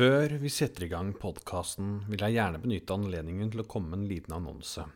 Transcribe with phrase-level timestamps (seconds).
[0.00, 3.98] Før vi setter i gang podkasten, vil jeg gjerne benytte anledningen til å komme med
[4.06, 4.86] en liten annonse.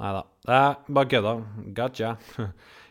[0.00, 0.22] Nei da,
[0.90, 1.34] bare kødda.
[1.76, 2.14] Gotcha.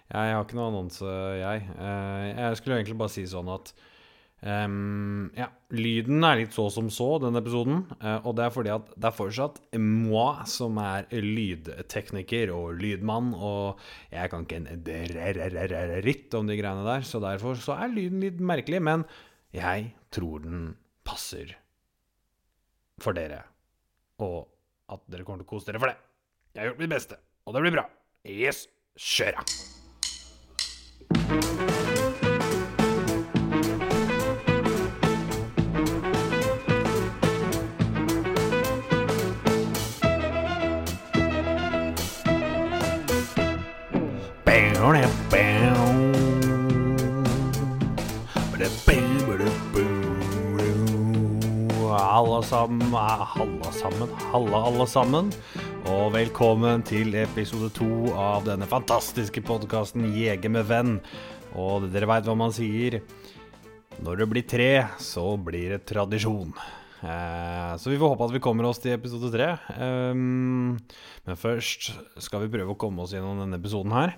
[0.09, 1.05] Jeg har ikke noe annonse,
[1.37, 1.65] jeg.
[1.69, 3.67] Eh, Jeg skulle egentlig bare si sånn at
[4.41, 7.83] um, Ja, lyden er litt så som så, denne episoden.
[7.99, 13.35] eh, Og det er fordi at det er fortsatt moi som er lydtekniker og lydmann,
[13.37, 18.25] og jeg kan ikke en dritt om de greiene der, så derfor så er lyden
[18.25, 18.81] litt merkelig.
[18.89, 19.05] Men
[19.53, 21.55] jeg tror den passer
[22.99, 23.43] for dere,
[24.19, 24.49] og
[24.91, 25.97] at dere kommer til å kose dere for det.
[26.53, 27.85] Jeg har gjort mitt beste, og det blir bra.
[28.27, 28.65] Yes,
[28.97, 29.39] kjør!
[52.39, 55.31] Alle sammen, alle sammen, Halla, alle sammen.
[55.91, 60.93] Og velkommen til episode to av denne fantastiske podkasten Jeger med venn.
[61.59, 63.01] Og dere veit hva man sier.
[63.99, 64.69] Når det blir tre,
[65.03, 66.55] så blir det tradisjon.
[67.03, 69.51] Eh, så vi får håpe at vi kommer oss til episode tre.
[69.75, 70.79] Um,
[71.27, 71.91] men først
[72.23, 74.15] skal vi prøve å komme oss gjennom denne episoden her.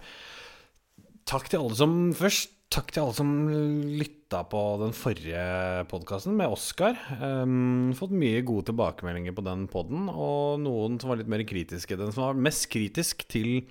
[1.25, 3.33] Takk til alle som Først, takk til alle som
[4.31, 6.95] lytta på den forrige podkasten med Oskar.
[7.19, 11.97] Um, fått mye gode tilbakemeldinger på den poden, og noen som var litt mer kritiske.
[11.99, 13.65] Den som var mest kritisk til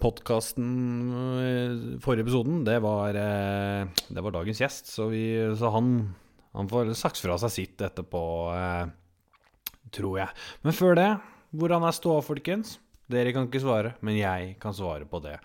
[0.00, 4.88] podkasten forrige episoden, det var, eh, det var dagens gjest.
[4.88, 6.14] Så, vi, så han,
[6.56, 8.24] han får sagt fra seg sitt etterpå,
[8.56, 8.88] eh,
[9.92, 10.40] tror jeg.
[10.64, 11.10] Men før det,
[11.52, 12.78] hvordan er ståa, folkens?
[13.12, 15.36] Dere kan ikke svare, men jeg kan svare på det.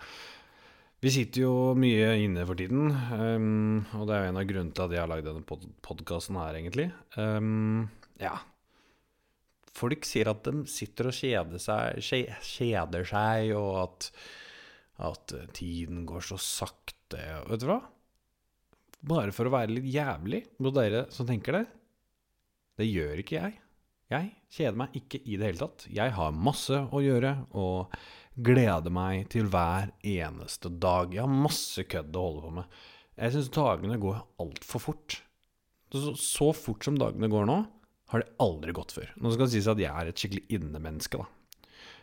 [0.98, 4.74] Vi sitter jo mye inne for tiden, um, og det er jo en av grunnene
[4.74, 6.88] til at jeg har lagd denne pod podkasten her, egentlig.
[7.14, 7.84] Um,
[8.18, 8.32] ja.
[9.78, 12.02] Folk sier at de sitter og kjeder seg,
[12.42, 14.08] kjeder seg og at,
[15.06, 17.22] at tiden går så sakte.
[17.46, 17.78] Vet du hva?
[18.98, 21.64] Bare for å være litt jævlig mot dere som tenker det.
[22.78, 23.54] Det gjør ikke jeg.
[24.08, 25.86] Jeg kjeder meg ikke i det hele tatt.
[25.94, 27.94] Jeg har masse å gjøre og
[28.38, 31.14] gleder meg til hver eneste dag.
[31.14, 32.76] Jeg har masse kødd å holde på med.
[33.18, 35.18] Jeg syns dagene går altfor fort.
[35.90, 37.58] Så, så fort som dagene går nå,
[38.12, 39.10] har det aldri gått før.
[39.18, 41.26] Nå skal det sies at jeg er et skikkelig innemenneske, da.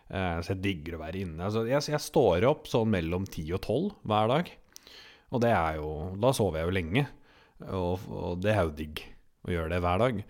[0.06, 1.48] Eh, så jeg digger å være inne.
[1.48, 4.52] Altså, jeg, jeg står opp sånn mellom ti og tolv hver dag.
[5.34, 5.90] Og det er jo
[6.22, 7.08] Da sover jeg jo lenge.
[7.66, 9.02] Og, og det er jo digg
[9.48, 10.22] å gjøre det hver dag.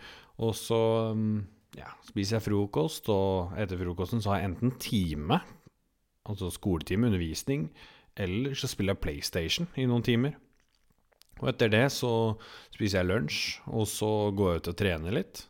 [0.45, 0.79] Og så
[1.15, 1.35] mm,
[1.79, 5.39] ja, spiser jeg frokost, og etter frokosten så har jeg enten time,
[6.25, 7.69] altså skoletime, undervisning,
[8.18, 10.38] eller så spiller jeg PlayStation i noen timer.
[11.41, 12.13] Og etter det så
[12.74, 15.44] spiser jeg lunsj, og så går jeg ut og trener litt.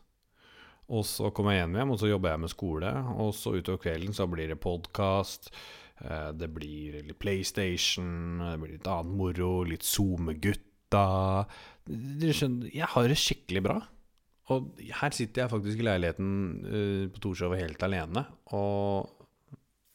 [0.95, 2.91] Og så kommer jeg hjem igjen, og så jobber jeg med skole.
[3.21, 5.49] Og så utover kvelden så blir det podkast,
[6.35, 11.05] det blir litt PlayStation, det blir litt annet moro, litt SoMe-gutta.
[11.85, 13.77] Dere skjønner, jeg har det skikkelig bra.
[14.53, 16.33] Og her sitter jeg faktisk i leiligheten
[16.69, 18.27] eh, på Torshov helt alene.
[18.53, 19.14] Og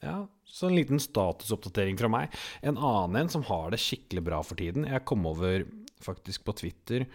[0.01, 0.15] ja,
[0.47, 2.33] så en liten statusoppdatering fra meg.
[2.65, 4.87] En annen en som har det skikkelig bra for tiden.
[4.89, 5.63] Jeg kom over
[6.01, 7.05] faktisk på Twitter.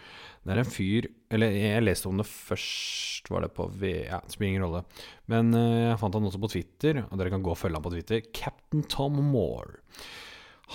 [0.43, 3.89] Det er en fyr Eller jeg leste om det først, var det på V...
[4.07, 4.85] Ja, det spiller ingen rolle.
[5.27, 7.83] Men eh, jeg fant han også på Twitter, og dere kan gå og følge han
[7.83, 8.23] på Twitter.
[8.31, 9.81] Captain Tom Moore.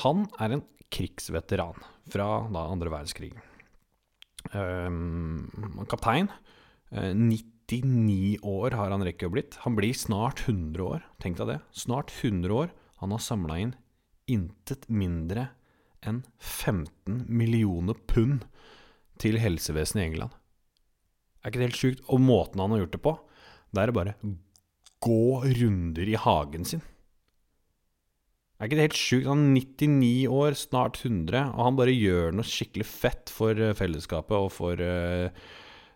[0.03, 1.81] Han er en krigsveteran
[2.13, 3.33] fra da andre verdenskrig.
[4.53, 5.49] Um,
[5.89, 6.29] kaptein.
[6.93, 7.15] Eh,
[7.73, 9.57] 99 år har han rekke å blitt.
[9.65, 11.07] Han blir snart 100 år.
[11.23, 11.59] Tenk deg det.
[11.73, 12.71] Snart 100 år.
[13.01, 13.75] Han har samla inn
[14.31, 15.49] intet mindre
[16.05, 18.45] enn 15 millioner pund
[19.23, 20.37] til helsevesenet i England.
[21.43, 22.07] Er ikke det helt sjukt?
[22.13, 23.17] Og måten han har gjort det på,
[23.73, 24.17] det er å bare
[25.03, 25.25] gå
[25.59, 26.85] runder i hagen sin.
[28.61, 29.27] Er ikke det helt sjukt?
[29.27, 33.75] Han er 99 år, snart 100, og han bare gjør noe skikkelig fett for eh,
[33.75, 35.35] fellesskapet og for eh,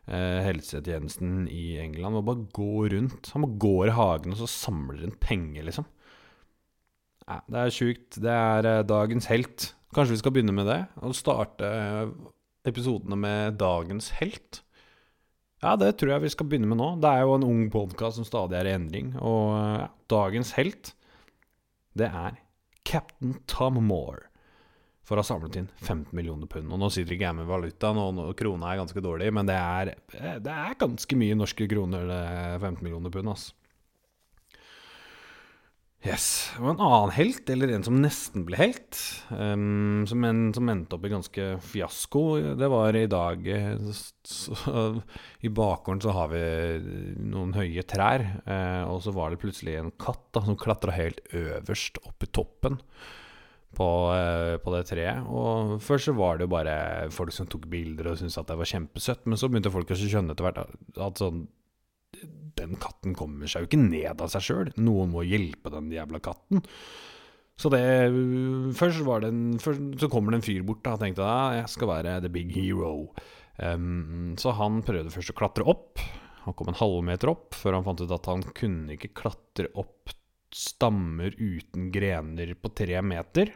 [0.07, 2.15] helsetjenesten i England.
[2.15, 3.31] og bare gå rundt.
[3.35, 5.89] Han bare går i hagen og så samler inn penger, liksom.
[7.27, 8.19] Ja, det er sjukt.
[8.23, 9.73] Det er eh, dagens helt.
[9.97, 10.79] Kanskje vi skal begynne med det?
[11.03, 12.13] Og starte eh,
[12.71, 14.63] episodene med dagens helt?
[15.65, 16.93] Ja, det tror jeg vi skal begynne med nå.
[17.03, 19.11] Det er jo en ung podkast som stadig er i endring.
[19.19, 20.93] Og eh, ja, dagens helt,
[21.99, 22.39] det er
[22.87, 24.26] Captain Tom Moore.
[25.07, 26.73] For å ha samlet inn 15 millioner pund.
[26.75, 29.93] Og nå sitter ikke jeg med valutaen, og krona er ganske dårlig, men det er,
[30.43, 33.55] det er ganske mye norske kroner, det er 15 millioner pund, altså.
[36.07, 36.27] Yes.
[36.61, 38.99] Og en annen helt, eller en som nesten ble helt,
[39.33, 42.23] um, som, en, som endte opp i ganske fiasko,
[42.61, 44.59] det var i dag eh, så,
[45.43, 46.43] I bakgården så har vi
[47.27, 51.25] noen høye trær, uh, og så var det plutselig en katt da, som klatra helt
[51.35, 52.79] øverst opp i toppen
[53.77, 55.27] på, uh, på, det treet.
[55.29, 56.77] Og først så var det jo bare
[57.15, 59.99] folk som tok bilder og syntes at det var kjempesøtt, men så begynte folk å
[60.01, 61.47] skjønne etter hvert at sånn
[62.57, 64.71] den katten kommer seg jo ikke ned av seg sjøl.
[64.81, 66.63] Noen må hjelpe den jævla katten.
[67.57, 67.81] Så det
[68.77, 71.33] Først, var det en, først så kommer det en fyr bort da, og tenkte at
[71.33, 73.11] ah, jeg skal være the big hero.
[73.57, 76.03] Um, så han prøvde først å klatre opp.
[76.45, 80.13] Han kom en halvmeter opp før han fant ut at han kunne ikke klatre opp
[80.57, 83.51] stammer uten grener på tre meter.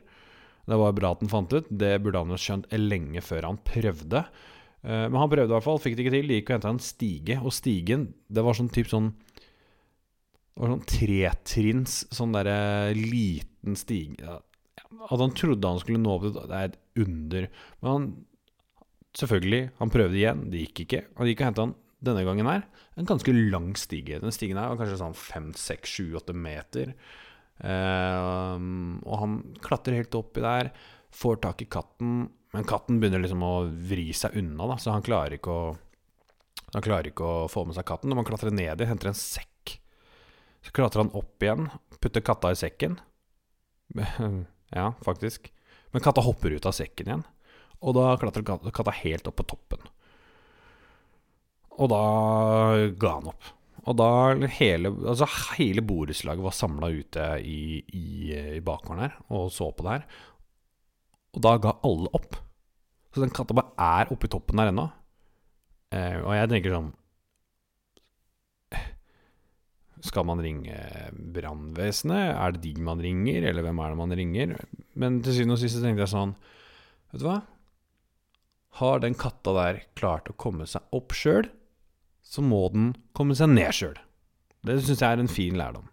[0.71, 1.69] Det var bra at han fant ut.
[1.69, 4.23] Det burde han jo skjønt lenge før han prøvde.
[4.85, 6.31] Eh, men han prøvde i hvert fall, fikk det ikke til.
[6.31, 9.13] De gikk og henta en stige, og stigen det var sånn typ sånn
[10.51, 14.35] det var sånn tretrinns, sånn derre liten stige
[15.07, 17.47] At han trodde han skulle nå opp til Det er et under.
[17.81, 18.11] Men han
[19.19, 20.43] Selvfølgelig, han prøvde igjen.
[20.53, 20.99] Det gikk ikke.
[21.19, 21.73] Han gikk og henta han
[22.07, 22.61] denne gangen her.
[22.95, 24.21] En ganske lang stige.
[24.23, 26.93] Den stigen her var kanskje sånn fem, seks, sju, åtte meter.
[27.61, 28.57] Uh,
[29.05, 30.71] og han klatrer helt oppi der,
[31.12, 32.25] får tak i katten,
[32.55, 33.55] men katten begynner liksom å
[33.91, 35.71] vri seg unna, da, så han klarer ikke å
[36.71, 38.12] Han klarer ikke å få med seg katten.
[38.12, 39.73] Når man klatrer ned i, henter en sekk.
[40.62, 41.65] Så klatrer han opp igjen,
[41.99, 42.95] putter katta i sekken.
[44.79, 45.49] ja, faktisk.
[45.91, 47.25] Men katta hopper ut av sekken igjen.
[47.83, 49.83] Og da klatrer katta helt opp på toppen.
[51.75, 52.05] Og da
[53.03, 53.51] ga han opp.
[53.88, 54.11] Og da
[54.59, 58.06] hele, altså hele borettslaget var samla ute i, i,
[58.59, 60.06] i bakgården her og så på det her.
[61.37, 62.37] Og da ga alle opp.
[63.11, 64.87] Så den katta bare er oppi toppen der ennå.
[65.91, 66.91] Eh, og jeg tenker sånn
[70.06, 70.76] Skal man ringe
[71.35, 72.37] brannvesenet?
[72.37, 74.53] Er det de man ringer, eller hvem er det man ringer?
[74.94, 76.37] Men til syvende og sist tenkte jeg sånn
[77.11, 77.41] Vet du hva?
[78.79, 81.50] Har den katta der klart å komme seg opp sjøl,
[82.31, 83.99] så må den komme seg ned sjøl.
[84.67, 85.88] Det syns jeg er en fin lærdom.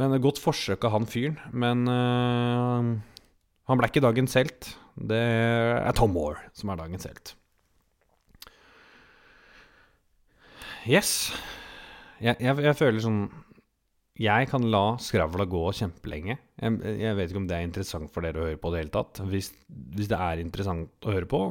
[0.00, 2.94] Men Godt forsøk av han fyren, men øh,
[3.68, 4.72] han ble ikke dagens helt.
[4.96, 7.34] Det er Tom Moore som er dagens helt.
[10.88, 11.30] Yes.
[12.20, 13.20] Jeg, jeg, jeg, føler sånn
[14.20, 16.36] Jeg kan la skravla gå kjempelenge.
[16.60, 18.94] Jeg, jeg, vet ikke om det er interessant for dere å høre på det hele
[18.94, 19.22] tatt.
[19.28, 21.44] Hvis, hvis, det er interessant å høre på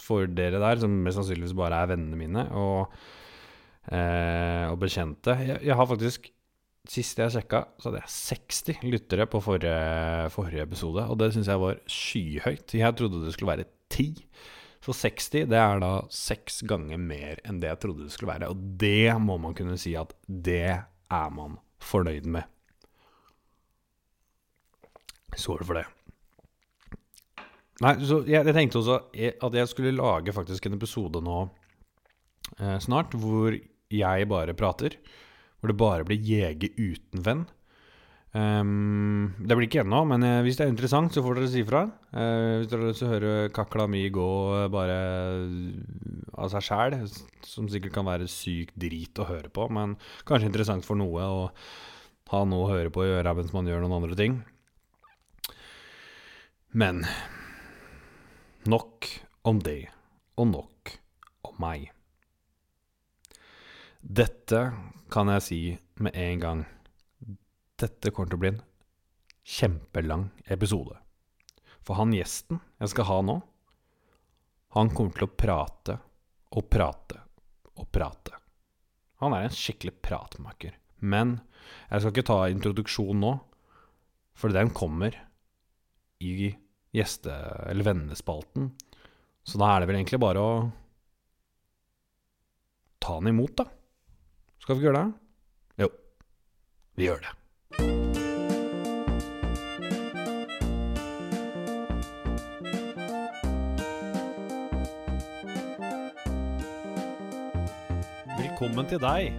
[0.00, 2.94] for dere der, som mest sannsynligvis bare er vennene mine og,
[3.92, 6.32] eh, og bekjente jeg, har faktisk
[6.90, 11.04] Sist jeg sjekka, så hadde jeg 60 lyttere på forrige, forrige episode.
[11.06, 12.74] Og det syns jeg var skyhøyt.
[12.74, 14.08] Jeg trodde det skulle være 10.
[14.82, 18.50] Så 60 det er da seks ganger mer enn det jeg trodde det skulle være.
[18.50, 22.50] Og det må man kunne si at det er man fornøyd med.
[25.38, 25.86] Skål for det.
[27.80, 28.98] Nei, så jeg, jeg, tenkte også
[29.48, 31.38] at jeg skulle lage faktisk en episode nå
[32.60, 33.56] eh, snart hvor
[33.92, 34.98] jeg bare prater
[35.62, 37.42] hvor det bare blir jeger uten venn.
[38.32, 41.62] Um, det blir ikke ennå, men uh, hvis det er interessant, så får dere si
[41.68, 41.82] fra.
[42.10, 44.30] Uh, hvis dere har lyst til å høre kakla mi gå
[44.72, 44.96] bare
[46.32, 46.96] av seg sjæl,
[47.46, 49.94] som sikkert kan være sykt drit å høre på, men
[50.26, 51.44] kanskje interessant for noe å
[52.32, 54.40] ha noe å høre på i øra mens man gjør noen andre ting.
[56.72, 57.04] Men
[58.68, 59.08] nok
[59.48, 59.90] om det,
[60.38, 60.92] og nok
[61.48, 61.90] om meg.
[64.02, 64.60] Dette
[65.12, 65.60] kan jeg si
[66.02, 66.64] med en gang.
[67.78, 68.62] Dette kommer til å bli en
[69.42, 70.96] kjempelang episode.
[71.82, 73.40] For han gjesten jeg skal ha nå,
[74.72, 75.98] han kommer til å prate
[76.52, 77.18] og prate
[77.76, 78.38] og prate.
[79.22, 80.78] Han er en skikkelig pratmaker.
[81.02, 81.40] Men
[81.90, 83.36] jeg skal ikke ta introduksjon nå,
[84.38, 85.16] for den kommer
[86.22, 86.52] i
[86.94, 88.72] gjeste- eller vennespalten.
[89.44, 90.72] Så da er det vel egentlig bare å
[93.00, 93.64] ta han imot, da.
[94.60, 95.14] Skal vi ikke gjøre det?
[95.82, 95.88] Jo,
[96.96, 98.42] vi gjør det.
[108.38, 109.32] Velkommen til deg.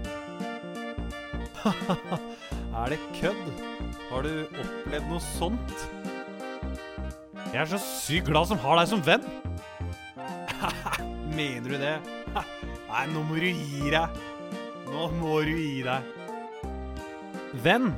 [2.84, 3.44] er det kødd?
[4.10, 6.03] Har du opplevd noe sånt?
[7.54, 9.26] Jeg er så sykt glad som har deg som venn.
[11.38, 11.92] Mener du det?
[12.90, 14.16] Nei, nå må du gi deg.
[14.88, 16.08] Nå må du gi deg.
[17.62, 17.92] Venn,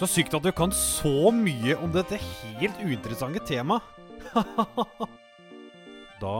[0.00, 3.84] så sykt at du kan så mye om dette helt uinteressante temaet.
[6.22, 6.38] da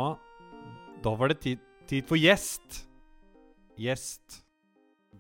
[1.04, 2.86] Da var det tid, tid for gjest.
[3.76, 4.40] Gjest.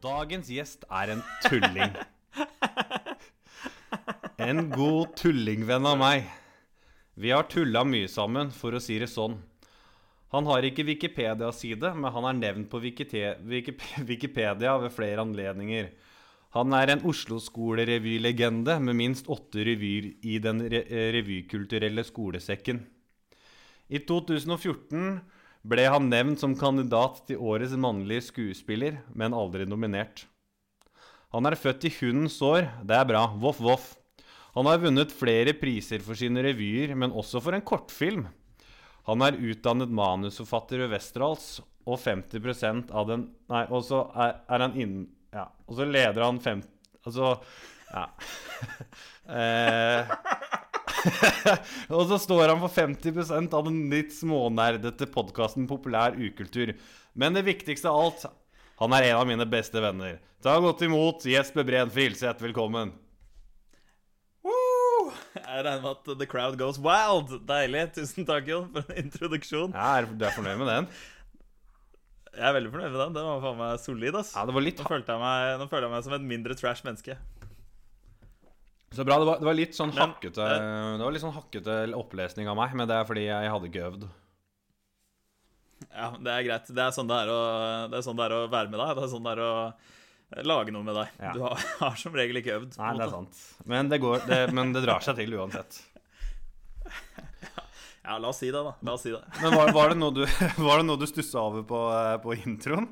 [0.00, 1.92] Dagens gjest er en tulling.
[4.40, 6.32] En god tullingvenn av meg.
[7.14, 9.36] Vi har tulla mye sammen, for å si det sånn.
[10.34, 12.80] Han har ikke Wikipedia-side, men han er nevnt på
[14.10, 15.92] Wikipedia ved flere anledninger.
[16.54, 22.82] Han er en Oslo-skolerevylegende med minst åtte revyer i den revykulturelle skolesekken.
[23.90, 25.18] I 2014
[25.66, 30.26] ble han nevnt som kandidat til årets mannlige skuespiller, men aldri nominert.
[31.34, 32.68] Han er født i hundens år.
[32.86, 33.26] Det er bra.
[33.42, 33.92] Voff, voff.
[34.54, 38.28] Han har vunnet flere priser for sine revyer, men også for en kortfilm.
[39.08, 44.62] Han er utdannet manusforfatter ved Westerdals, og 50% av den Nei, og så er, er
[44.64, 45.02] han innen
[45.34, 46.62] Ja, og så leder han fem...
[47.04, 47.34] Altså
[47.90, 48.06] Ja.
[49.36, 50.14] eh,
[51.94, 56.72] og så står han for 50% av den litt smånerdete podkasten Populær ukultur.
[57.12, 58.26] Men det viktigste av alt,
[58.80, 60.16] han er en av mine beste venner.
[60.42, 62.40] Ta godt imot Jesper Breen Frilseth.
[62.42, 62.94] Velkommen.
[65.54, 67.30] Jeg regner med at the crowd goes wild.
[67.46, 67.84] Deilig.
[67.94, 69.74] Tusen takk, Jon, for en introduksjon.
[69.76, 70.88] Ja, er du er fornøyd med den?
[72.34, 73.14] Jeg er veldig fornøyd med den.
[73.14, 74.18] Den var faen meg solid.
[74.18, 76.26] ass Ja, det var litt Nå følte jeg meg, nå føler jeg meg som et
[76.32, 77.14] mindre trash menneske.
[78.94, 79.20] Så bra.
[79.22, 82.58] Det var, det var litt sånn Men, hakkete Det var litt sånn hakkete opplesning av
[82.58, 84.06] meg, men det er fordi jeg hadde ikke øvd.
[85.94, 86.70] Ja, det er greit.
[86.74, 87.42] Det er sånn det er å,
[87.92, 88.96] det er, sånn det er å være med deg.
[88.98, 89.54] Det er sånn det er å
[90.42, 91.18] lage noe med deg.
[91.20, 91.32] Ja.
[91.36, 92.78] Du har, har som regel ikke øvd.
[92.80, 93.42] Nei, det er sant.
[93.70, 95.82] Men det, går, det, men det drar seg til uansett.
[98.04, 98.74] Ja, la oss si det, da.
[98.84, 99.22] La oss si det.
[99.40, 100.26] Men var, var det noe du,
[100.66, 102.90] var det noe du stussa over på, eh, på introen?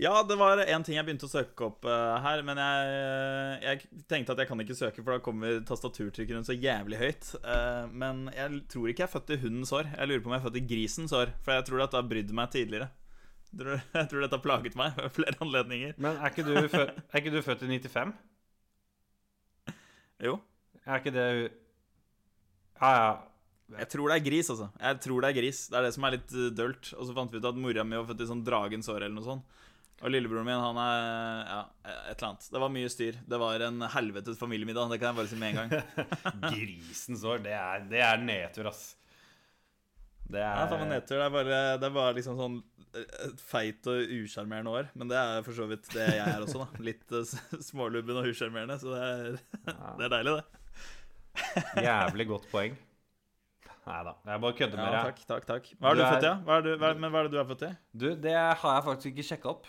[0.00, 4.04] Ja, det var én ting jeg begynte å søke opp eh, her, men jeg, jeg
[4.08, 7.34] tenkte at jeg kan ikke søke, for da kommer tastaturtrykkeren så jævlig høyt.
[7.44, 9.92] Eh, men jeg tror ikke jeg er født i hundens år.
[9.92, 12.00] Jeg lurer på om jeg er født i grisens år, for jeg tror at det
[12.00, 12.88] har brydd meg tidligere.
[13.98, 15.96] Jeg tror, dette har plaget meg ved flere anledninger.
[15.98, 18.12] Men er ikke du, fø, er ikke du født i 95?
[20.20, 20.36] Jo.
[20.86, 21.26] Er ikke det
[22.80, 23.10] Ja, ja.
[23.70, 24.66] Jeg tror det er gris, altså.
[24.82, 25.58] Jeg tror det er gris.
[25.70, 26.88] Det er det som er litt eh, dølt.
[26.96, 29.14] Og så fant vi ut at mora mi var født i sånn dragens år eller
[29.14, 29.58] noe sånt.
[30.00, 31.02] Og lillebroren min, han er
[31.44, 31.60] ja,
[32.08, 32.46] et eller annet.
[32.50, 33.18] Det var mye styr.
[33.30, 36.06] Det var en helvetes familiemiddag, det kan jeg bare si med en gang.
[36.54, 37.42] Grisens år.
[37.44, 38.82] Det er, det er nedtur, ass.
[40.30, 41.16] Det Ja, er nedtur.
[41.18, 42.58] Det er bare, det er bare liksom sånn
[42.94, 44.90] eh, et feit og usjarmerende år.
[44.94, 46.68] Men det er for så vidt det jeg er også, da.
[46.90, 47.32] Litt eh,
[47.70, 48.76] smålubben og usjarmerende.
[48.82, 49.40] Så det er,
[49.98, 50.46] det er deilig, det.
[51.88, 52.78] jævlig godt poeng.
[53.90, 54.12] Nei da.
[54.28, 55.04] Jeg bare kødder Ja, med deg.
[55.08, 55.68] takk, takk, takk.
[55.80, 56.30] Hva er Du du er- født i?
[56.30, 56.34] Ja?
[56.46, 57.70] Hva er du, hva, men hva er det du er født i?
[58.02, 59.66] Du, det har jeg faktisk ikke sjekka opp.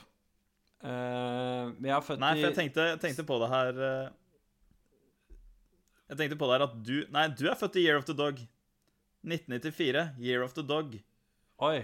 [0.81, 3.75] Uh, jeg er født Nei, for jeg tenkte, tenkte på det her
[6.09, 8.15] Jeg tenkte på det her at du Nei, du er født i Year of the
[8.17, 8.41] Dog.
[9.23, 10.95] 1994, Year of the Dog.
[11.61, 11.81] Oi.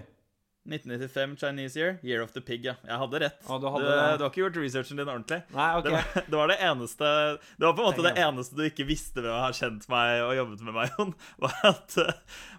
[0.67, 2.73] 1995 Chinese Year, Year of the Pig, ja.
[2.83, 3.37] Jeg hadde rett.
[3.47, 5.37] Å, du hadde du, du har ikke gjort researchen din ordentlig.
[5.55, 5.85] Nei, ok.
[5.85, 7.11] Det, var, det var det eneste
[7.55, 10.25] Det var på en måte det eneste du ikke visste ved å ha kjent meg
[10.25, 11.13] og jobbet med meg, Jon.
[11.45, 11.95] Var at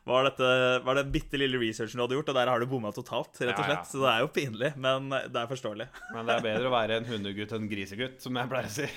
[0.09, 0.49] var, dette,
[0.87, 3.53] var den bitte lille researchen du hadde gjort, og der har du bomma totalt, rett
[3.53, 3.69] og Ja, ja.
[3.75, 3.91] slett.
[3.93, 5.91] Så det er jo pinlig, men det er forståelig.
[6.15, 8.77] Men det er bedre å være en hundegutt enn en grisegutt, som jeg pleier å
[8.79, 8.89] si.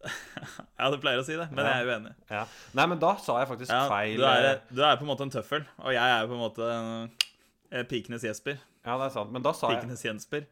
[0.80, 1.72] Ja, du pleier å si det, men Ja.
[1.76, 2.12] jeg er uenig.
[2.30, 2.44] Ja.
[2.78, 4.16] Nei, men da sa jeg faktisk Ja, feil.
[4.16, 6.40] du, er, eh, du er på en måte en tøffel, og jeg er på en
[6.40, 8.56] måte en, pikenes Jesper.
[8.86, 9.30] Ja, det er sant.
[9.34, 10.46] Men da sa jeg, Pikenes Jensper.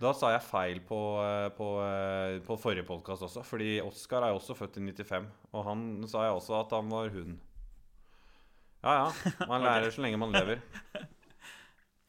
[0.00, 3.44] da sa jeg feil på, eh, på, eh, på forrige podkast også.
[3.44, 6.88] Fordi Oskar er jo også født i 95, og han sa jeg også at han
[6.88, 7.36] var hun.
[8.86, 9.12] Ja ja.
[9.50, 10.60] Man lærer så lenge man lever.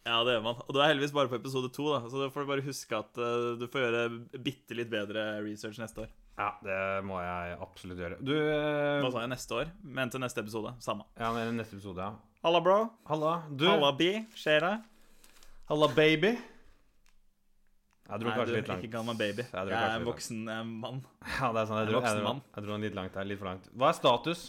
[0.07, 0.55] Ja, det gjør man.
[0.63, 1.97] Og du er heldigvis bare på episode to, da.
[2.07, 4.03] Så da får du bare huske at eh, du får gjøre
[4.39, 6.13] bitte litt bedre research neste år.
[6.37, 8.17] Ja, det må jeg absolutt gjøre.
[8.21, 9.71] Du eh, Hva sa jeg neste år?
[9.81, 10.75] Men til neste episode.
[10.85, 11.07] Samme.
[11.17, 12.37] Ja, men neste episode, ja.
[12.45, 12.75] Halla, bro.
[13.09, 13.31] Halla.
[13.49, 13.65] Du.
[13.65, 14.11] Halla, bi.
[14.37, 14.75] Skjer det?
[15.71, 16.35] Halla, baby.
[18.07, 18.85] Jeg dro Nei, kanskje du, litt langt.
[18.85, 19.43] ikke kall meg baby.
[19.49, 21.01] Jeg Jeg er en voksen jeg en mann.
[21.25, 21.81] Ja, det er sånn.
[21.81, 23.27] Jeg En dro, jeg, dro, jeg dro litt langt her.
[23.27, 23.67] Litt for langt.
[23.73, 24.43] Hva er status?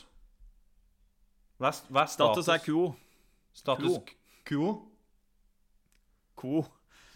[1.58, 2.44] Hva er, hva er status?
[2.44, 2.84] Status er quo.
[3.64, 3.96] Status
[4.46, 4.68] quo?
[6.38, 6.62] Quo.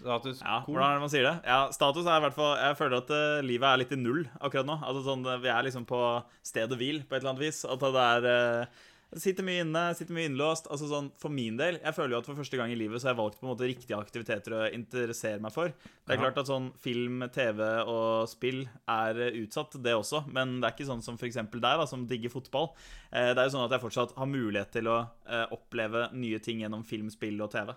[0.02, 0.74] Status Ja, cool.
[0.76, 1.34] hvordan er det man sier det?
[1.46, 4.24] Ja, Status er i hvert fall Jeg føler at uh, livet er litt i null
[4.40, 4.80] akkurat nå.
[4.82, 6.00] Altså sånn, eh, Vi er liksom på
[6.42, 7.64] sted og hvil på et eller annet vis.
[7.64, 10.70] At det er uh, Sitter mye inne, sitter mye innlåst.
[10.72, 13.10] Altså sånn, For min del, jeg føler jo at for første gang i livet så
[13.10, 15.68] har jeg valgt på en måte riktige aktiviteter å interessere meg for.
[15.68, 16.22] Det er Ja.
[16.22, 20.22] klart at sånn film, TV og spill er utsatt, det også.
[20.32, 21.34] Men det er ikke sånn som f.eks.
[21.36, 22.70] deg, da, som digger fotball.
[23.12, 24.96] Eh, Det er jo sånn at jeg fortsatt har mulighet til å
[25.28, 27.74] eh, oppleve nye ting gjennom film, spill og TV.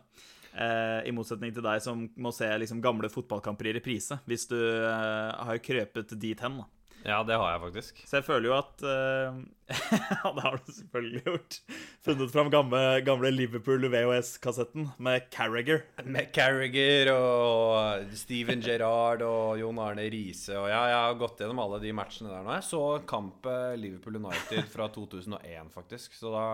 [0.55, 4.57] Eh, I motsetning til deg som må se liksom, gamle fotballkamper i reprise, hvis du
[4.57, 6.61] eh, har krøpet dit hen.
[6.61, 6.69] da.
[7.05, 8.01] Ja, det har jeg faktisk.
[8.09, 9.43] Så jeg føler jo at uh,
[10.23, 11.57] Ja, det har du selvfølgelig gjort.
[12.05, 15.83] Funnet fram gamle, gamle Liverpool VHS-kassetten med Carragher.
[16.05, 20.53] Med Carragher og Steven Gerrard og Jon Arne Riise.
[20.59, 22.53] Og ja, jeg har gått gjennom alle de matchene der nå.
[22.59, 26.13] Jeg så kampet Liverpool United fra 2001, faktisk.
[26.17, 26.45] Så da,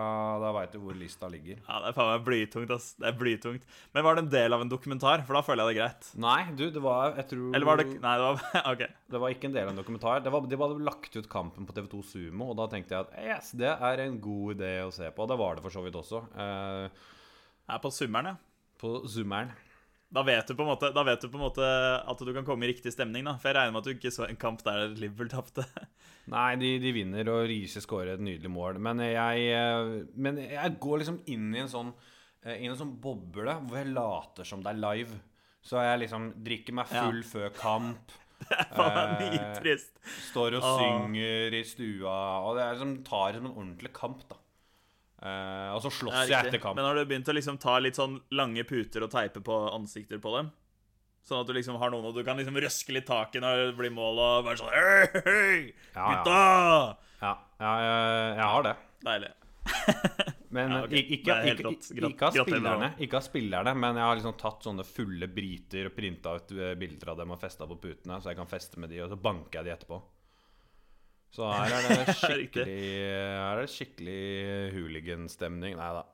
[0.44, 1.60] da veit du hvor lista ligger.
[1.66, 2.92] Ja, Det er faen meg blytungt, ass.
[3.00, 3.68] Det er blytungt.
[3.92, 5.24] Men var det en del av en dokumentar?
[5.28, 6.12] For da føler jeg det er greit.
[6.28, 8.86] Nei, du, det var Jeg tror Eller var det Nei, det var OK.
[9.12, 10.24] Det var ikke en del av en dokumentar.
[10.24, 13.18] Det var, de hadde lagt ut kampen på TV2 Sumo, og da tenkte jeg at
[13.22, 15.24] yes, det er en god idé å se på.
[15.24, 16.24] Og Det var det for så vidt også.
[16.36, 17.12] Uh,
[17.72, 18.72] er på summeren, ja.
[18.80, 19.52] på summeren.
[20.12, 22.44] Da vet, du på en måte, da vet du på en måte at du kan
[22.44, 23.38] komme i riktig stemning, da.
[23.40, 25.64] For jeg regner med at du ikke så en kamp der Liverpool tapte.
[26.34, 28.76] Nei, de, de vinner, og Riise skårer et nydelig mål.
[28.84, 31.94] Men jeg, eh, men jeg går liksom inn i en sånn
[32.44, 35.16] eh, I en sånn boble hvor jeg later som det er live.
[35.64, 38.12] Så jeg liksom drikker meg full før kamp.
[38.76, 39.92] Faen, det er mye Eh, trist.
[40.30, 40.78] Står og Ah.
[40.80, 42.14] synger i stua.
[42.46, 44.36] Og det er som tar som en ordentlig kamp, da.
[45.22, 46.74] Eh, og så slåss jeg etter kamp.
[46.76, 50.18] Men har du begynt å liksom ta litt sånn lange puter og teipe på ansikter
[50.18, 50.50] på dem?
[51.22, 53.68] Sånn at du liksom har noen og du kan liksom røske litt tak i når
[53.68, 55.60] det blir mål, og være sånn Hei, hei,
[55.94, 56.34] gutta!
[56.34, 56.96] ja.
[57.22, 58.72] Ja, ja jeg, jeg har det.
[59.06, 59.30] Deilig.
[60.52, 60.98] Men Ja, okay.
[61.00, 61.70] ikke, ikke, ikke,
[62.10, 65.94] ikke, av spillerne, ikke av spillerne, men jeg har liksom tatt sånne fulle briter og
[65.96, 68.92] printa ut eh, bilder av dem og festa på putene, så jeg kan feste med
[68.92, 70.00] de, og så banker jeg de etterpå.
[71.32, 74.20] Så her er det skikkelig Her er det skikkelig
[74.74, 75.78] hooliganstemning.
[75.80, 76.04] Nei da.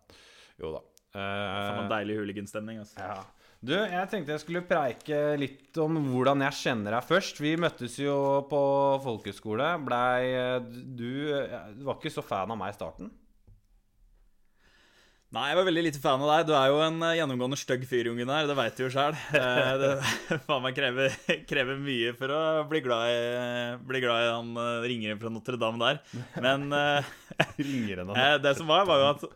[0.62, 0.84] Jo da.
[1.16, 3.02] Uh, en deilig hooliganstemning, altså.
[3.02, 3.18] ja.
[3.58, 7.40] Du, jeg tenkte jeg skulle preike litt om hvordan jeg kjenner deg først.
[7.42, 8.14] Vi møttes jo
[8.46, 8.60] på
[9.02, 9.72] folkehøyskole.
[9.82, 11.08] Blei eh, Du
[11.74, 13.10] du var ikke så fan av meg i starten?
[15.28, 16.46] Nei, jeg var veldig lite fan av deg.
[16.48, 18.46] Du er jo en eh, gjennomgående stygg fyr, jungen her.
[18.48, 19.16] Det veit du jo sjøl.
[19.82, 19.90] Det
[20.46, 21.18] faen meg krever,
[21.50, 23.18] krever mye for å bli glad i,
[23.90, 26.00] bli glad i han eh, ringeren fra Notre-Dame der.
[26.40, 27.12] Men eh,
[27.44, 29.28] eh, det som var, var jo at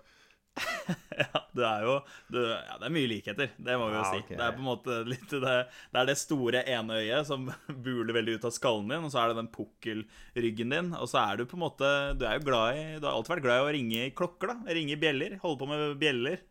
[1.23, 1.93] ja, det er jo
[2.29, 4.19] du, ja, Det er mye likheter, det må vi jo Ja, si.
[4.21, 4.37] okay.
[4.37, 5.55] Det er på en måte litt det,
[5.95, 7.47] det er det store ene øyet som
[7.87, 11.23] buler veldig ut av skallen din, og så er det den pukkelryggen din, og så
[11.25, 11.91] er du på en måte
[12.21, 14.53] Du er jo glad i Du har alltid vært glad i å ringe i klokker,
[14.53, 14.77] da.
[14.77, 15.39] Ringe bjeller.
[15.45, 16.43] Holde på med bjeller.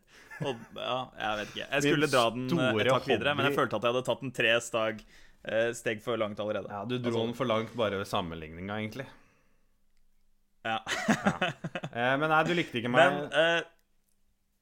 [0.41, 1.65] Og, ja, jeg vet ikke.
[1.69, 4.23] Jeg skulle dra den eh, et tak videre, men jeg følte at jeg hadde tatt
[4.25, 5.03] den tre stag,
[5.45, 6.71] eh, steg for langt allerede.
[6.73, 9.05] Ja, du dro Altså, den for langt bare ved sammenligninga, egentlig.
[10.65, 10.79] ja.
[11.91, 13.03] Eh, men nei, du likte ikke meg.
[13.11, 13.65] Men eh,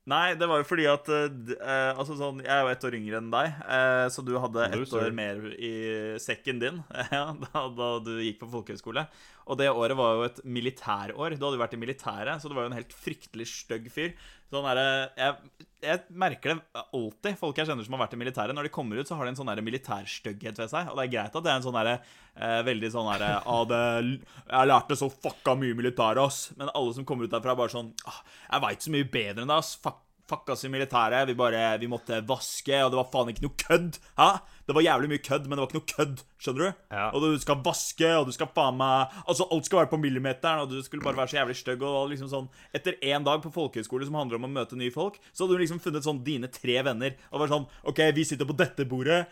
[0.07, 3.19] Nei, det var jo fordi at uh, Altså sånn Jeg er jo ett år yngre
[3.19, 5.73] enn deg, uh, så du hadde ett no, år mer i
[6.23, 6.79] sekken din
[7.17, 9.05] ja, da, da du gikk på folkehøyskole.
[9.49, 11.35] Og det året var jo et militærår.
[11.35, 14.13] Du hadde jo vært i militæret, så du var jo en helt fryktelig stygg fyr.
[14.49, 18.55] Sånn derre jeg, jeg merker det alltid, folk jeg kjenner som har vært i militæret.
[18.57, 20.89] Når de kommer ut, så har de en sånn militærstygghet ved seg.
[20.89, 23.63] Og det er greit at det er en sånn derre eh, veldig sånn derre ah,
[23.69, 23.81] det,
[24.49, 26.49] Jeg lærte så fucka mye militær, ass.
[26.59, 29.45] Men alle som kommer ut derfra, er bare sånn ah, Jeg veit så mye bedre
[29.45, 29.75] enn deg, ass.
[29.83, 31.27] Fuck fucka oss i militæret.
[31.29, 33.99] Vi bare, vi måtte vaske, og det var faen ikke noe kødd.
[34.19, 34.29] Hæ?
[34.69, 36.19] Det var jævlig mye kødd, men det var ikke noe kødd.
[36.39, 36.81] Skjønner du?
[36.93, 37.05] Ja.
[37.17, 40.61] Og du skal vaske, og du skal faen meg Altså, alt skal være på millimeteren,
[40.61, 41.81] og du skulle bare være så jævlig stygg.
[41.83, 45.17] Og liksom sånn Etter én dag på folkehøyskole som handler om å møte nye folk,
[45.33, 47.17] så hadde du liksom funnet sånn dine tre venner.
[47.33, 49.23] Og var sånn OK, vi sitter på dette bordet.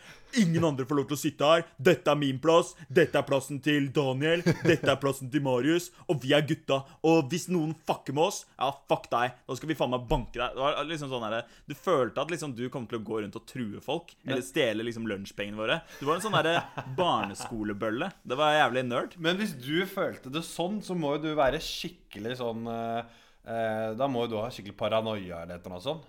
[0.42, 1.64] Ingen andre får lov til å sitte her.
[1.80, 2.74] Dette er min plass.
[2.90, 4.42] Dette er plassen til Daniel.
[4.66, 5.88] Dette er plassen til Marius.
[6.10, 6.82] Og vi er gutta.
[7.06, 9.38] Og hvis noen fucker med oss, ja, fuck deg.
[9.46, 10.58] Da skal vi faen meg banke deg.
[10.58, 13.38] Det var liksom sånn her, Du følte at liksom du kom til å gå rundt
[13.38, 14.12] og true folk.
[14.26, 15.80] Eller stjele liksom lunsjpengene våre.
[16.00, 16.62] Du var en sånn derre
[16.96, 18.10] barneskolebølle.
[18.24, 19.16] Det var jævlig nerd.
[19.18, 23.02] Men hvis du følte det sånn, så må jo du være skikkelig sånn eh,
[23.44, 26.08] eh, Da må jo du ha skikkelig paranoia eller et eller annet sånt.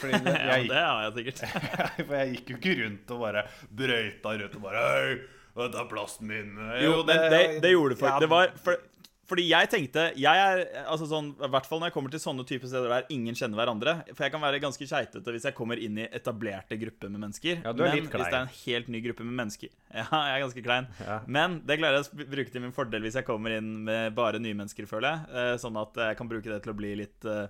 [0.00, 1.44] Fordi det, Ja, det har jeg sikkert.
[2.08, 5.14] for jeg gikk jo ikke rundt og bare brøyta rundt og bare Hei,
[5.54, 6.56] dette er plassen min.
[6.82, 7.20] Jo, jo det,
[7.62, 8.14] det gjorde du faktisk.
[8.14, 8.80] Ja, Det var for,
[9.28, 12.44] fordi jeg tenkte Jeg er altså sånn, I hvert fall når jeg kommer til sånne
[12.48, 13.94] typer steder der ingen kjenner hverandre.
[14.12, 17.62] For jeg kan være ganske keitete hvis jeg kommer inn i etablerte grupper med mennesker.
[17.64, 20.04] Ja, du er men litt hvis det er en helt ny gruppe med mennesker Ja,
[20.10, 20.90] jeg er ganske klein.
[21.00, 21.18] Ja.
[21.38, 24.42] Men det klarer jeg å bruke til min fordel hvis jeg kommer inn med bare
[24.42, 25.32] nye mennesker, føler jeg.
[25.34, 27.46] Eh, Sånn at jeg kan bruke det til å bli litt eh,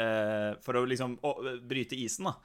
[0.00, 1.36] eh, For å liksom å,
[1.68, 2.36] bryte isen, da.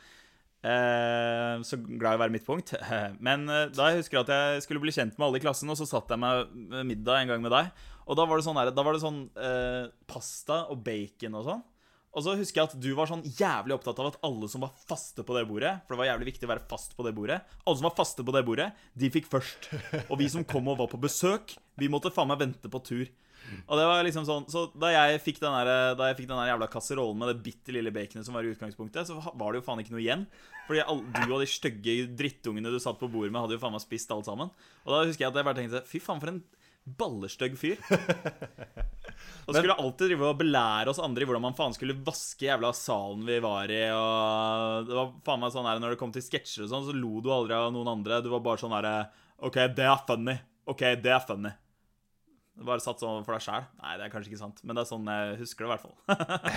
[0.66, 2.74] Eh, så glad i å være midtpunkt.
[3.28, 5.78] Men eh, da jeg husker at jeg skulle bli kjent med alle i klassen, og
[5.80, 6.50] så satt jeg meg
[6.90, 7.70] middag en gang med deg.
[8.06, 11.64] Og da var det sånn, da var det sånn eh, pasta og bacon og sånn.
[12.16, 14.72] Og så husker jeg at du var sånn jævlig opptatt av at alle som var
[14.88, 17.42] faste på det bordet For det var jævlig viktig å være fast på det bordet.
[17.66, 19.68] Alle som var faste på det bordet, de fikk først.
[20.08, 23.12] Og vi som kom og var på besøk, vi måtte faen meg vente på tur.
[23.68, 26.40] Og det var liksom sånn Så da jeg fikk den der, Da jeg fikk den
[26.40, 29.62] der jævla kasserollen med det bitte lille baconet som var i utgangspunktet, så var det
[29.62, 30.24] jo faen ikke noe igjen.
[30.66, 30.82] Fordi
[31.20, 34.16] du og de stygge drittungene du satt på bordet med, hadde jo faen meg spist
[34.16, 34.50] alt sammen.
[34.86, 36.42] Og da husker jeg at jeg bare tenkte Fy faen, for en
[36.86, 37.82] ballestygg fyr.
[39.46, 42.72] Og skulle alltid drive og belære oss andre i hvordan man faen skulle vaske jævla
[42.76, 43.84] salen vi var i.
[43.94, 46.96] Og det var faen meg sånn her Når det kom til sketsjer og sånn, så
[46.98, 48.22] lo du aldri av noen andre.
[48.26, 48.96] Du var bare sånn herre
[49.46, 50.36] OK, det er funny.
[50.72, 51.52] OK, det er funny.
[52.66, 53.68] Bare satt sånn for deg sjæl.
[53.82, 55.84] Nei, det er kanskje ikke sant, men det er sånn jeg husker det, i hvert
[55.84, 55.98] fall.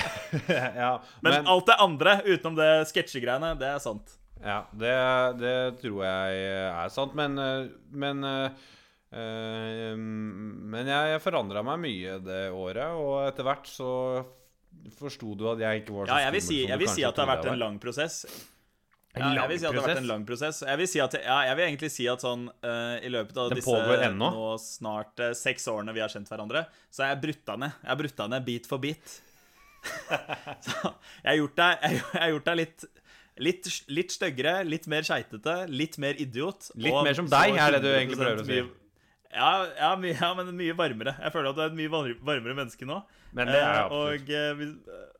[0.85, 0.93] ja,
[1.25, 4.15] men, men alt det andre, utenom det sketsjegreiene, det er sant.
[4.39, 4.95] Ja, det,
[5.41, 8.69] det tror jeg er sant, men, eh, men eh,
[9.09, 13.93] Men jeg, jeg forandra meg mye det året, og etter hvert så
[14.99, 17.05] forsto du at jeg ikke var så Ja, jeg vil skummel si, jeg vil si
[17.07, 18.19] at det har vært en lang prosess.
[19.17, 20.61] En Ja, jeg vil si at det har vært en lang prosess.
[20.69, 23.53] Jeg vil, si at, ja, jeg vil egentlig si at sånn uh, i løpet av
[23.53, 27.57] Den disse nå snart uh, seks årene vi har kjent hverandre, så har jeg brutta
[27.65, 27.81] ned.
[27.83, 29.19] Jeg har brutta ned bit for bit.
[30.67, 30.93] så
[31.23, 32.89] jeg har gjort deg, jeg, jeg har gjort deg litt
[33.39, 36.73] Litt, litt styggere, litt mer skeitete, litt mer idiot.
[36.75, 38.57] Litt og mer som deg, er det du egentlig prøver å si.
[39.35, 41.13] Ja, ja, my, ja, men mye varmere.
[41.21, 41.91] Jeg føler at du er et mye
[42.25, 43.03] varmere menneske nå.
[43.37, 44.31] Men det er Eh, absolutt.
[44.31, 44.31] Og,
[44.95, 45.15] eh,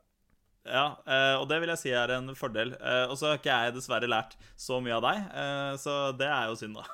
[0.69, 2.73] ja, eh, og det vil jeg si er en fordel.
[3.09, 5.29] Og så har ikke jeg dessverre lært så mye av deg,
[5.81, 6.85] så det er jo synd, da.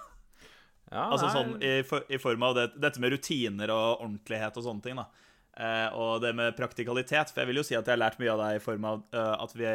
[0.95, 4.67] Ja, Altså sånn i, for, i form av det, dette med rutiner og ordentlighet og
[4.67, 5.09] sånne ting, da.
[5.57, 7.31] Eh, og det med praktikalitet.
[7.31, 9.03] For jeg vil jo si at jeg har lært mye av deg i form av
[9.15, 9.69] eh, at vi,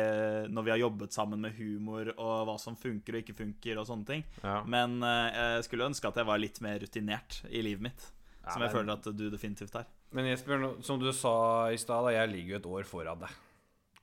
[0.51, 3.87] når vi har jobbet sammen med humor og hva som funker og ikke funker og
[3.87, 4.25] sånne ting.
[4.43, 4.57] ja.
[4.67, 8.09] Men eh, jeg skulle ønske at jeg var litt mer rutinert i livet mitt.
[8.43, 9.87] Ja, Som jeg men- føler at du definitivt er.
[10.11, 13.29] Men Jesper, som du sa i stad, jeg ligger jo et år foran deg.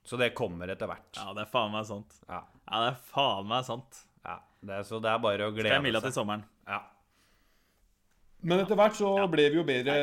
[0.07, 1.17] Så det kommer etter hvert.
[1.19, 2.13] Ja, det er faen meg sant.
[2.29, 2.41] Ja.
[2.71, 4.03] Ja, det er faen meg sant.
[4.25, 4.37] ja.
[4.63, 5.73] Det er, så det er bare å glede seg.
[5.75, 6.43] Skal jeg melde til sommeren.
[6.65, 6.79] Ja.
[8.43, 9.95] Men etter hvert så ble vi jo bedre,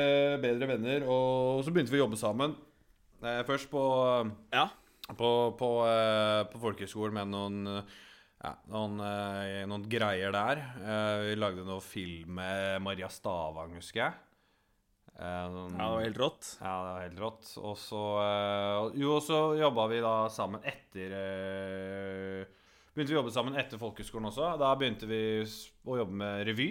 [0.42, 2.56] bedre venner, og så begynte vi å jobbe sammen.
[3.22, 3.82] Eh, Først på,
[4.52, 4.66] Ja.
[5.16, 7.84] på, på, eh, på folkehøyskolen med noen
[8.44, 10.58] ja, noen, eh, noen greier der.
[10.82, 14.12] Eh, Vi lagde noe film med Maria Stavang, husker jeg.
[15.16, 16.46] Noen- Ja, det var helt rått.
[16.60, 17.58] Ja, det var helt rått.
[17.62, 21.14] Og så Jo, og så jobba vi da sammen etter
[22.94, 24.58] Begynte vi å jobbe sammen etter folkehøgskolen også.
[24.58, 25.20] Da begynte vi
[25.86, 26.68] å jobbe med revy.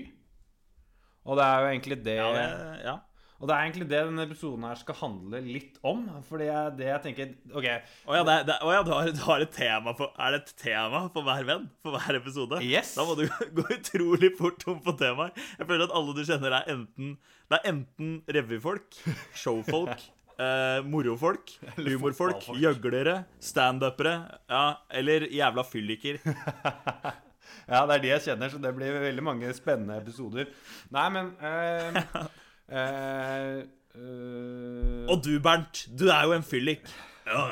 [1.24, 3.00] Og det er jo egentlig det, Ja, det, ja.
[3.44, 6.06] Og det er egentlig det denne episoden her skal handle litt om.
[6.30, 7.66] Fordi jeg, det jeg tenker OK,
[8.08, 10.40] Å ja, det, det, å ja du, har, du har et tema for, Er det
[10.46, 11.66] et tema for hver venn?
[11.84, 12.62] For hver episode?
[12.64, 12.94] Yes.
[12.96, 13.26] Da må du
[13.60, 15.36] gå utrolig fort tom på temaer.
[15.60, 17.18] Jeg føler at alle du kjenner, er enten
[17.52, 19.02] Det er enten revyfolk,
[19.36, 20.08] showfolk,
[20.48, 24.16] eh, morofolk, humorfolk, gjøglere, standupere,
[24.48, 24.66] ja,
[25.04, 26.24] eller jævla fylliker.
[27.68, 30.50] Ja, det er de jeg kjenner, så det blir veldig mange spennende episoder.
[30.94, 32.00] Nei, men eh,
[32.80, 33.60] eh,
[33.96, 36.90] eh, Og du, Bernt, du er jo en fyllik.
[37.28, 37.46] Ja.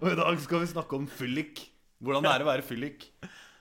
[0.00, 1.68] Og i dag skal vi snakke om fyllik.
[2.00, 3.06] Hvordan det er å være fyllik.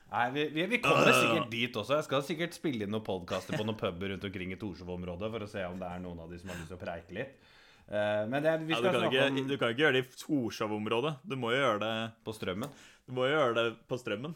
[0.09, 1.99] Nei, vi, vi, vi kommer sikkert dit også.
[1.99, 5.45] Jeg skal sikkert spille inn noen podkaster på noen puber rundt omkring i Torshov-området for
[5.45, 7.51] å se om det er noen av de som har lyst til å preike litt.
[7.89, 9.97] Eh, men det, vi Ja, du, skal kan snakke ikke, om du kan ikke gjøre
[9.99, 11.13] det i Torshov-området.
[11.29, 11.93] Du må jo gjøre det
[12.25, 12.73] på strømmen.
[13.05, 14.35] Du må jo gjøre det på Strømmen.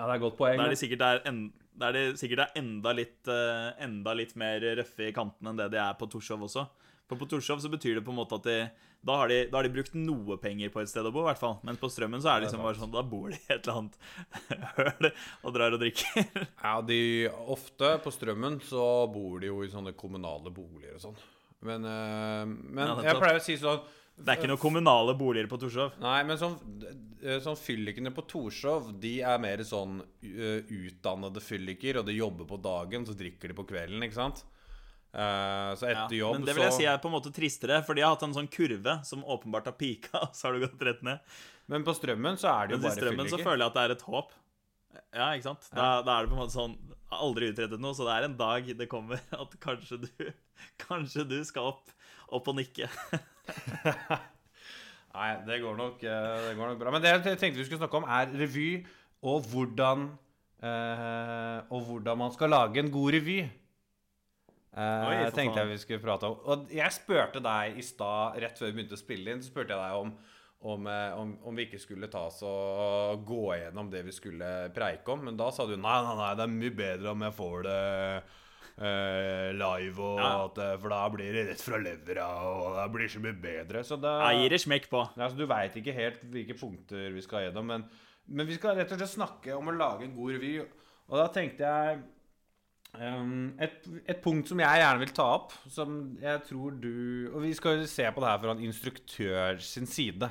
[0.00, 0.60] Ja, det er et godt poeng.
[0.60, 1.40] Der de sikkert er, en,
[1.80, 5.66] der de sikkert er enda, litt, uh, enda litt mer røffe i kantene enn det
[5.74, 6.64] de er på Torshov også.
[7.10, 8.62] For på Torshov så betyr det på en måte at de
[9.00, 11.28] da har, de da har de brukt noe penger på et sted å bo, i
[11.30, 11.54] hvert fall.
[11.64, 13.78] Men på Strømmen så er det liksom bare sånn Da bor de i et eller
[13.80, 13.96] annet
[14.76, 15.08] høl
[15.48, 16.26] og drar og drikker.
[16.60, 17.00] Ja, de,
[17.54, 21.16] ofte på Strømmen så bor de jo i sånne kommunale boliger og sånn.
[21.64, 23.80] Men, eh, men Ja, jeg pleier å si sånn
[24.20, 25.96] Det er ikke noen kommunale boliger på Torshov.
[26.02, 26.56] Nei, men sånn,
[27.22, 32.48] eh, sånn fyllikene på Torshov, de er mer sånn eh, utdannede fylliker, og de jobber
[32.48, 34.44] på dagen, så drikker de på kvelden, ikke sant?
[35.10, 37.32] Uh, så Ja, etter jobb men det vil jeg så si er på en måte
[37.34, 40.54] tristere, for de har hatt en sånn kurve som åpenbart har pika, og så har
[40.54, 41.24] du gått rett ned.
[41.70, 43.16] Men på Strømmen så er det jo bare fylliker.
[43.16, 44.36] Men i strømmen så føler jeg at det er et håp.
[45.14, 45.66] Ja, ikke sant?
[45.74, 46.78] Da, da er det på en måte sånn
[47.10, 50.08] Aldri utrettet noe, så det er en dag det kommer at kanskje du
[50.84, 51.90] Kanskje du skal opp,
[52.30, 52.86] opp og nikke.
[55.16, 56.92] Nei, det går, nok, eh, det går nok bra.
[56.94, 58.68] Men det jeg tenkte vi skulle snakke om, er revy,
[59.26, 60.06] og hvordan
[60.64, 63.40] eh, Og hvordan man skal lage en god revy.
[64.70, 66.38] Eh, Oi, tenkte jeg vi skulle prate om.
[66.46, 69.74] Og jeg spurte deg i stad, rett før vi begynte å spille inn, så spurte
[69.74, 70.14] jeg deg om
[70.60, 74.68] om, eh, om, om vi ikke skulle ta oss og gå gjennom det vi skulle
[74.76, 75.24] preike om.
[75.28, 77.80] Men da sa du nei, nei, nei, det er mye bedre om jeg får det
[78.80, 80.44] eh, live, og Ja.
[80.46, 83.84] at, eh, for da blir det rett fra levra, og det blir så mye bedre.
[83.84, 85.02] Så da Jeg gir det smekk på.
[85.16, 87.84] altså, du veit ikke helt hvilke punkter vi skal gjennom, men,
[88.28, 90.60] men vi skal rett og slett snakke om å lage en god revy.
[91.10, 92.02] Og da tenkte jeg
[92.90, 97.44] Um, et, et punkt som jeg gjerne vil ta opp, som jeg tror du Og
[97.44, 100.26] vi skal jo se på det her fra en instruktør sin side.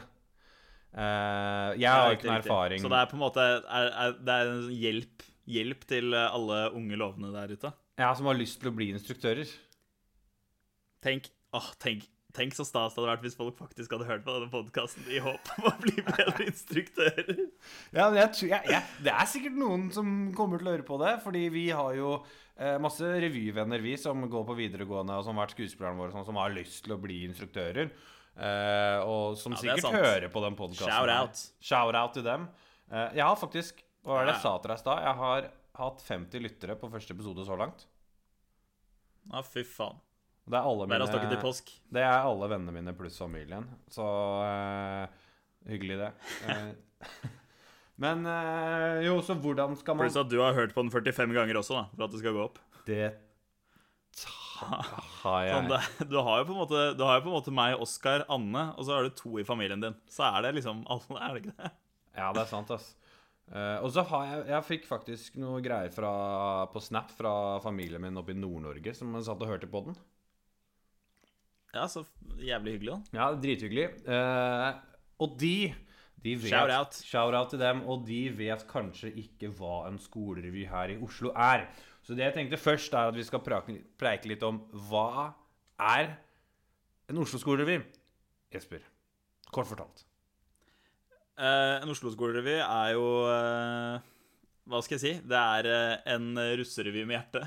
[0.92, 2.50] Eh, jeg har ikke noen riktig, riktig.
[2.50, 3.62] erfaring Så det er på en måte er,
[4.04, 7.72] er, Det er en hjelp, hjelp til alle unge lovende der ute.
[8.00, 9.50] Jeg som har lyst til å bli instruktører.
[11.04, 14.36] Tenk, åh, tenk, tenk så stas det hadde vært hvis folk faktisk hadde hørt på
[14.36, 17.32] denne podkasten i håp om å bli bedre instruktører.
[17.96, 21.00] Ja, men jeg, jeg, jeg, Det er sikkert noen som kommer til å høre på
[21.02, 21.14] det.
[21.26, 22.14] Fordi vi har jo
[22.56, 26.28] eh, masse revyvenner vi som går på videregående, og som har vært skuespillerne våre, sånn,
[26.32, 27.92] som har lyst til å bli instruktører.
[28.40, 30.00] Eh, og som Ja, er sikkert sant.
[30.00, 30.92] hører på den podkasten.
[30.96, 31.46] Shout out.
[31.72, 32.48] Shout out til dem.
[32.92, 34.44] Eh, jeg har faktisk Hva var det jeg Ja.
[34.48, 35.02] sa til deg i stad?
[35.04, 35.50] Jeg har
[35.80, 37.88] hatt 50 lyttere på første episode så langt.
[39.30, 40.00] Ja, fy faen.
[40.50, 41.68] Det er alle mine, til påsk.
[41.94, 43.68] Det er alle vennene mine pluss familien.
[43.94, 45.06] Så uh,
[45.70, 46.10] hyggelig, det.
[46.50, 47.34] Eh,
[48.04, 51.36] men uh, jo, så hvordan skal man Pluss at du har hørt på den 45
[51.38, 52.58] ganger også, da, for at det skal gå opp.
[52.90, 53.12] Det
[54.66, 55.54] har jeg.
[55.54, 57.78] Sånn, det, du, har jo på en måte, du har jo på en måte meg,
[57.84, 59.96] Oskar, Anne, og så har du to i familien din.
[60.12, 61.72] Så er det liksom alle, er det ikke det?
[62.18, 62.90] Ja, det er sant, ass.
[63.50, 66.12] Eh, og så har jeg Jeg fikk faktisk noe greier fra,
[66.70, 67.34] på Snap fra
[67.64, 69.98] familien min oppe i Nord-Norge som satt og hørte på den.
[71.74, 72.04] Ja, så
[72.42, 73.20] jævlig hyggelig, da.
[73.20, 73.88] Ja, drithyggelig.
[74.10, 74.74] Uh,
[75.22, 75.72] og de
[76.20, 76.98] de vet, Shout out.
[77.06, 81.32] Shout out til dem, og de vet kanskje ikke hva en skolerevy her i Oslo
[81.32, 81.70] er.
[82.04, 84.60] Så det jeg tenkte først, er at vi skal preike litt om
[84.90, 85.32] hva
[85.80, 86.18] er
[87.10, 87.80] en Oslo-skolerevy?
[88.54, 88.84] Jesper,
[89.54, 90.09] kort fortalt.
[91.40, 94.00] Eh, en Oslo-skolerevy er jo uh,
[94.68, 95.12] Hva skal jeg si?
[95.24, 97.46] Det er uh, en russerevy med hjerte.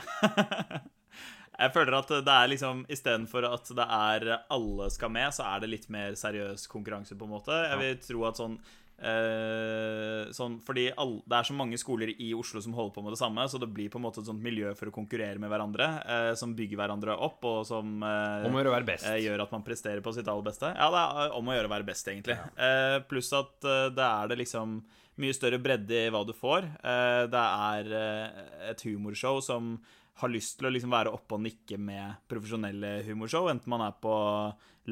[1.63, 5.61] jeg føler at det er liksom Istedenfor at det er alle skal med, så er
[5.63, 7.59] det litt mer seriøs konkurranse, på en måte.
[7.69, 8.57] Jeg vil tro at sånn
[9.01, 13.15] eh, sånn, fordi all, Det er så mange skoler i Oslo som holder på med
[13.15, 15.51] det samme, så det blir på en måte et sånt miljø for å konkurrere med
[15.53, 19.07] hverandre, eh, som bygger hverandre opp, og som eh, Om å gjøre være best.
[19.11, 20.73] eh, gjør at man presterer på sitt aller beste.
[20.77, 22.39] Ja, det er om å gjøre å være best, egentlig.
[22.57, 24.83] Eh, pluss at eh, det er det liksom
[25.21, 26.69] mye større bredde i hva du får.
[26.81, 29.75] Eh, det er eh, et humorshow som
[30.21, 33.97] har lyst til å liksom være oppe og nikke med profesjonelle humorshow, enten man er
[34.03, 34.13] på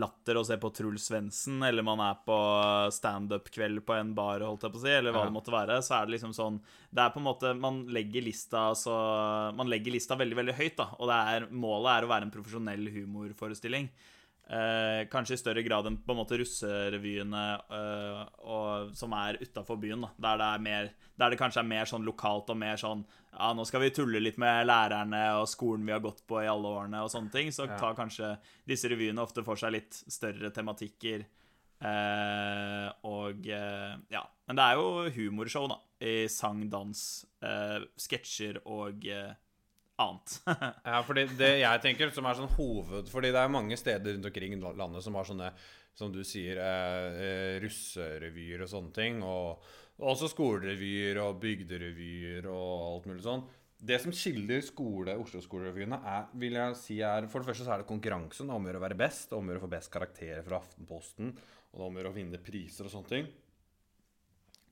[0.01, 2.37] Latter og ser på Truls Svendsen, eller man er på
[2.95, 5.99] standup-kveld på en bar, holdt jeg på å si, eller hva det måtte være, så
[5.99, 8.95] er det liksom sånn Det er på en måte Man legger lista så
[9.57, 12.35] Man legger lista veldig, veldig høyt, da, og det er, målet er å være en
[12.35, 13.91] profesjonell humorforestilling.
[14.51, 19.79] Eh, kanskje i større grad enn på en måte russerevyene eh, og, som er utafor
[19.79, 20.03] byen.
[20.03, 20.89] Da, der, det er mer,
[21.23, 24.19] der det kanskje er mer sånn lokalt og mer sånn Ja, nå skal vi tulle
[24.19, 27.53] litt med lærerne og skolen vi har gått på i alle årene, og sånne ting.
[27.55, 27.77] Så Ja.
[27.79, 28.33] tar kanskje
[28.67, 31.23] disse revyene ofte for seg litt større tematikker.
[31.81, 34.25] Eh, og eh, ja.
[34.51, 35.79] Men det er jo humorshow, da.
[36.03, 37.01] I sang, dans,
[37.45, 39.31] eh, sketsjer og eh,
[40.05, 40.35] annet.
[40.91, 44.27] Ja, fordi det jeg tenker som er sånn hoved Fordi det er mange steder rundt
[44.31, 45.53] omkring i landet som har sånne,
[45.97, 49.23] som du sier, eh, eh, russerevyer og sånne ting.
[49.27, 49.63] Og,
[50.01, 53.45] og også skolerevyer og bygderevyer og alt mulig sånn.
[53.81, 57.81] Det som skiller skole, Oslo-skolerevyene, er, vil jeg si er For det første så er
[57.81, 60.43] det konkurransen om å gjøre å være best, om å gjøre å få best karakterer
[60.45, 61.31] fra Aftenposten,
[61.73, 63.31] og om å gjøre å vinne priser og sånne ting.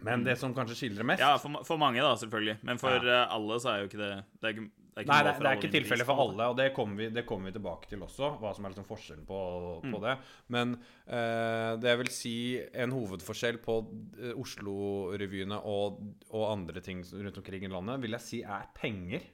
[0.04, 2.58] Men det som kanskje skiller mest Ja, for, for mange, da, selvfølgelig.
[2.68, 3.22] Men for Ja.
[3.24, 5.60] eh, alle så er jo ikke det Det er ikke, det Nei, det, det er
[5.60, 8.52] ikke tilfellet for alle, og det kommer vi, det kommer vi tilbake til også, hva
[8.56, 9.40] som er liksom forskjellen på,
[9.86, 10.14] på det.
[10.54, 10.74] Men
[11.06, 13.78] eh, det vil si en hovedforskjell på
[14.18, 19.26] eh, Oslo-revyene og, og andre ting rundt omkring i landet, vil jeg si er penger.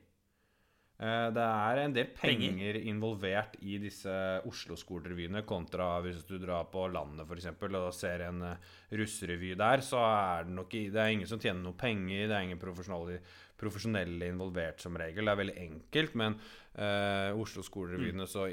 [0.95, 2.77] Eh, det er en del penger, Penger?
[2.93, 4.13] involvert i disse
[4.47, 10.05] Oslo-skolerevyene kontra hvis du drar på landet eksempel, og ser en russrevy russerevy der, så
[10.05, 13.19] er det nok Det er ingen som tjener noe penger, det er ingen profesjonelle,
[13.65, 15.27] profesjonelle involvert som regel.
[15.27, 18.47] Det er veldig enkelt, men uh, Oslo-skolerevyene så,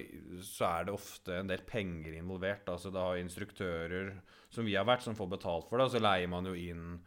[0.46, 2.70] så er det ofte en del penger involvert.
[2.72, 4.14] Altså da har instruktører
[4.52, 7.02] som vi har vært, som får betalt for det, og så leier man jo inn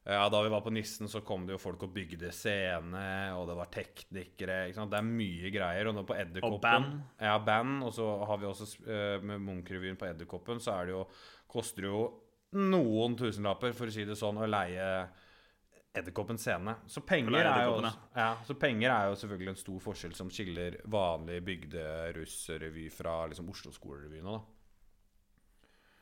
[0.00, 3.02] ja, Da vi var på Nissen, så kom det jo folk og bygde scene,
[3.36, 4.62] og det var teknikere.
[4.72, 5.90] Det er mye greier.
[5.90, 6.94] Og nå på Edderkoppen Og band.
[7.20, 7.82] Ja, band.
[7.84, 11.04] Og så har vi også eh, med Munch-revyen på Edderkoppen, så er det jo
[11.50, 12.00] Koster jo
[12.56, 14.86] noen tusenlapper, for å si det sånn, å leie
[15.92, 16.76] Edderkoppen scene.
[16.86, 17.80] Så penger, er jo,
[18.14, 23.50] ja, så penger er jo selvfølgelig en stor forskjell som skiller vanlig bygderussrevy fra liksom
[23.50, 24.38] Oslo-skolerevyene.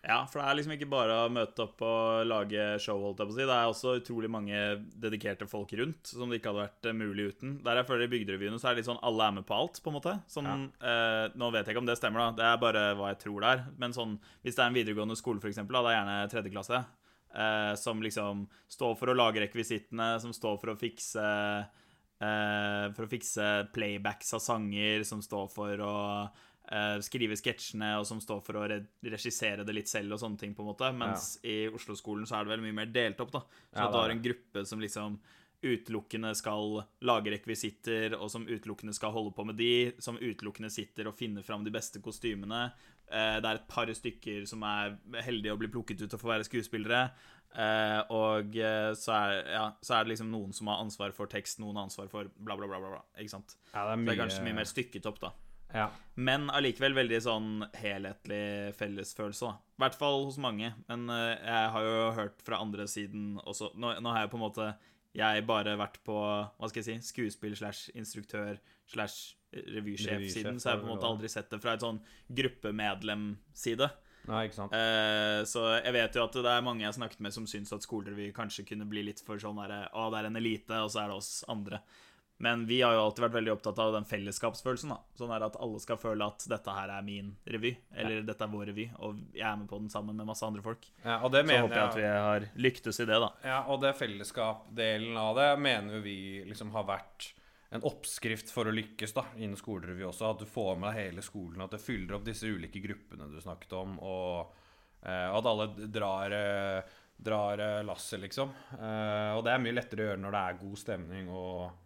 [0.08, 3.28] Ja, for det er liksom ikke bare å møte opp og lage show, holdt jeg
[3.28, 3.46] på å si.
[3.48, 4.60] Det er også utrolig mange
[4.94, 7.56] dedikerte folk rundt som det ikke hadde vært eh, mulig uten.
[7.64, 9.80] Der jeg føler i bygderevyene så er det litt sånn alle er med på alt,
[9.82, 10.14] på en måte.
[10.30, 12.38] Sånn, eh, nå vet jeg ikke om det stemmer, da.
[12.38, 13.66] Det er bare hva jeg tror det er.
[13.82, 14.14] Men sånn,
[14.46, 16.82] hvis det er en videregående skole, for eksempel, da, det er gjerne tredje klasse,
[17.34, 23.06] eh, som liksom står for å lage rekvisittene, som står for å fikse eh, For
[23.06, 25.96] å fikse playbacks av sanger, som står for å
[26.72, 30.40] eh, skrive sketsjene, og som står for å re regissere det litt selv og sånne
[30.40, 30.92] ting, på en måte.
[30.92, 33.44] Mens i Oslo-skolen så er det vel mye mer delt opp, da.
[33.70, 35.20] Så Ja, at du er har en gruppe som liksom
[35.62, 41.10] utelukkende skal lage rekvisitter, og som utelukkende skal holde på med de, som utelukkende sitter
[41.10, 42.68] og finner fram de beste kostymene.
[43.08, 44.94] Eh, det er et par stykker som er
[45.24, 47.08] heldige å bli plukket ut å få være skuespillere.
[47.48, 51.30] Eh, og eh, så er, ja, så er det liksom noen som har ansvar for
[51.32, 52.80] tekst, noen har ansvar for bla, bla, bla.
[52.84, 53.56] bla, ikke sant?
[53.72, 55.32] Ja, det er mye, det er kanskje mye mer stykket opp, da.
[55.74, 55.88] Ja.
[56.16, 59.50] Men allikevel veldig sånn helhetlig fellesfølelse.
[59.76, 60.70] I hvert fall hos mange.
[60.88, 64.44] Men jeg har jo hørt fra andre siden også Nå, nå har jeg på en
[64.46, 64.70] måte
[65.16, 70.68] jeg bare vært på hva skal jeg si, skuespill slash instruktør slash revysjef-siden, Revysjef, så
[70.68, 72.02] jeg har på en måte aldri sett det fra et sånn
[72.36, 73.88] gruppemedlem-side.
[74.28, 74.74] Nei, ikke sant.
[74.76, 77.72] Uh, så jeg vet jo at det er mange jeg har snakket med som syns
[77.72, 80.92] at skolerevy kanskje kunne bli litt for sånn derre Å, det er en elite, og
[80.92, 81.80] så er det oss andre.
[82.38, 84.92] Men vi har jo alltid vært veldig opptatt av den fellesskapsfølelsen.
[84.94, 88.46] da Sånn er at alle skal føle at dette her er min revy, eller dette
[88.46, 90.86] er vår revy, og jeg er med på den sammen med masse andre folk.
[91.02, 93.32] Ja, og det Så mener håper jeg at vi har lyktes i det, da.
[93.42, 97.32] Ja, og det fellesskapdelen av det mener jo vi liksom har vært
[97.74, 100.30] en oppskrift for å lykkes da, innen skolerevy også.
[100.30, 103.40] At du får med deg hele skolen, at det fyller opp disse ulike gruppene du
[103.42, 104.54] snakket om, og
[105.02, 108.54] eh, at alle drar, eh, drar eh, lasset, liksom.
[108.78, 111.84] Eh, og det er mye lettere å gjøre når det er god stemning og,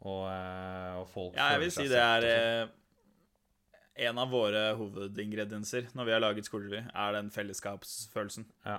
[0.00, 2.68] og, eh, og folk Ja, jeg vil si det er eh,
[4.08, 8.46] en av våre hovedingredienser når vi har laget skolerevy, er den fellesskapsfølelsen.
[8.64, 8.78] Ja.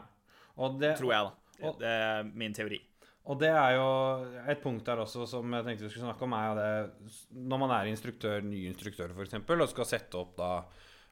[0.57, 1.67] Og det, Tror jeg, da.
[1.67, 2.79] og- Det er min teori.
[3.23, 6.33] Og det er jo et punkt der også som jeg tenkte vi skulle snakke om,
[6.33, 10.63] er det Når man er instruktør, ny instruktør f.eks., og skal sette opp da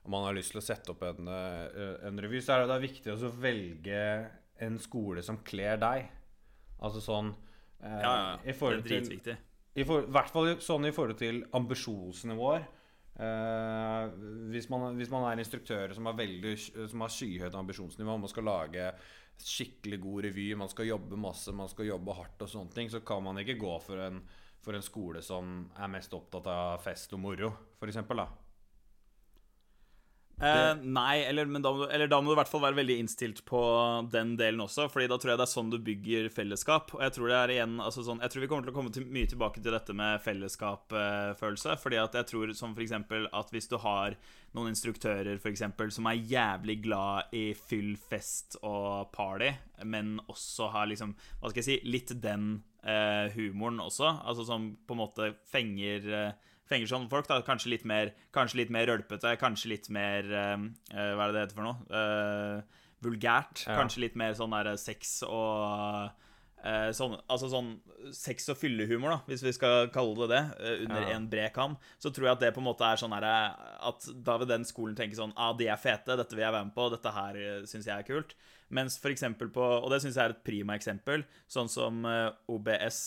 [0.06, 2.70] Om man har lyst til å sette opp en, eh, en revy, så er det
[2.70, 6.10] da viktig å velge en skole som kler deg.
[6.82, 7.36] Altså sånn
[7.84, 8.38] eh, Ja, ja.
[8.44, 9.38] I Det er er til dritviktig.
[9.78, 12.68] I for, hvert fall sånn i forhold til ambisjonsnivåer.
[13.20, 14.20] Eh,
[14.54, 16.54] hvis, man, hvis man er instruktører som har, veldig,
[16.90, 18.92] som har skyhøyt ambisjonsnivå, man skal lage
[19.40, 23.04] skikkelig god revy, man skal jobbe masse, man skal jobbe hardt og sånne ting, så
[23.06, 24.22] kan man ikke gå for en,
[24.64, 28.02] for en skole som er mest opptatt av fest og moro, f.eks.
[30.40, 33.42] Eh, nei, eller, da du, eller da må du i hvert fall være veldig innstilt
[33.48, 33.60] på
[34.12, 36.94] den delen også, Fordi da tror jeg det er sånn du bygger fellesskap.
[36.96, 38.94] Og jeg tror det er igjen altså sånn, Jeg tror vi kommer til å komme
[38.96, 41.76] til, mye tilbake til dette med fellesskapfølelse.
[41.84, 44.16] fordi at jeg tror som for eksempel at hvis du har
[44.56, 49.52] noen instruktører for eksempel, som er jævlig glad i fyll, fest og party,
[49.84, 54.72] men også har liksom Hva skal jeg si litt den eh, humoren også, altså som
[54.88, 57.28] på en måte fenger eh, fenger sånn folk.
[57.30, 60.58] da, Kanskje litt mer, kanskje litt mer rølpete, kanskje litt mer eh,
[60.94, 61.78] Hva er det det heter for noe?
[61.90, 63.64] Uh, vulgært.
[63.66, 63.78] Ja.
[63.80, 66.10] Kanskje litt mer sånn der sex og
[66.66, 67.70] uh, sånn, Altså sånn
[68.16, 70.44] sex- og fyllehumor, da, hvis vi skal kalle det det,
[70.86, 71.16] under Ja.
[71.16, 71.78] en bred kam.
[72.00, 74.68] Så tror jeg at det på en måte er sånn her At da vil den
[74.68, 77.40] skolen tenke sånn ah, de er fete, dette vil jeg være med på, dette her
[77.40, 78.36] uh, syns jeg er kult.
[78.70, 81.24] Mens eksempel på Og det syns jeg er et prima eksempel.
[81.50, 83.00] Sånn som OBS,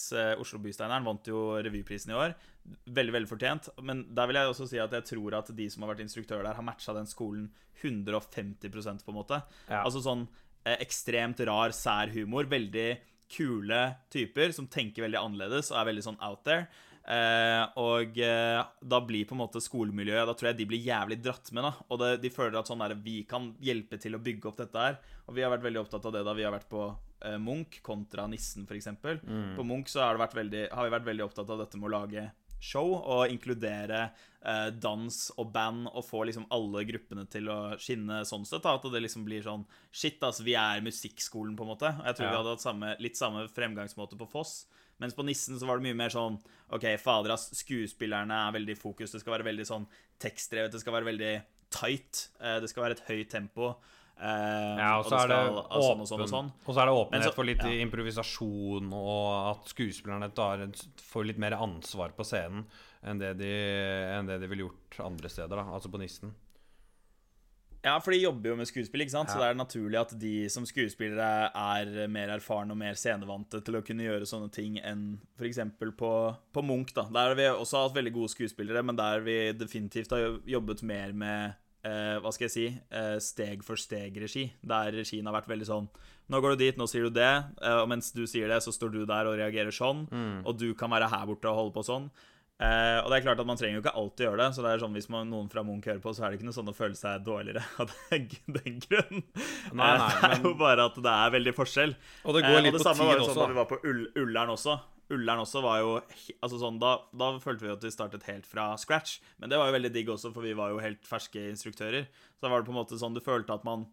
[0.42, 2.34] Oslo Bysteineren, vant jo revyprisen i år.
[2.62, 3.68] Veldig, veldig fortjent.
[3.82, 6.46] Men der vil jeg også si at jeg tror at de som har vært instruktører
[6.46, 7.48] der, har matcha den skolen
[7.82, 9.40] 150% på en måte.
[9.66, 9.82] Ja.
[9.82, 10.26] Altså sånn
[10.64, 12.46] eh, ekstremt rar, sær humor.
[12.50, 12.90] Veldig
[13.32, 16.68] kule typer som tenker veldig annerledes og er veldig sånn out there.
[17.02, 21.16] Eh, og eh, da blir på en måte skolemiljøet Da tror jeg de blir jævlig
[21.18, 21.66] dratt med.
[21.66, 24.60] da Og det, de føler at sånn der, vi kan hjelpe til å bygge opp
[24.60, 25.00] dette her.
[25.26, 26.84] Og vi har vært veldig opptatt av det da vi har vært på
[27.26, 28.92] eh, Munch kontra Nissen, f.eks.
[29.02, 29.56] Mm.
[29.58, 31.90] På Munch så har, det vært veldig, har vi vært veldig opptatt av dette med
[31.90, 32.28] å lage
[32.62, 34.04] show og inkludere
[34.46, 38.62] eh, dans og band og få liksom alle gruppene til å skinne sånn sett.
[38.64, 41.90] Da, at det liksom blir sånn Shit, altså, vi er musikkskolen, på en måte.
[42.06, 42.30] Jeg tror Ja.
[42.30, 44.66] vi hadde hatt samme, litt samme fremgangsmåte på Foss.
[45.02, 46.38] Mens på Nissen så var det mye mer sånn
[46.70, 49.10] OK, fader, ass, skuespillerne er veldig i fokus.
[49.10, 49.86] Det skal være veldig sånn
[50.22, 50.70] tekstdrevet.
[50.72, 51.32] Det skal være veldig
[51.74, 52.28] tight.
[52.40, 53.74] Eh, det skal være et høyt tempo.
[54.22, 56.52] Eh, Ja, og så er det skal- altså, sånn og sånn og sånn.
[56.66, 57.72] og så er det åpenhet så- for litt ja.
[57.84, 60.58] improvisasjon, og at skuespillerne tar,
[61.02, 62.64] får litt mer ansvar på scenen
[63.02, 63.50] enn det de,
[64.14, 66.32] enn det de ville gjort andre steder, da, altså på Nissen.
[67.82, 69.28] Ja, for de jobber jo med skuespill, ikke sant?
[69.28, 73.74] så det er naturlig at de som skuespillere er mer erfarne og mer scenevante til
[73.74, 75.58] å kunne gjøre sånne ting enn f.eks.
[75.98, 76.94] På, på Munch.
[76.94, 77.02] da.
[77.10, 81.12] Der har vi også hatt veldig gode skuespillere, men der vi definitivt har jobbet mer
[81.12, 81.54] med
[81.84, 84.48] eh, hva skal jeg si eh, steg for steg-regi.
[84.62, 85.88] Der regien har vært veldig sånn
[86.32, 87.28] Nå går du dit, nå sier du det,
[87.60, 90.06] eh, og mens du sier det, så står du der og reagerer sånn,
[90.46, 92.06] og du kan være her borte og holde på sånn.
[92.62, 94.46] Eh, og det er klart at Man trenger jo ikke alltid gjøre det.
[94.54, 96.46] Så det er sånn Hvis man, noen fra Munch hører på, så er det ikke
[96.46, 98.28] noe sånn å føle seg dårligere av den,
[98.86, 99.22] grunn.
[99.74, 101.94] Nei, nei, Eh, det er jo bare at det er veldig forskjell.
[102.22, 103.42] Og det Eh, går litt og det på samme var tid jo sånn også.
[103.42, 104.78] da vi var på Ull Ullern også.
[105.12, 108.72] Ullern også var jo altså sånn, da, da følte vi at vi startet helt fra
[108.80, 109.18] scratch.
[109.38, 112.08] Men det var jo veldig digg også, for vi var jo helt ferske instruktører.
[112.36, 113.88] Så da var det på en måte sånn du følte at man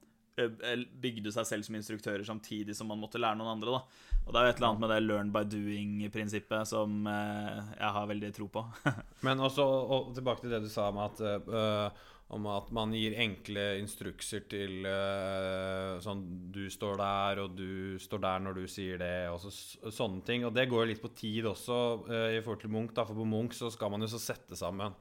[1.04, 3.80] bygde seg selv som instruktører samtidig som man måtte lære noen andre.
[3.80, 4.20] da.
[4.26, 8.08] Og det er jo et eller annet med det learn by doing-prinsippet som jeg har
[8.12, 8.64] veldig tro på.
[9.26, 13.16] Men også og tilbake til det du sa om at, øh, om at man gir
[13.18, 16.22] enkle instrukser til øh, sånn
[16.54, 19.52] Du står der, og du står der når du sier det, og så,
[19.90, 20.46] sånne ting.
[20.46, 22.94] Og det går jo litt på tid også øh, i forhold til Munch.
[22.94, 24.94] Da, for på Munch så skal man jo så sette sammen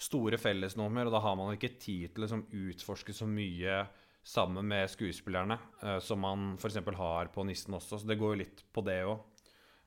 [0.00, 3.82] store fellesnummer, og da har man ikke tid til å liksom, utforske så mye
[4.24, 6.80] sammen med skuespillerne, øh, som man f.eks.
[6.96, 8.00] har på Nissen også.
[8.00, 9.20] Så det går jo litt på det òg.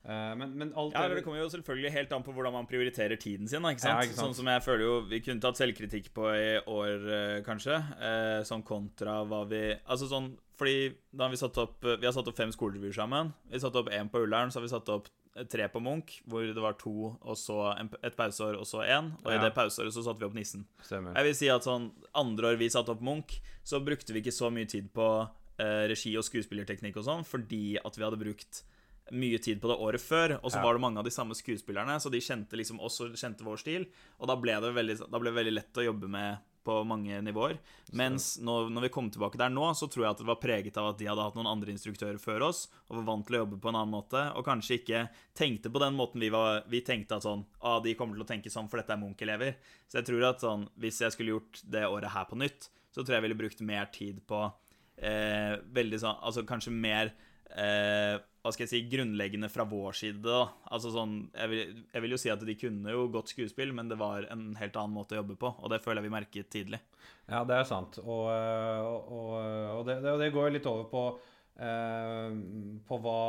[0.03, 3.15] Men, men alt Ja, eller Det kommer jo selvfølgelig helt an på hvordan man prioriterer
[3.15, 3.63] tiden sin.
[3.63, 3.93] ikke sant?
[3.93, 4.33] Ja, ikke sant?
[4.33, 7.77] Sånn som jeg føler jo Vi kunne tatt selvkritikk på i år, eh, kanskje.
[8.03, 12.15] Eh, sånn kontra hva vi Altså sånn Fordi da har vi satt opp Vi har
[12.15, 13.31] satt opp fem skolerevyer sammen.
[13.51, 16.19] Vi satte opp én på Ullern, så har vi satt opp eh, tre på Munch,
[16.27, 17.71] hvor det var to, og så
[18.03, 19.13] et pauseår, og så én.
[19.23, 20.67] Og i det pauseåret så satte vi opp Nissen.
[20.83, 21.15] Stemmer.
[21.15, 24.35] Jeg vil si at sånn andre år vi satte opp Munch, så brukte vi ikke
[24.35, 25.07] så mye tid på
[25.57, 28.63] eh, regi og skuespillerteknikk og sånn, fordi at vi hadde brukt
[29.11, 30.63] mye tid på det året før, og så Ja.
[30.63, 33.85] var det mange av de samme skuespillerne, så de kjente liksom og kjente vår stil,
[34.19, 37.57] og da ble det veldig, ble det veldig lett å jobbe med på mange nivåer.
[37.91, 40.77] Mens nå, når vi kom tilbake der nå, så tror jeg at det var preget
[40.77, 43.39] av at de hadde hatt noen andre instruktører før oss, og var vant til å
[43.43, 46.79] jobbe på en annen måte, og kanskje ikke tenkte på den måten vi var Vi
[46.79, 49.55] tenkte at sånn ah, de kommer til å tenke sånn, for dette er Munch-elever.
[49.89, 53.03] Så jeg tror at sånn Hvis jeg skulle gjort det året her på nytt, så
[53.03, 54.53] tror jeg jeg ville brukt mer tid på
[54.99, 57.11] eh, veldig sånn Altså kanskje mer
[57.59, 60.21] eh, hva skal jeg si, grunnleggende fra vår side.
[60.25, 60.49] da.
[60.73, 63.91] Altså sånn, jeg vil, jeg vil jo si at de kunne jo godt skuespill, men
[63.91, 66.51] det var en helt annen måte å jobbe på, og det føler jeg vi merket
[66.51, 66.81] tidlig.
[67.29, 68.01] Ja, det er sant.
[68.03, 69.29] Og, øh, og,
[69.79, 71.03] og, det, det, går litt over på,
[71.55, 72.39] eh,
[72.83, 73.19] på hva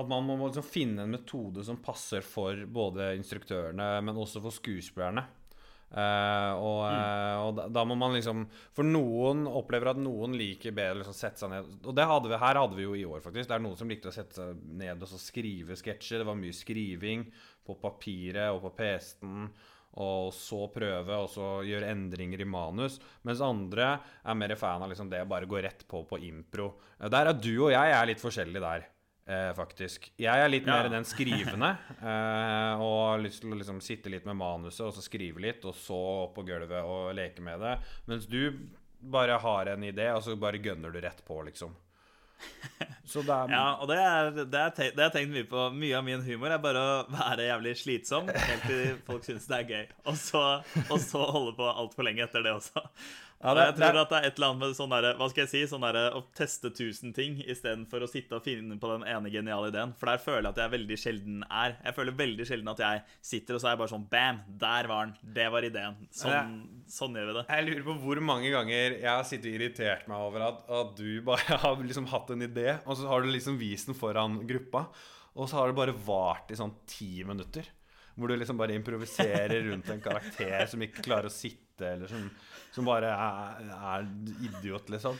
[0.00, 4.54] At man må liksom finne en metode som passer for både instruktørene, men også for
[4.54, 5.26] skuespillerne.
[5.96, 7.38] Eh, og, mm.
[7.40, 8.42] og da, da må man liksom
[8.76, 12.28] For noen opplever at noen liker bedre å liksom sette seg ned Og det hadde
[12.28, 13.48] vi, her hadde vi jo i år, faktisk.
[13.48, 16.20] Det er noen som likte å sette seg ned og så skrive sketsjer.
[16.20, 17.24] Det var mye skriving
[17.66, 19.48] på papiret og på PC-en.
[20.04, 22.98] Og så prøve og så gjøre endringer i manus.
[23.24, 26.74] Mens andre er mer fan av liksom det å bare gå rett på på impro.
[27.00, 28.84] Eh, Der er du og jeg er litt forskjellige der,
[29.26, 30.10] eh, faktisk.
[30.18, 30.82] Jeg er litt Ja.
[30.82, 31.76] mer den skrivende.
[32.00, 35.64] Eh, og har lyst til å liksom sitte litt med manuset og så skrive litt,
[35.64, 37.78] og så opp på gulvet og leke med det.
[38.06, 38.52] Mens du
[39.02, 41.74] bare har en idé, og så bare gønner du rett på, liksom.
[42.36, 43.96] Er Ja, og det
[44.36, 45.70] det det har jeg tenkt mye på.
[45.72, 49.56] Mye av min humor er bare å være jævlig slitsom helt til folk syns det
[49.62, 49.86] er gøy.
[50.10, 50.42] Og så,
[50.90, 52.82] og så holde på altfor lenge etter det også.
[53.44, 55.28] Ja, det- jeg tror det- at det er et eller annet med sånn der, Hva
[55.30, 55.62] skal jeg si?
[55.68, 59.68] Sånn der, å teste tusen ting istedenfor å sitte og finne på den ene geniale
[59.70, 59.92] ideen.
[59.94, 61.76] For der føler jeg at jeg veldig sjelden er.
[61.84, 64.40] Jeg føler veldig sjelden at jeg sitter og så er jeg bare sånn Bam!
[64.58, 65.14] Der var den.
[65.34, 65.96] Det var ideen.
[66.10, 67.46] Sånn, sånn gjør vi det.
[67.48, 70.96] Jeg lurer på hvor mange ganger jeg har sittet og irritert meg over at, at
[70.96, 74.40] du bare har liksom hatt en idé, og så har du liksom vist den foran
[74.48, 74.88] gruppa,
[75.36, 77.64] og så har det bare vart i sånn ti minutter.
[78.16, 82.30] Hvor du liksom bare improviserer rundt en karakter som ikke klarer å sitte, eller som,
[82.76, 84.06] som bare er, er
[84.44, 85.16] idiot, liksom.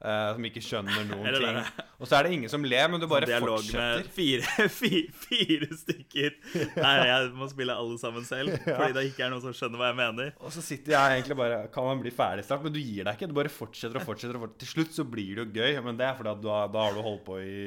[0.00, 1.56] Uh, som ikke skjønner noen det ting.
[1.58, 3.98] det Og så er det ingen som ler, men du bare Dialog fortsetter.
[4.00, 6.38] med fire, fire, fire stykker.
[6.80, 9.90] Nei, jeg må spille alle sammen selv, fordi det ikke er noen som skjønner hva
[9.90, 10.32] jeg mener.
[10.40, 12.64] Og så sitter jeg egentlig bare Kan man bli ferdig snart?
[12.64, 13.28] Men du gir deg ikke.
[13.28, 14.40] Du bare fortsetter og fortsetter.
[14.40, 14.64] og fortsetter.
[14.64, 17.04] Til slutt så blir det jo gøy, men det er fordi har, da har du
[17.04, 17.60] holdt på i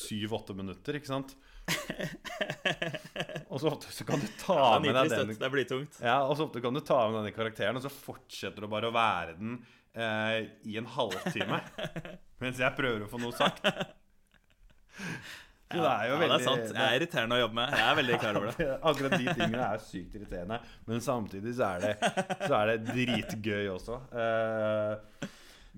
[0.00, 1.36] syv-åtte minutter, ikke sant?
[3.50, 5.98] Og så ofte så kan du ta Ja, med deg den det blir tungt.
[6.02, 8.90] Ja, og så ofte kan du ta med denne karakteren, og så fortsetter du bare
[8.90, 9.56] å være den
[9.94, 11.60] eh, i en halvtime.
[12.42, 13.66] mens jeg prøver å få noe sagt.
[15.70, 16.70] Så det er jo ja, veldig det er sant.
[16.74, 17.74] Jeg er irriterende å jobbe med.
[17.78, 18.70] Jeg er veldig klar over det.
[18.90, 21.92] Akkurat de tingene er sykt irriterende, men samtidig så er det,
[22.46, 24.00] så er det dritgøy også.
[24.24, 25.28] Eh,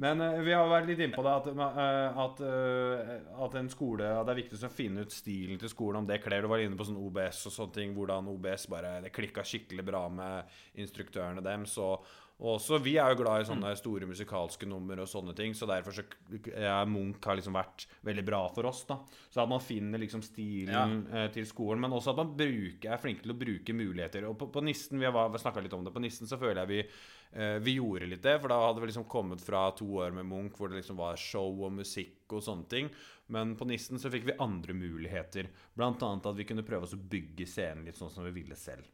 [0.03, 3.13] men uh, vi har vært litt inne på det at, uh, at, uh,
[3.47, 6.21] at en skole at Det er viktig å finne ut stilen til skolen, om det
[6.25, 6.43] kler.
[6.43, 9.87] Du var inne på sånn OBS og sånne ting, hvordan OBS bare Det klikka skikkelig
[9.87, 11.77] bra med instruktørene deres.
[11.83, 12.03] Og,
[12.43, 15.69] og også, vi er jo glad i sånne store musikalske nummer og sånne ting, så
[15.71, 16.03] derfor så
[16.51, 18.81] ja, Munch har liksom vært veldig bra for oss.
[18.89, 18.97] da
[19.31, 22.99] Så at man finner liksom stilen eh, til skolen, men også at man bruker, er
[22.99, 24.27] flink til å bruke muligheter.
[24.27, 26.73] Og på, på Nissen, vi har snakka litt om det, på Nissen så føler jeg
[26.73, 30.11] vi eh, vi gjorde litt det, for da hadde vi liksom kommet fra to år
[30.17, 32.91] med Munch hvor det liksom var show og musikk og sånne ting.
[33.31, 35.47] Men på Nissen så fikk vi andre muligheter.
[35.79, 38.59] Blant annet at vi kunne prøve oss å bygge scenen litt sånn som vi ville
[38.59, 38.91] selv.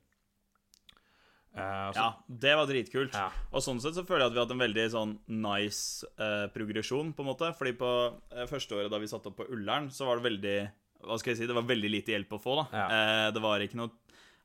[1.58, 2.08] Eh, så, Ja,
[2.44, 3.14] det var dritkult.
[3.16, 3.28] Ja.
[3.52, 6.46] Og sånn sett så føler jeg at vi har hatt en veldig sånn nice eh,
[6.54, 7.52] progresjon, på en måte.
[7.58, 7.92] Fordi på
[8.34, 10.58] eh, første året da vi satte opp på Ullern, så var det veldig
[11.06, 12.66] Hva skal jeg si, det var veldig lite hjelp å få, da.
[12.74, 12.86] Ja.
[12.98, 13.94] Eh, det var ikke noe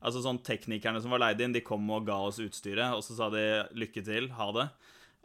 [0.04, 3.14] Altså sånn Teknikerne som var leid inn, de kom og ga oss utstyret, og så
[3.16, 4.66] sa de lykke til, ha det.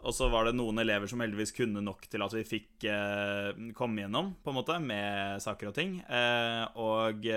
[0.08, 2.86] Og så var det noen elever som heldigvis kunne nok til at vi fikk
[3.76, 5.98] komme gjennom, på en måte, med saker og ting.
[6.08, 7.28] Eh, og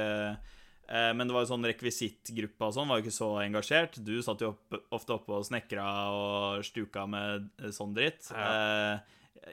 [0.93, 3.97] Men det var jo sånn rekvisittgruppa og sånn var jo ikke så engasjert.
[4.05, 8.29] Du satt jo opp, ofte oppe og snekra og stuka med eh, sånn dritt.
[8.35, 9.01] Ja.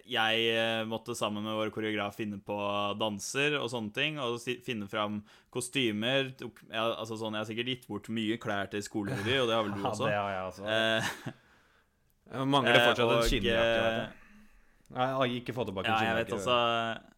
[0.06, 2.58] jeg eh, måtte sammen med vår koreograf finne på
[3.00, 4.36] danser og sånne ting, og
[4.68, 5.22] finne fram
[5.56, 6.34] kostymer.
[6.38, 9.56] Tok, ja, altså sånn, jeg har sikkert gitt bort mye klær til skolerevy, og det
[9.58, 10.10] har vel du også.
[10.12, 10.68] Ja, det har jeg også.
[10.70, 11.36] Eh,
[12.30, 13.64] Jeg mangler fortsatt en og, skinnjakke.
[13.64, 14.18] eh, vet du.
[14.94, 16.44] Nei, jeg har ikke fått tilbake Ja, en jeg vet skinnjakke.
[16.44, 17.18] også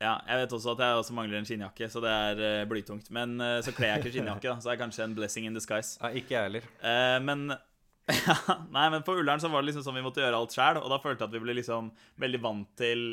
[0.00, 3.10] Ja, jeg vet også at jeg også mangler en skinnjakke, så det er uh, blytungt.
[3.12, 5.58] Men uh, så kler jeg ikke skinnjakke, da, så det er kanskje en blessing in
[5.58, 5.98] disguise.
[6.00, 6.68] Ja, ikke jeg heller.
[6.80, 7.50] Uh, men
[8.16, 8.36] ja,
[8.72, 10.88] Nei, men på Ullern så var det liksom sånn vi måtte gjøre alt sjæl, og
[10.90, 11.92] da følte jeg at vi ble liksom
[12.24, 13.04] veldig vant til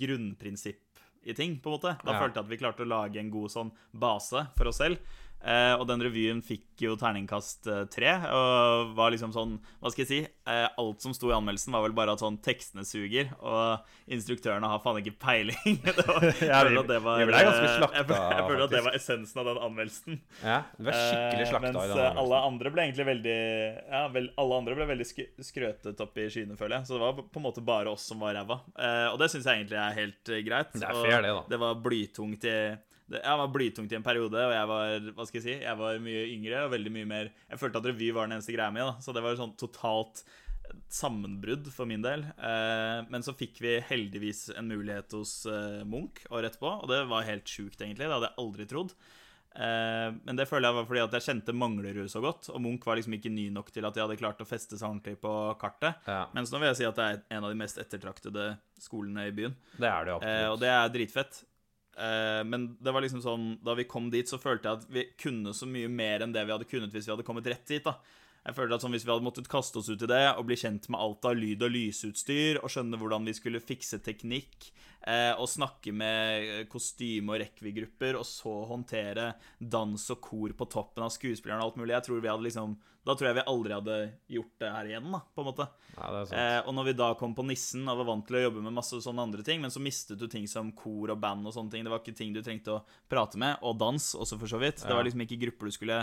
[0.00, 0.88] grunnprinsipp
[1.22, 1.92] i ting, på en måte.
[2.02, 2.18] Da Ja.
[2.18, 4.98] følte jeg at vi klarte å lage en god sånn base for oss selv.
[5.42, 10.04] Eh, og den revyen fikk jo terningkast eh, tre, og var liksom sånn Hva skal
[10.04, 10.20] jeg si?
[10.46, 13.82] Eh, alt som sto i anmeldelsen, var vel bare at sånn tekstene suger, og
[14.12, 15.80] instruktørene har faen ikke peiling.
[15.86, 18.84] det var, jeg føler at det var ble eh, slakta, Jeg, jeg føler at det
[18.86, 20.20] var essensen av den anmeldelsen.
[20.44, 23.36] Ja, du var skikkelig Eh, slakta i mens den eh, alle andre ble egentlig veldig
[23.90, 26.88] Ja, vel, alle andre ble veldig sk skrøtet opp i skyene, føler jeg.
[26.90, 28.60] Så det var på en måte bare oss som var ræva.
[28.78, 30.72] Eh, og det syns jeg egentlig er helt greit.
[30.76, 31.44] Det er fair, det, da.
[31.50, 32.58] Det var blytungt i
[33.18, 35.98] jeg var blytungt i en periode, og jeg var hva skal jeg si, jeg var
[36.02, 38.80] mye yngre og veldig mye mer Jeg følte at revy var den eneste greia mi,
[38.84, 38.96] da.
[39.02, 40.24] Så det var sånn totalt
[40.92, 42.24] sammenbrudd for min del.
[42.36, 47.02] Eh, men så fikk vi heldigvis en mulighet hos eh, Munch året etterpå, og det
[47.10, 48.06] var helt sjukt, egentlig.
[48.06, 48.94] Det hadde jeg aldri trodd.
[49.52, 52.86] Eh, men det føler jeg var fordi at jeg kjente Manglerud så godt, og Munch
[52.88, 55.32] var liksom ikke ny nok til at de hadde klart å feste seg ordentlig på
[55.60, 56.00] kartet.
[56.08, 59.28] Ja, Mens nå vil jeg si at det er en av de mest ettertraktede skolene
[59.28, 59.56] i byen.
[59.76, 60.20] det er det
[60.52, 61.44] og det er dritfett.
[61.96, 65.06] Eh, men det var liksom sånn da vi kom dit, så følte jeg at vi
[65.20, 67.84] kunne så mye mer enn det vi hadde kunnet hvis vi hadde kommet rett dit.
[67.84, 67.98] da
[68.42, 70.58] Jeg føler at sånn Hvis vi hadde måttet kaste oss ut i det og bli
[70.58, 74.72] kjent med alt av lyd- og lysutstyr, og skjønne hvordan vi skulle fikse teknikk,
[75.06, 81.06] eh, og snakke med kostyme- og rekvigrupper, og så håndtere dans og kor på toppen
[81.06, 83.74] av skuespillerne og alt mulig Jeg tror vi hadde liksom Da tror jeg vi aldri
[83.74, 83.94] hadde
[84.30, 85.64] gjort det her igjen, da, på en måte.
[85.96, 86.10] Ja.
[86.22, 88.76] Eh, og når vi da kom på Nissen og var vant til å jobbe med
[88.76, 91.74] masse sånne andre ting, men så mistet du ting som kor og band og sånne
[91.74, 91.82] ting.
[91.82, 94.86] Det var ikke ting du trengte å prate med, og dans også, for så vidt.
[94.86, 95.98] Det var liksom ikke grupper du skulle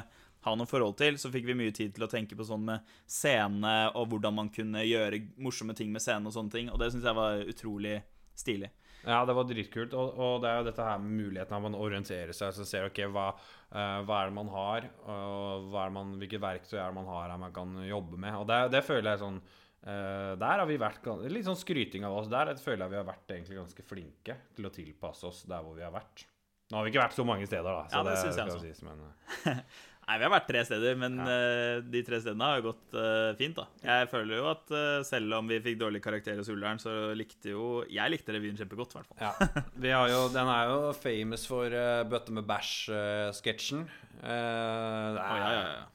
[0.46, 1.18] ha noe forhold til.
[1.20, 4.52] Så fikk vi mye tid til å tenke på sånn med scene, og hvordan man
[4.54, 6.72] kunne gjøre morsomme ting med scene og sånne ting.
[6.74, 7.98] Og det syns jeg var utrolig
[8.40, 8.72] stilig.
[9.08, 9.96] Ja, det var dritkult.
[9.96, 12.52] Og, og det er jo dette her med muligheten av å orientere seg.
[12.56, 13.30] Så ser ok, hva,
[13.72, 17.00] uh, hva er det man har, og hva er det man, hvilke verktøy er det
[17.00, 18.40] man har her man kan jobbe med.
[18.42, 22.18] Og det, det føler jeg sånn uh, Der har vi vært Litt sånn skryting av
[22.20, 22.32] oss.
[22.32, 25.80] Der føler jeg vi har vært egentlig ganske flinke til å tilpasse oss der hvor
[25.80, 26.28] vi har vært.
[26.70, 27.86] Nå har vi ikke vært så mange steder, da.
[27.90, 28.60] Så Ja, det synes jeg også.
[28.62, 29.62] sies, men, eh,
[30.10, 31.26] Nei, vi har vært tre steder, men Ja.
[31.30, 33.68] uh, de tre stedene har jo gått uh, fint, da.
[33.86, 37.52] Jeg føler jo at uh, selv om vi fikk dårlig karakter hos Ullern, så likte
[37.54, 39.22] jo Jeg likte revyen kjempegodt, i hvert fall.
[39.22, 39.62] Ja.
[39.86, 43.86] Vi har jo, den er jo famous for uh, bøtte med bæsj-sketsjen.
[44.26, 45.88] Å, ja, ja, ja.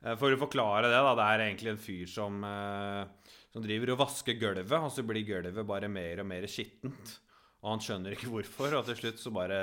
[0.00, 1.12] Eh, For å forklare det, da.
[1.20, 2.40] Det er egentlig en fyr som,
[3.52, 7.18] som driver og vasker gulvet, og så blir gulvet bare mer og mer skittent.
[7.60, 9.56] Og han skjønner ikke hvorfor, og til slutt så bare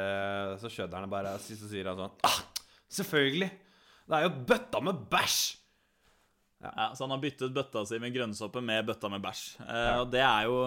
[0.61, 2.35] Så skjønner han bare, så sier han sånn ah,
[2.93, 3.49] Selvfølgelig!
[4.08, 5.39] Det er jo bøtta med bæsj!
[6.64, 9.43] Ja, så han har byttet bøtta si med grønnsåpe med bøtta med bæsj.
[9.62, 9.99] Eh, Ja.
[10.01, 10.58] Og det er jo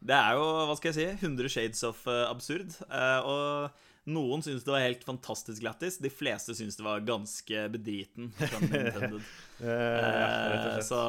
[0.00, 2.72] Det er jo, hva skal jeg si, 100 shades of eh, absurd.
[2.88, 3.70] Eh, og
[4.08, 5.98] noen syns det var helt fantastisk lættis.
[6.00, 8.30] De fleste syns det var ganske bedriten.
[8.40, 9.20] intended.
[9.60, 11.02] Eh, så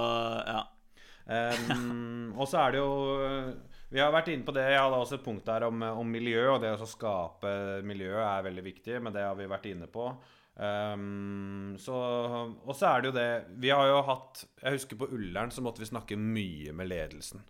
[0.49, 0.65] ja.
[1.31, 2.91] Um, og så er det jo
[3.93, 4.65] Vi har vært inne på det.
[4.73, 8.43] Jeg hadde også et punkt der om, om miljø, og det å skape miljø er
[8.49, 10.09] veldig viktig, men det har vi vært inne på.
[10.61, 11.95] Um, så,
[12.67, 13.29] og så er det jo det
[13.63, 17.41] Vi har jo hatt Jeg husker på Ullern så måtte vi snakke mye med ledelsen.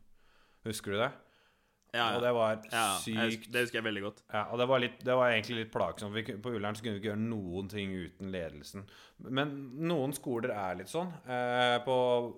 [0.64, 1.10] Husker du det?
[1.92, 4.22] ja, Og det var ja husker, det husker jeg veldig godt.
[4.32, 6.16] ja, og det var, litt, det var egentlig litt plagsomt.
[6.16, 8.86] Vi, på Ullern så kunne vi ikke gjøre noen ting uten ledelsen.
[9.28, 9.52] Men
[9.90, 11.12] noen skoler er litt sånn.
[11.28, 11.98] Eh, på,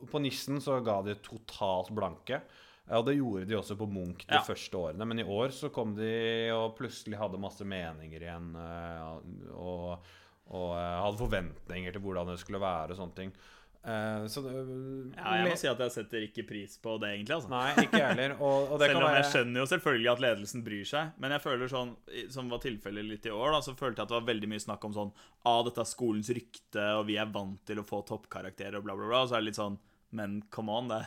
[0.09, 2.41] på Nissen så ga de totalt blanke.
[2.89, 4.41] Ja, Og det gjorde de også på Munch de Ja.
[4.41, 5.05] første årene.
[5.05, 6.09] Men i år så kom de
[6.57, 8.49] og plutselig hadde masse meninger igjen.
[8.57, 10.09] eh, og,
[10.51, 13.35] og eh, hadde forventninger til hvordan det skulle være og sånne ting.
[13.83, 17.35] Uh, så uh, Ja, jeg må si at jeg setter ikke pris på det, egentlig.
[17.35, 18.35] altså Nei, ikke heller.
[18.37, 21.17] Og, og det Selv om være jeg skjønner jo selvfølgelig at ledelsen bryr seg.
[21.19, 21.91] Men jeg føler sånn,
[22.31, 24.63] som var tilfellet litt i år, da, så følte jeg at det var veldig mye
[24.63, 25.11] snakk om sånn
[25.43, 28.95] Ah, dette er skolens rykte, og vi er vant til å få toppkarakterer, og bla,
[28.95, 29.25] bla, bla.
[29.25, 29.75] Og så er det litt sånn
[30.15, 31.03] Men come on, det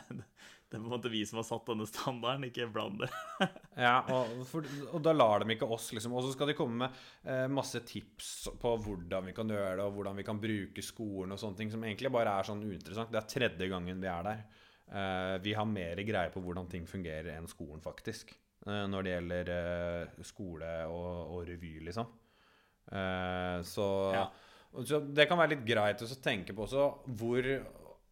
[0.67, 3.07] det er på en måte vi som har satt denne standarden, ikke bland det.
[3.77, 6.15] Ja, og, for, og da lar de ikke oss, liksom.
[6.17, 6.97] Og så skal de komme med
[7.29, 11.35] eh, masse tips på hvordan vi kan gjøre det, og hvordan vi kan bruke skolen
[11.35, 13.13] og sånne ting, som egentlig bare er sånn uinteressant.
[13.13, 14.41] Det er tredje gangen vi er der.
[14.87, 18.33] Eh, vi har mer greie på hvordan ting fungerer enn skolen, faktisk.
[18.65, 22.11] Eh, når det gjelder eh, skole og, og revy, liksom.
[22.91, 23.87] Eh, så,
[24.17, 24.27] Ja.
[24.83, 26.89] så det kan være litt greit å tenke på også
[27.19, 27.47] hvor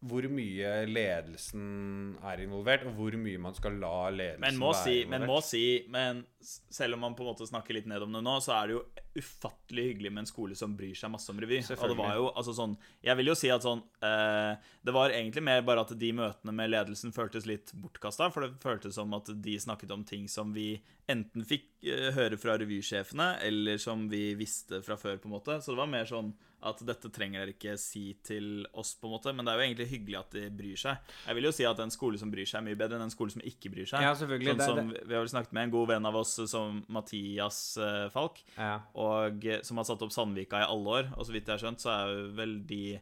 [0.04, 4.82] hvor mye ledelsen er involvert, og hvor mye man skal la ledelsen Men må være
[4.84, 5.20] si, involvert.
[5.20, 8.22] men må si Men selv om man på en måte snakker litt ned om det
[8.26, 8.84] nå, så er det jo
[9.18, 11.58] ufattelig hyggelig med en skole som bryr seg masse om revy.
[11.76, 15.10] Og det var jo altså sånn Jeg vil jo si at sånn eh, Det var
[15.14, 19.12] egentlig mer bare at de møtene med ledelsen føltes litt bortkasta, for det føltes som
[19.18, 20.76] at de snakket om ting som vi
[21.08, 25.60] enten fikk eh, høre fra revysjefene, eller som vi visste fra før, på en måte.
[25.62, 26.32] Så det var mer sånn
[26.66, 29.30] at dette trenger dere ikke si til oss, på en måte.
[29.36, 31.12] Men det er jo egentlig hyggelig at de bryr seg.
[31.28, 33.12] Jeg vil jo si at en skole som bryr seg, er mye bedre enn en
[33.12, 34.02] skole som ikke bryr seg.
[34.02, 34.56] Ja, selvfølgelig.
[34.56, 37.60] Sånn Det- som Vi har vel snakket med en god venn av oss som Mathias
[37.76, 38.80] eh, Falk, Ja.
[38.96, 41.12] og eh, som har satt opp Sandvika i alle år.
[41.16, 42.98] Og så vidt jeg har skjønt, så er vel de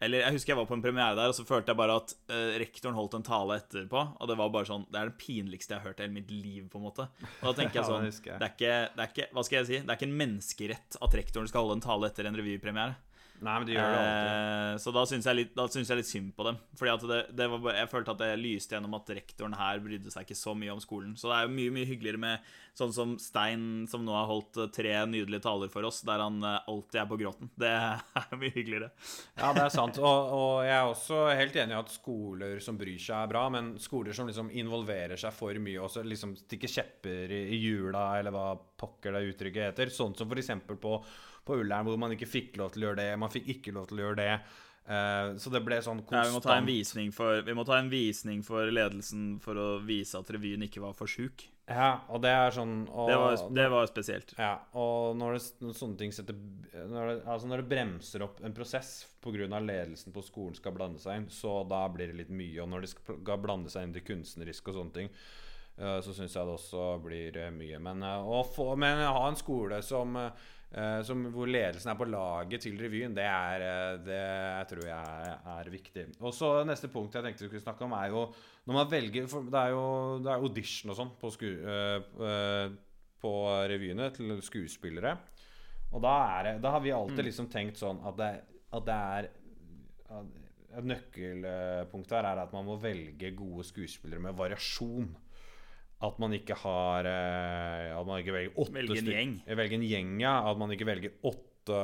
[0.00, 2.12] Eller jeg husker jeg var på en premiere der, og så følte jeg bare at
[2.30, 5.74] uh, rektoren holdt en tale etterpå, og det var bare sånn Det er det pinligste
[5.74, 7.08] jeg har hørt i hele mitt liv, på en måte.
[7.40, 8.38] Og da tenker jeg Ja, sånn det jeg.
[8.38, 9.80] det er, ikke, det er ikke Hva skal jeg si?
[9.82, 12.94] Det er ikke en menneskerett at rektoren skal holde en tale etter en revypremiere.
[13.38, 14.30] Nei, men de gjør det alltid.
[14.32, 16.56] Eh, så da syns jeg, jeg litt synd på dem.
[16.78, 20.12] Fordi at det, det var Jeg følte at det lyste gjennom at rektoren her brydde
[20.14, 21.12] seg ikke så mye om skolen.
[21.18, 24.58] Så det er jo mye mye hyggeligere med sånn som Stein, som nå har holdt
[24.58, 27.52] eh, tre nydelige taler for oss, der han eh, alltid er på gråten.
[27.58, 28.90] Det er mye hyggeligere.
[29.38, 30.02] Ja, det er sant.
[30.02, 33.46] Og, og jeg er også helt enig i at skoler som bryr seg, er bra.
[33.54, 37.62] Men skoler som liksom involverer seg for mye og så liksom stikker kjepper i, i
[37.62, 40.52] hjula, eller hva pokker det uttrykket heter, sånn som f.eks.
[40.78, 40.98] på,
[41.48, 43.90] på Ullern, hvor man ikke fikk lov til å gjøre det, man fikk ikke lov
[43.90, 44.32] til å gjøre det.
[44.88, 47.76] Eh, så det ble sånn Ja, vi, må ta en visning for, vi må ta
[47.76, 51.44] en visning for ledelsen for å vise at revyen ikke var for sjuk.
[51.68, 54.32] Ja, og det er sånn og, Det var, det var spesielt.
[54.40, 56.38] Ja, og når, det, når sånne ting setter
[56.88, 59.60] når det, Altså når det bremser opp en prosess pga.
[59.60, 62.56] ledelsen på skolen skal blande seg inn, så da blir det litt mye.
[62.64, 65.12] Og når de skal blande seg inn til kunstnerisk og sånne ting,
[65.76, 67.82] eh, så syns jeg det også blir eh, mye.
[67.84, 70.48] Men å få Men ha en skole som, eh,
[71.06, 75.70] som hvor ledelsen er på laget til revyen, det, er, eh, det tror jeg er,
[75.72, 76.04] viktig.
[76.20, 78.26] Og så Neste punkt jeg tenkte vi skulle snakke om, er jo
[78.68, 79.86] når man velger Det er jo
[80.20, 81.96] det er audition og sånn på, eh,
[82.28, 82.76] eh,
[83.18, 83.32] på
[83.72, 85.14] revyene til skuespillere.
[85.88, 88.32] Og da, er det, da har vi alltid liksom tenkt sånn at det,
[88.76, 89.30] at det er
[90.18, 90.36] at
[90.78, 95.08] Et nøkkelpunkt her er at man må velge gode skuespillere med variasjon.
[95.98, 99.32] At man ikke har eh, At man ikke velger åtte Velge en gjeng.
[99.58, 100.34] Velge en gjeng, ja.
[100.46, 101.78] At man ikke velger åtte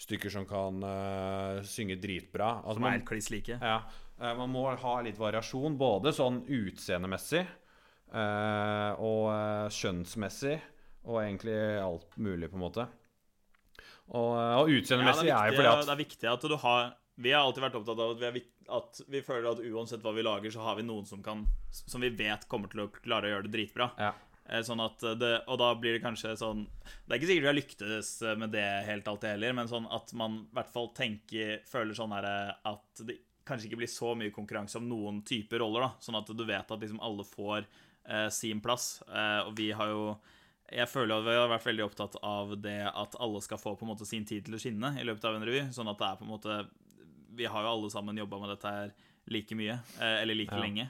[0.00, 2.62] stykker som kan uh, synge dritbra.
[2.62, 3.58] Altså, Som er kliss like.
[3.60, 3.74] ja,
[4.16, 7.42] uh, man må ha litt variasjon, både sånn utseendemessig
[8.14, 10.56] uh, og eh, skjønnsmessig,
[11.08, 12.86] og egentlig alt mulig, på en måte.
[14.10, 16.56] Og, eh, og utseendemessig ja, er, er jo fordi at det er viktig at du
[16.64, 18.40] har Vi har alltid vært opptatt av at vi, er,
[18.76, 22.00] at vi føler at uansett hva vi lager, så har vi noen som kan Som
[22.00, 23.90] vi vet kommer til å klare å gjøre det dritbra.
[23.98, 24.14] ja,
[24.50, 26.64] Eh, Sånn at det, og da blir det kanskje sånn
[27.06, 28.08] Det er ikke sikkert vi har lyktes
[28.40, 32.14] med det helt alltid heller, men sånn at man i hvert fall tenker Føler sånn
[32.16, 32.26] her
[32.66, 35.90] at det kanskje ikke blir så mye konkurranse om noen typer roller, da.
[35.98, 39.00] Sånn at du vet at liksom alle får eh, sin plass.
[39.08, 40.04] Eh, og vi har jo
[40.70, 43.82] jeg føler at vi har vært veldig opptatt av det at alle skal få på
[43.82, 45.64] en måte sin tid til å skinne i løpet av en revy.
[45.74, 46.60] Sånn at det er på en måte
[47.36, 48.92] Vi har jo alle sammen jobba med dette her
[49.30, 49.78] like mye.
[50.00, 50.60] eh, Eller like Ja.
[50.62, 50.88] lenge.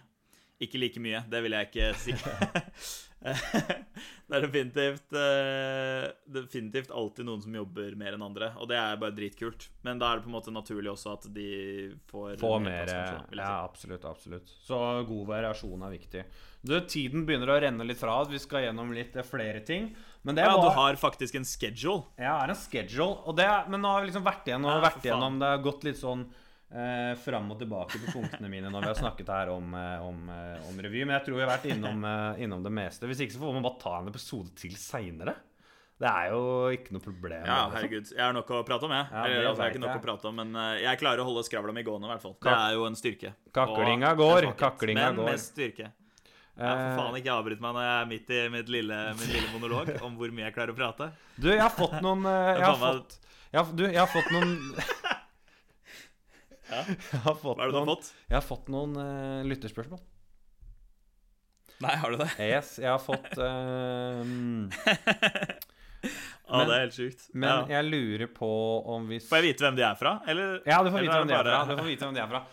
[0.60, 2.12] Ikke like mye, det vil jeg ikke si.
[3.20, 8.98] det er definitivt eh, Definitivt alltid noen som jobber mer enn andre, og det er
[9.00, 9.68] bare dritkult.
[9.86, 11.48] Men da er det på en måte naturlig også at de
[12.10, 14.04] får få mer plass, kanskje, Ja, absolutt.
[14.08, 14.78] absolutt Så
[15.08, 16.24] god variasjon er viktig.
[16.64, 18.28] Du, Tiden begynner å renne litt fra oss.
[18.32, 19.90] Vi skal gjennom litt flere ting.
[20.22, 22.04] Men det Ja, var du har faktisk en schedule.
[22.18, 23.34] Ja, jeg har en schedule.
[23.36, 25.96] Det men nå har vi liksom vært igjennom, Ja, vært igjennom Det har gått litt
[25.96, 26.26] sånn
[26.70, 30.28] eh, fram og tilbake på punktene mine når vi har snakket her om, eh, om,
[30.30, 31.04] eh, om revy.
[31.06, 33.08] Men jeg tror vi har vært innom, eh, innom det meste.
[33.08, 35.34] Hvis ikke så får man bare ta en episode til seinere.
[36.00, 37.44] Det er jo ikke noe problem.
[37.44, 37.72] Ja, liksom.
[37.76, 38.12] herregud.
[38.14, 39.06] Jeg har nok å prate om, jeg.
[39.10, 40.00] Ja, Eller, altså, jeg har ikke nok jeg.
[40.00, 42.36] å prate om, men jeg klarer å holde skravla mi gående, i hvert fall.
[42.40, 43.34] Det er jo en styrke.
[43.52, 45.30] Kaklinga går, kaklinga men går.
[45.32, 45.90] mest styrke.
[46.60, 49.32] Ja, for Eh, faen ikke avbryt meg når jeg er midt i mitt lille, min
[49.32, 51.08] lille monolog om hvor mye jeg klarer å prate.
[51.40, 53.16] Du, jeg har fått noen eh, Jeg har fått
[53.50, 54.52] jeg har, Du, jeg har fått noen
[56.70, 56.84] Ja.
[57.24, 58.12] Har Hva er det du har fått?
[58.28, 59.98] jeg har fått noen uh, lytterspørsmål.
[61.82, 62.28] Nei, har du det?
[62.44, 64.70] Yes, jeg har fått uh, men,
[66.46, 67.26] Å, det er helt sjukt.
[67.32, 67.80] Men ja.
[67.80, 68.50] jeg lurer på
[68.94, 70.14] om vi Får jeg vite hvem de er fra?
[70.30, 70.60] Eller?
[70.62, 71.58] Ja, du får vite hvem de er fra.
[71.66, 72.44] Du får vite hvem de er fra.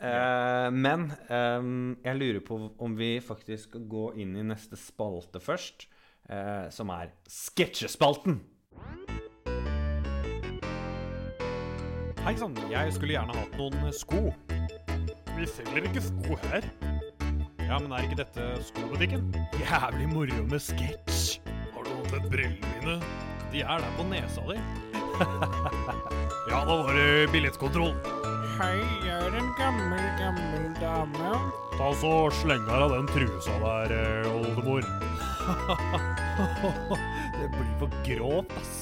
[0.00, 1.66] Eh, men eh,
[2.06, 5.84] jeg lurer på om vi faktisk skal gå inn i neste spalte først,
[6.32, 8.40] eh, som er sketsjespalten.
[12.20, 14.30] Hei sann, jeg skulle gjerne hatt noen sko.
[15.36, 16.64] Vi selger ikke sko her.
[17.60, 19.30] Ja, men er ikke dette skobutikken?
[19.60, 21.38] Jævlig moro med sketsj.
[21.74, 22.96] Har du lånt brillene mine?
[23.52, 24.56] De er der på nesa di.
[26.50, 27.94] ja, da var det billettkontroll.
[28.60, 31.28] Hei, jeg er en gammel, gammel dame.
[31.78, 32.10] Ta så
[32.42, 34.84] Sleng av den trusa der, eh, oldemor.
[37.38, 38.74] det blir for grovt, ass.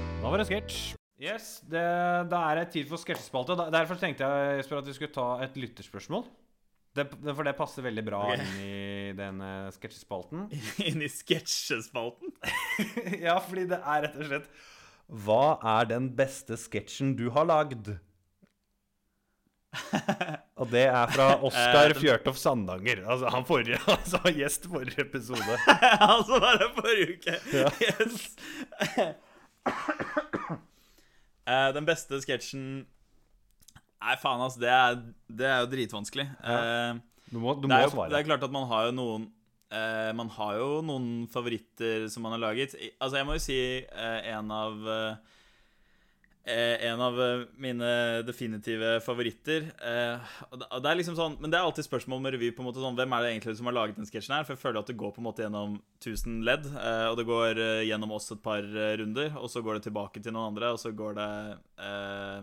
[0.00, 0.80] Da var det sketsj.
[1.22, 1.84] Yes, det,
[2.32, 3.54] det er tid for sketsjespalte.
[3.70, 6.26] Derfor tenkte jeg Jesper, at vi skulle ta et lytterspørsmål.
[6.98, 8.42] Det, det- for det passer veldig bra okay.
[8.42, 10.48] inn i den uh, sketsjespalten.
[10.90, 12.34] Inn i sketsjespalten.
[13.28, 14.52] ja, fordi det er rett og slett
[15.22, 15.42] Hva
[15.78, 17.94] er den beste sketsjen du har lagd?
[20.60, 23.04] Og det er fra Oskar Fjørtoft Sandanger.
[23.06, 25.58] Altså han forrige, altså gjest forrige episode.
[25.98, 27.38] altså var her forrige uke.
[27.86, 28.30] Yes.
[31.50, 34.60] Eh, den beste sketsjen Nei, faen, altså.
[34.62, 34.98] Det er,
[35.40, 36.26] det er jo dritvanskelig.
[36.44, 36.92] Ja.
[37.30, 38.10] Du må, du det, er jo, svare.
[38.10, 39.26] det er klart at man har jo noen
[39.70, 42.74] uh, Man har jo noen favoritter som man har laget.
[42.98, 45.38] Altså, jeg må jo si uh, en av eh, eh,
[46.50, 49.68] En av eh, mine definitive favoritter.
[49.80, 52.50] Eh, det- er liksom sånn Men det er alltid spørsmål med revy.
[52.54, 54.44] på en måte sånn Hvem er det egentlig som har laget den sketsjen her?
[54.44, 56.66] For jeg føler at det går på en måte gjennom 1000 ledd.
[56.66, 59.92] eh, og det går eh, gjennom oss et par eh, runder, og så går det
[59.92, 62.42] tilbake til noen andre, og så går det eh,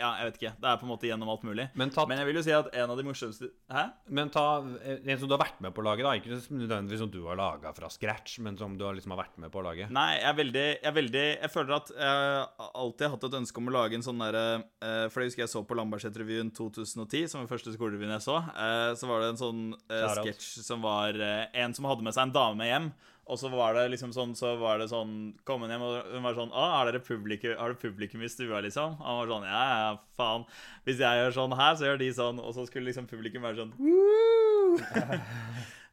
[0.00, 0.52] Ja, jeg vet ikke.
[0.62, 1.66] Det er på en måte gjennom alt mulig.
[1.78, 3.82] Men tatt, Men jeg vil jo si at en av de morsomste Hæ?
[4.08, 6.14] men ta en som du har vært med på å lage, da.
[6.16, 9.52] Ikke nødvendigvis som du har laga fra scratch, men som du liksom har vært med
[9.52, 9.90] på å lage.
[9.92, 13.38] Nei, jeg er veldig Jeg, er veldig, jeg føler at jeg alltid har hatt et
[13.42, 14.44] ønske om å lage en sånn derre
[14.80, 18.40] eh, For jeg husker jeg så på Lambertseter-revyen 2010, som var første skolerevyen jeg så.
[18.56, 22.16] eh, Så var det en sånn eh, sketsj som var eh, en som hadde med
[22.16, 22.90] seg en dame hjem.
[23.30, 25.14] Og så var det liksom sånn Så var det sånn
[25.46, 28.32] Kom hun hjem, og hun var sånn Å, er dere publikum, har dere publikum i
[28.32, 28.96] stua, liksom?
[28.98, 30.46] Og han var sånn Ja, ja, faen.
[30.88, 32.42] Hvis jeg gjør sånn her, så gjør de sånn.
[32.42, 33.76] Og så skulle liksom publikum være sånn!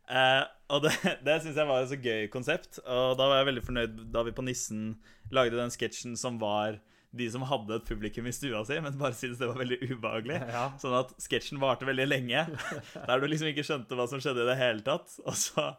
[0.08, 2.78] Eh, og det, det syns jeg var et så gøy konsept.
[2.80, 4.94] Og da var jeg veldig fornøyd da vi på Nissen
[5.36, 6.78] lagde den sketsjen som var
[7.18, 10.40] de som hadde et publikum i stua si, men bare syntes det var veldig ubehagelig.
[10.58, 10.68] Ja.
[10.82, 12.46] Sånn at sketsjen varte veldig lenge,
[13.08, 15.18] der du liksom ikke skjønte hva som skjedde i det hele tatt.
[15.26, 15.70] Og så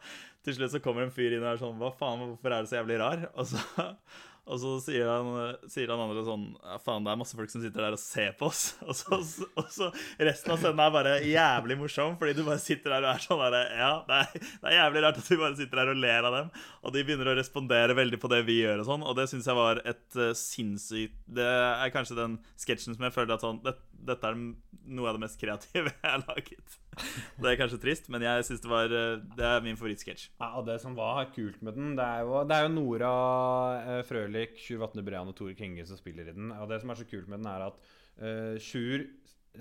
[0.49, 2.73] til slutt så kommer en fyr inn og er sånn Hva faen, hvorfor er det
[2.73, 3.29] så jævlig rar?
[3.35, 3.61] Og så,
[4.51, 7.63] og så sier, han, sier han andre sånn Ja, faen, det er masse folk som
[7.63, 8.63] sitter der og ser på oss.
[8.89, 9.19] Og så,
[9.59, 9.91] og så
[10.25, 13.43] resten av scenen er bare jævlig morsom, fordi du bare sitter der og er sånn
[13.45, 16.29] der Ja, det er, det er jævlig rart at du bare sitter der og ler
[16.31, 16.51] av dem.
[16.83, 19.51] Og de begynner å respondere veldig på det vi gjør og sånn, og det syns
[19.51, 23.61] jeg var et uh, sinnssykt Det er kanskje den sketsjen som jeg føler at sånn
[23.67, 26.77] det, Dette er noe av det mest kreative jeg har laget.
[27.39, 30.29] Det er kanskje trist, men jeg synes det var eh, Det er min favorittsketsj.
[30.41, 33.13] Ja, og Det som var kult med den, det er jo, det er jo Nora
[34.07, 36.53] Frølik, Frølich, Sjur Vatne Brean og Tore Kenge som spiller i den.
[36.57, 37.81] Og det som er så kult med den, er at
[38.23, 39.07] uh, Sjur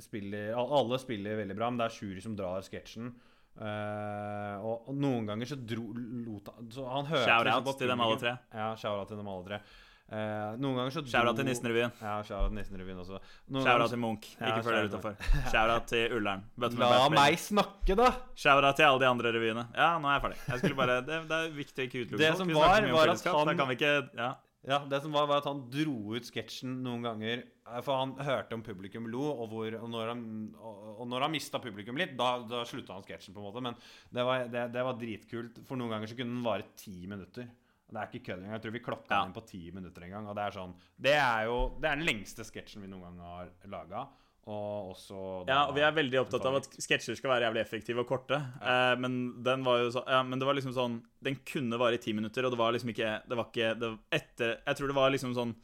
[0.04, 3.14] spiller Alle spiller veldig bra, men det er Sjur som drar sketsjen.
[3.58, 7.90] Uh, og, og noen ganger så dro lot han så han hørte Shout liksom til
[7.90, 8.34] dem alle tre.
[8.54, 9.62] Ja, shout out til dem alle tre.
[10.08, 11.92] Eh, noen ganger så Skjæra til Nissen-revyen.
[12.00, 13.18] Ja, skjæra til Nissen-revyen også.
[13.60, 14.30] Out til Munch.
[14.40, 15.18] Ja, Ikke følg dere utafor.
[15.52, 16.46] Skjæra til Ullern.
[16.80, 18.10] La meg snakke, da!
[18.40, 19.68] Skjæra til alle de andre revyene.
[19.76, 20.40] Ja, nå er jeg ferdig.
[20.48, 23.26] Jeg skulle bare, det, det er viktig å ikke utelukke Det som var, var at
[23.28, 24.36] han- ikke Ja.
[24.68, 27.44] Ja, det som var, var at han dro ut sketsjen noen ganger.
[27.68, 30.24] eh, For han hørte om publikum lo, og, hvor, og når han,
[30.60, 33.62] og, mista publikum litt, da, da slutta han sketsjen, på en måte.
[33.64, 33.76] Men
[34.12, 37.48] det var, det, det var dritkult, for noen ganger så kunne den vare ti minutter.
[37.88, 38.54] Det er ikke kødd engang.
[38.58, 39.26] Jeg tror vi klokka Ja.
[39.26, 40.28] inn på ti minutter en gang.
[40.28, 43.20] Og det er sånn Det er jo Det er den lengste sketsjen vi noen gang
[43.20, 44.08] har laga.
[44.48, 48.00] Og også Ja, og vi er veldig opptatt av at sketsjer skal være jævlig effektive
[48.00, 48.36] og korte.
[48.62, 51.94] Eh, men den var jo så Ja, men det var liksom sånn Den kunne vare
[51.96, 54.88] i ti minutter, og det var liksom ikke Det var ikke det, Etter Jeg tror
[54.88, 55.56] det var liksom sånn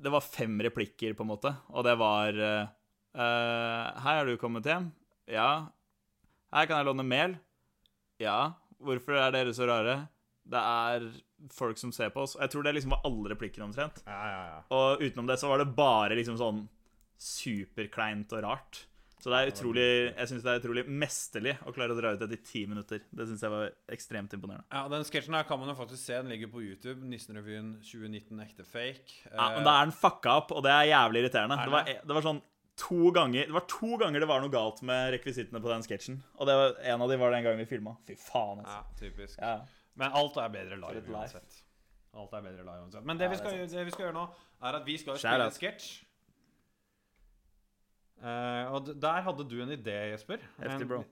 [0.00, 2.66] Det var fem replikker, på en måte, og det var eh,
[3.14, 4.90] eh, Hei, har du kommet hjem?
[5.28, 5.68] Ja.
[6.52, 7.38] Her kan jeg låne mel?
[8.18, 8.54] Ja.
[8.80, 10.08] Hvorfor er dere så rare?
[10.50, 11.04] Det er
[11.54, 12.36] folk som ser på oss.
[12.40, 14.02] Jeg tror det liksom var alle replikkene omtrent.
[14.06, 14.60] Ja, ja, ja.
[14.74, 16.64] Og utenom det så var det bare liksom sånn
[17.20, 18.86] superkleint og rart.
[19.20, 19.82] Så det er utrolig
[20.16, 23.02] Jeg syns det er utrolig mesterlig å klare å dra ut dette i ti minutter.
[23.12, 24.64] Det syns jeg var ekstremt imponerende.
[24.72, 26.16] Ja, Den sketsjen her kan man jo faktisk se.
[26.16, 27.04] Den ligger på YouTube.
[27.04, 29.18] Nissenrevyen 2019 ekte fake.
[29.28, 31.58] Ja, Men da er den fucka opp, og det er jævlig irriterende.
[31.60, 31.98] Er Det var, det?
[32.08, 32.40] det var sånn
[32.80, 36.22] to ganger Det var to ganger det var noe galt med rekvisittene på den sketsjen.
[36.40, 37.92] Og det var, en av de var den gangen vi filma.
[38.08, 39.04] Fy faen, Ja, altså.
[39.04, 39.36] typisk.
[39.36, 39.58] Ja.
[39.98, 41.16] Men alt er bedre live et live.
[41.18, 41.62] uansett.
[42.14, 43.04] Alt er bedre live uansett.
[43.06, 44.26] Men det, Ja, vi skal, det, det vi skal gjøre nå,
[44.62, 45.90] er at vi skal spille en sketsj.
[48.20, 50.42] Uh, og der hadde du en idé, Jesper.
[50.60, 51.04] Heftig, bro.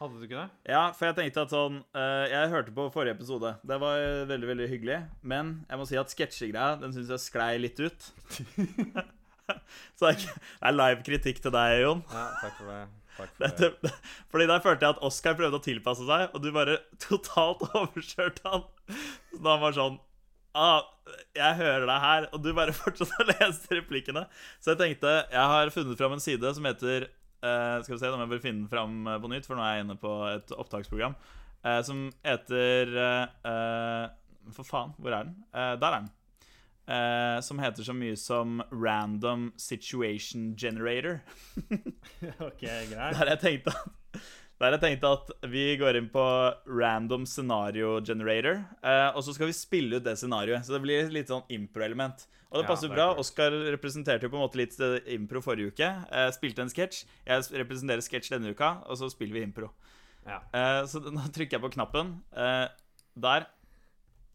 [0.00, 0.48] Hadde du ikke det?
[0.68, 3.54] Ja, for jeg tenkte at sånn uh, Jeg hørte på forrige episode.
[3.64, 4.98] Det var eh, veldig veldig hyggelig.
[5.24, 8.10] Men jeg må si at sketsjegreia Den syns jeg sklei litt ut.
[9.98, 10.28] Så det
[10.60, 12.02] er live kritikk til deg, Jon.
[12.12, 12.80] Ja, takk for det.
[13.16, 13.52] For det.
[13.60, 13.92] Dette,
[14.32, 18.52] fordi der følte jeg at Oscar prøvde å tilpasse seg, og du bare totalt overkjørte
[18.52, 18.66] han.
[19.32, 19.96] Så da han var sånn
[20.56, 20.84] ah,
[21.36, 24.26] Jeg hører deg her, og du bare fortsatte å lese replikkene.
[24.60, 28.12] Så jeg tenkte Jeg har funnet fram en side som heter uh, Skal vi se,
[28.12, 29.98] om må jeg bare finne den fram eh, på nytt, for nå er jeg inne
[30.00, 31.18] på et opptaksprogram.
[31.66, 34.06] uh, som heter uh,
[34.54, 35.42] For faen, hvor er den?
[35.52, 36.12] Der er den.
[36.86, 41.20] Eh, som heter så mye som Random Situation Generator.
[42.48, 43.16] ok, greit.
[43.18, 44.20] Der jeg tenkte at
[44.56, 46.22] der jeg tenkte at vi går inn på
[46.64, 50.64] random scenario generator, eh, og så skal vi spille ut det scenarioet.
[50.64, 52.24] Så det blir litt sånn impro-element.
[52.48, 53.10] Og det Ja, passer det bra.
[53.20, 54.78] Oskar representerte jo på en måte litt
[55.12, 55.90] impro forrige uke.
[56.08, 57.02] Eh, spilte en sketsj.
[57.26, 59.68] Jeg representerer sketsj denne uka, og så spiller vi impro.
[60.24, 60.40] Ja.
[60.56, 62.16] Eh, så nå trykker jeg på knappen.
[62.32, 62.68] Eh,
[63.26, 63.50] der.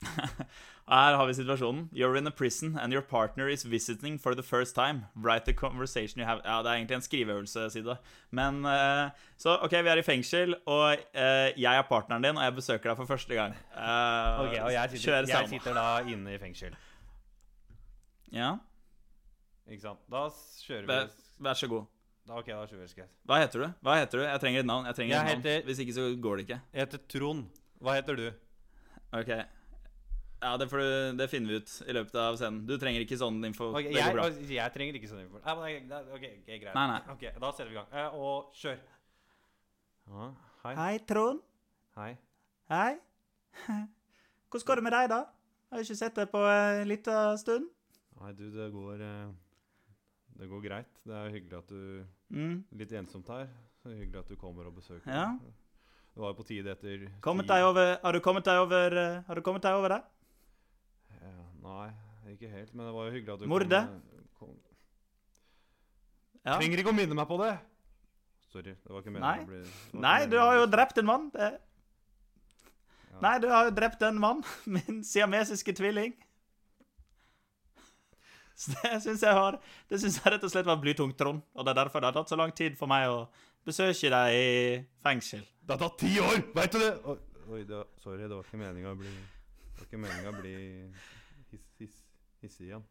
[0.89, 1.89] Her har vi situasjonen.
[1.93, 5.05] You're in a prison and your partner is visiting for the first time.
[5.15, 7.95] Write the conversation you have Ja, det er egentlig en skriveøvelsesside.
[8.31, 12.43] Men uh, Så OK, vi er i fengsel, og uh, jeg er partneren din, og
[12.43, 13.53] jeg besøker deg for første gang.
[13.75, 16.75] Uh, Ok, og jeg sitter, jeg sitter da inne i fengsel.
[18.31, 18.55] Ja,
[19.71, 19.99] Ikke sant?
[20.11, 20.25] Da
[20.65, 21.85] kjører vi vær så god.
[22.27, 23.09] da, Ok, da kjører vi sketsj.
[23.27, 23.67] Hva heter du?
[23.85, 24.23] Hva heter du?
[24.27, 24.85] Jeg trenger et navn.
[24.85, 25.41] Jeg trenger Jeg et navn.
[25.45, 26.59] heter- Hvis ikke så går det ikke.
[26.73, 27.45] Jeg heter Trond.
[27.81, 28.31] Hva heter du?
[29.13, 29.31] OK.
[30.41, 32.63] Ja, det, får du, det finner vi ut i løpet av scenen.
[32.65, 33.67] Du trenger ikke sånn info.
[33.77, 34.55] Okay, det jeg, går bra.
[34.55, 35.41] jeg trenger ikke sånn info.
[35.43, 36.73] Nei, men okay, det- Ok, ok, greit.
[36.75, 37.01] Nei, nei.
[37.13, 37.91] Ok, Da setter vi i gang.
[37.93, 38.79] Eh, og kjør.
[40.11, 40.31] Ah,
[40.63, 40.73] hei.
[40.79, 41.43] Hei, Trond.
[41.95, 42.09] Hei.
[42.71, 42.91] Hei.
[44.51, 45.19] Hvordan går det med deg, da?
[45.71, 47.69] Har ikke sett deg på en liten stund.
[48.21, 49.29] Nei, du, det går eh,
[50.41, 50.91] Det går greit.
[51.05, 52.61] Det er hyggelig at du Mm.
[52.79, 53.49] Litt ensomt her.
[53.83, 55.03] Så hyggelig at du kommer og besøker.
[55.11, 55.33] Ja.
[56.13, 59.21] Det var jo på tide etter Kommet deg over, har du kommet deg over eh,
[59.27, 60.01] Har du kommet deg over det?
[61.61, 61.87] Nei,
[62.33, 62.73] ikke helt.
[62.73, 63.81] Men det var jo hyggelig at du Morde?
[64.39, 64.49] kom.
[64.49, 64.71] Morde?
[66.41, 66.55] Ja.
[66.57, 67.51] Trenger ikke å minne meg på det!
[68.51, 68.73] Sorry.
[68.73, 71.29] Det var ikke meningen å bli Nei, du har jo drept en mann.
[71.37, 71.51] Ja.
[73.21, 74.41] Nei, du har jo drept en mann.
[74.75, 76.17] Min siamesiske tvilling.
[78.61, 79.55] Så det syns jeg har
[79.89, 81.45] Det synes jeg rett og slett var blytungt, Trond.
[81.55, 83.23] Og det er derfor det har tatt så lang tid for meg å
[83.65, 84.51] besøke deg i
[85.05, 85.45] fengsel.
[85.61, 86.41] Det har tatt ti år!
[86.57, 86.91] Veit du det?
[87.05, 90.33] Oi, oi det var, sorry, det var ikke meninga å bli Det var ikke meninga
[90.33, 90.55] å bli
[91.51, 91.97] hiss, hiss,
[92.43, 92.83] hissig igjen.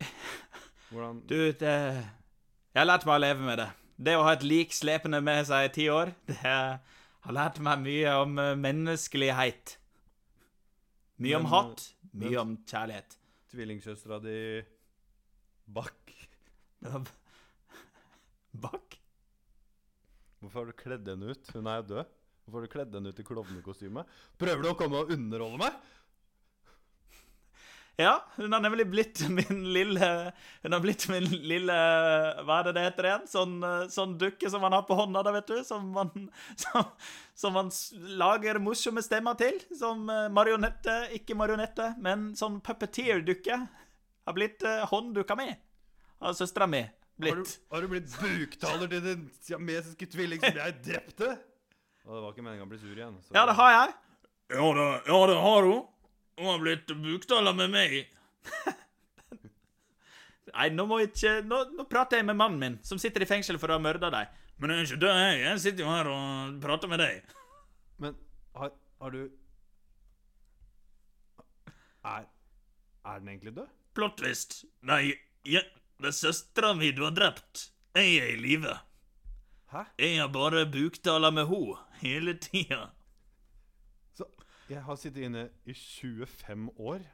[0.90, 3.68] Hvordan Du, det Jeg har lært meg å leve med det.
[3.96, 7.80] Det å ha et lik slepende med seg i ti år, det har lært meg
[7.82, 9.76] mye om eh, menneskelighet.
[11.24, 13.16] Mye om Men, hat, men- mye om kjærlighet.
[13.54, 14.66] Tvillingsøstera di Det
[16.92, 17.06] var
[18.66, 18.98] Bakk?
[20.40, 21.48] Hvorfor har du kledd henne ut?
[21.54, 22.10] Hun er jo død.
[22.44, 24.04] Hvorfor har du kledd henne ut i klovnekostyme?
[24.38, 25.78] Prøver du å komme og underholde meg?
[27.96, 30.32] Ja, hun har nemlig blitt min lille
[30.62, 31.76] Hun har blitt min lille
[32.44, 33.24] Hva er det det heter igjen?
[33.30, 35.62] Sånn, eh, sånn dukke som man har på hånda, da, vet du.
[35.64, 36.10] Som man,
[36.62, 36.90] som,
[37.32, 37.70] som man
[38.20, 39.56] lager morsomme stemmer til.
[39.80, 43.62] Som eh, marionette, ikke marionette, men sånn puppeteer-dukke.
[44.26, 45.48] Har blitt uh, hånddukka mi.
[46.20, 46.80] Av søstera mi.
[46.82, 46.90] Har
[47.22, 47.52] du, Blitt.
[47.72, 51.28] har du blitt buktaler til den siamesiske tvilling som jeg drepte?
[52.04, 53.14] Og det var ikke meninga å bli sur igjen.
[53.24, 53.94] så- Ja, det har jeg.
[54.52, 55.86] Ja, det, ja, det har hun.
[56.36, 57.94] Hun har blitt buktaler med meg.
[60.56, 63.28] Nei, nå må jeg ikke nå, nå prater jeg med mannen min, som sitter i
[63.28, 64.36] fengsel for å ha myrda deg.
[64.60, 65.40] Men jeg er ikke død, jeg.
[65.42, 67.34] Jeg sitter jo her og prater med deg.
[68.00, 68.16] Men
[68.56, 68.72] har,
[69.02, 69.22] har du
[72.06, 72.26] er,
[73.04, 73.72] er den egentlig død?
[73.96, 74.60] Plottvist.
[74.86, 75.16] Nei,
[75.48, 75.64] ja,
[76.00, 77.70] det er søstera mi du har drept.
[77.96, 78.76] Jeg er i live.
[79.72, 79.86] Hæ?
[79.98, 82.90] Jeg har bare buktaler med ho hele tida.
[84.68, 87.04] Jeg har sittet inne i 25 år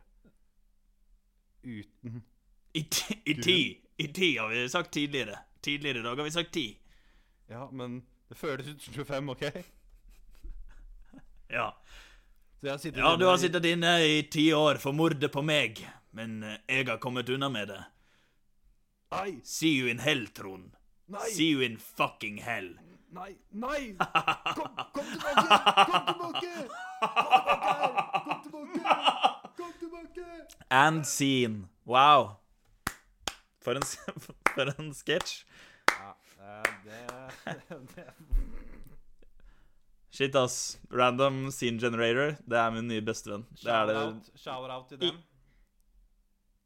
[1.63, 2.23] uten
[2.73, 3.59] I, ti, I ti.
[3.97, 5.39] I ti har vi sagt tidligere.
[5.61, 6.67] Tidligere i dag har vi sagt ti.
[7.47, 9.43] Ja, men det føles ut som 25, OK?
[11.53, 11.77] Ja.
[12.63, 15.83] Ja, du har sittet inne i ti år for mordet på meg,
[16.17, 17.81] men eh, jeg har kommet unna med det.
[19.13, 19.41] Nei!
[19.45, 20.71] See you in hell, Trond.
[21.13, 21.29] Nei!
[21.35, 22.71] See you in fucking hell.
[23.13, 23.37] Nei!
[23.51, 23.97] Nei!
[23.99, 25.49] Kom, kom tilbake!
[25.91, 26.53] Kom tilbake!
[28.25, 28.43] Kom tilbake!
[28.43, 28.95] Kom tilbake!
[29.57, 30.25] Kom tilbake!
[30.71, 31.69] And scene.
[31.85, 32.39] Wow.
[33.61, 33.85] For en,
[34.55, 35.45] for en sketsj.
[35.93, 37.03] Ja, eh, det,
[37.93, 38.07] det
[40.13, 40.79] Shit, ass.
[40.89, 42.39] Random scene generator.
[42.49, 43.45] Det er min nye bestevenn.
[43.61, 44.01] Det er det.
[44.01, 45.23] Shout-out shout-out til dem.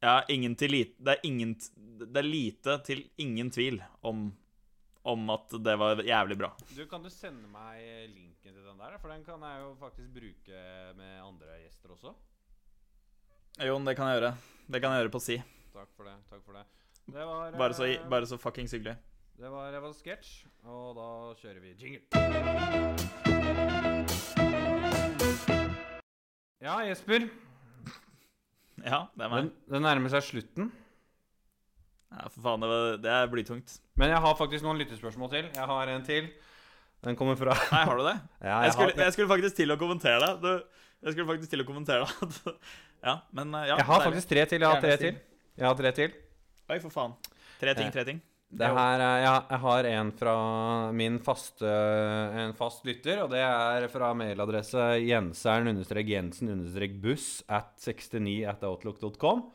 [0.05, 1.55] Ja, ingen til lite Det er ingen
[1.99, 4.29] Det er lite til ingen tvil om
[5.07, 6.51] om at det var jævlig bra.
[6.75, 8.97] Du, Kan du sende meg linken til den der?
[9.03, 10.63] For den kan jeg jo faktisk bruke
[10.99, 12.15] med andre gjester også.
[13.67, 14.33] Jon, det kan jeg gjøre.
[14.67, 15.37] Det kan jeg gjøre på si.
[15.77, 16.17] Takk for det.
[16.31, 16.65] takk for det
[17.07, 18.97] Det var, Bare så, eh, bare så fuckings hyggelig.
[19.37, 21.09] Det var, det var sketsj, og da
[21.41, 22.01] kjører vi jingle.
[26.61, 27.29] Ja, Jesper.
[28.83, 29.43] Ja, det er meg.
[29.45, 30.73] Den, det nærmer seg slutten.
[32.13, 33.69] Ja, for faen, det, var, det er blytungt.
[33.99, 35.45] Men jeg har faktisk noen lyttespørsmål til.
[35.57, 36.25] Jeg har en til.
[37.07, 38.17] Den kommer fra Nei, har du det?
[38.49, 40.33] Ja, Jeg skulle, har, jeg skulle faktisk til å kommentere det.
[40.43, 40.53] Du,
[41.07, 42.11] jeg skulle faktisk til å kommentere det.
[43.07, 43.75] Ja, men eh, ja.
[43.79, 44.61] jeg har faktisk tre til.
[44.65, 45.15] Jeg har tre til.
[45.57, 46.11] Jeg har tre til.
[46.67, 47.13] Oi, for faen.
[47.61, 48.19] Tre ting, Eh, tre ting.
[48.57, 50.35] Det her er, jeg, jeg har en fra
[50.95, 59.51] min faste En fast lytter, og det er fra mailadresse jenseren-jensen-buss at 69 at outlook.com.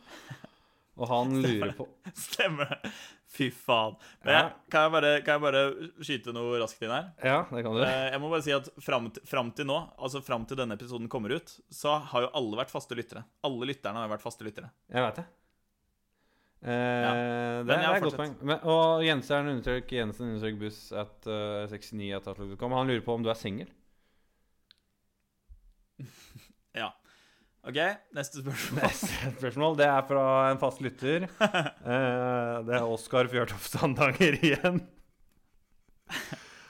[1.02, 2.91] Og han lurer på Stemmer det.
[3.32, 3.95] Fy faen.
[4.26, 4.39] Men Ja.
[4.43, 5.62] jeg, kan, jeg bare, kan jeg bare
[6.04, 7.06] skyte noe raskt inn her?
[7.24, 7.82] Ja, det kan du.
[7.88, 11.08] Eh, Jeg må bare si at fram, fram til nå, altså fram til denne episoden
[11.10, 13.24] kommer ut, så har jo alle vært faste lyttere.
[13.47, 14.70] Alle lytterne har vært faste lyttere.
[14.91, 15.26] Jeg vet det.
[16.62, 17.14] Eh, ja.
[17.64, 18.36] det, det er et godt poeng.
[18.45, 22.28] Men, og Jenseren undertrykk Jensen undertrykk buss at uh, 69 at.
[22.36, 23.72] Han lurer på om du er singel.
[27.62, 27.78] OK,
[28.18, 28.80] neste spørsmål.
[28.82, 31.28] Neste spørsmål det er fra en fast lytter.
[31.82, 34.78] Eh, det er Oskar Fjørtoft Sandanger igjen.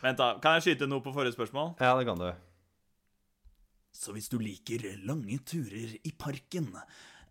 [0.01, 0.29] Vent, da.
[0.41, 1.73] Kan jeg skyte noe på forrige spørsmål?
[1.83, 2.29] Ja, det kan du.
[3.95, 6.71] Så hvis du liker lange turer i parken,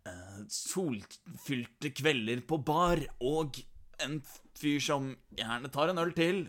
[0.07, 3.59] eh, solfylte kvelder på bar og
[4.05, 4.21] en
[4.61, 6.45] fyr som gjerne tar en øl til,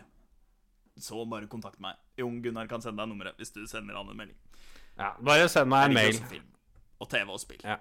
[0.99, 1.97] så bare kontakt meg.
[2.19, 4.37] Jon Gunnar kan sende deg nummeret hvis du sender han en melding.
[4.99, 6.41] Ja, bare send meg en mail.
[7.01, 7.63] Og TV og spill.
[7.65, 7.79] Ja,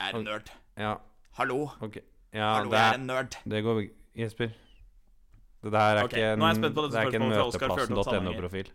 [0.00, 0.52] Jeg er en nerd.
[0.78, 0.94] ja,
[1.38, 1.62] Hallo.
[1.80, 2.04] Okay.
[2.32, 3.38] Ja, Hallo, det jeg er en nerd.
[3.48, 3.82] det går
[4.18, 4.52] Jesper.
[5.62, 6.16] Det der er okay.
[6.16, 8.70] ikke en, er det er ikke en møteplassen.no-profil.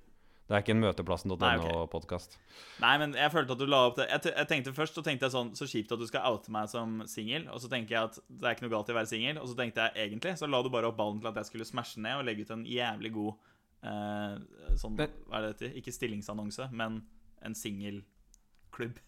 [0.46, 2.36] Det er ikke en møteplassen.no-podkast.
[2.84, 5.26] Nei, men jeg følte at du la opp det jeg, jeg tenkte Først så tenkte
[5.26, 7.48] jeg sånn Så kjipt at du skal oute meg som singel.
[7.50, 9.40] Og så tenker jeg at det er ikke noe galt i å være singel.
[9.42, 11.66] Og så tenkte jeg egentlig Så la du bare opp ballen til at jeg skulle
[11.66, 13.50] smashe ned og legge ut en jævlig god
[13.90, 15.74] eh, Sånn Hva er det det heter?
[15.82, 17.02] Ikke stillingsannonse, men
[17.46, 19.02] en singelklubb.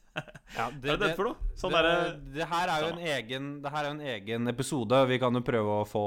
[0.58, 1.52] Ja, Hva er dette for noe?
[1.60, 4.48] Sånn det, derre det her er jo en egen Det her er jo en egen
[4.54, 5.02] episode.
[5.12, 6.04] Vi kan jo prøve å få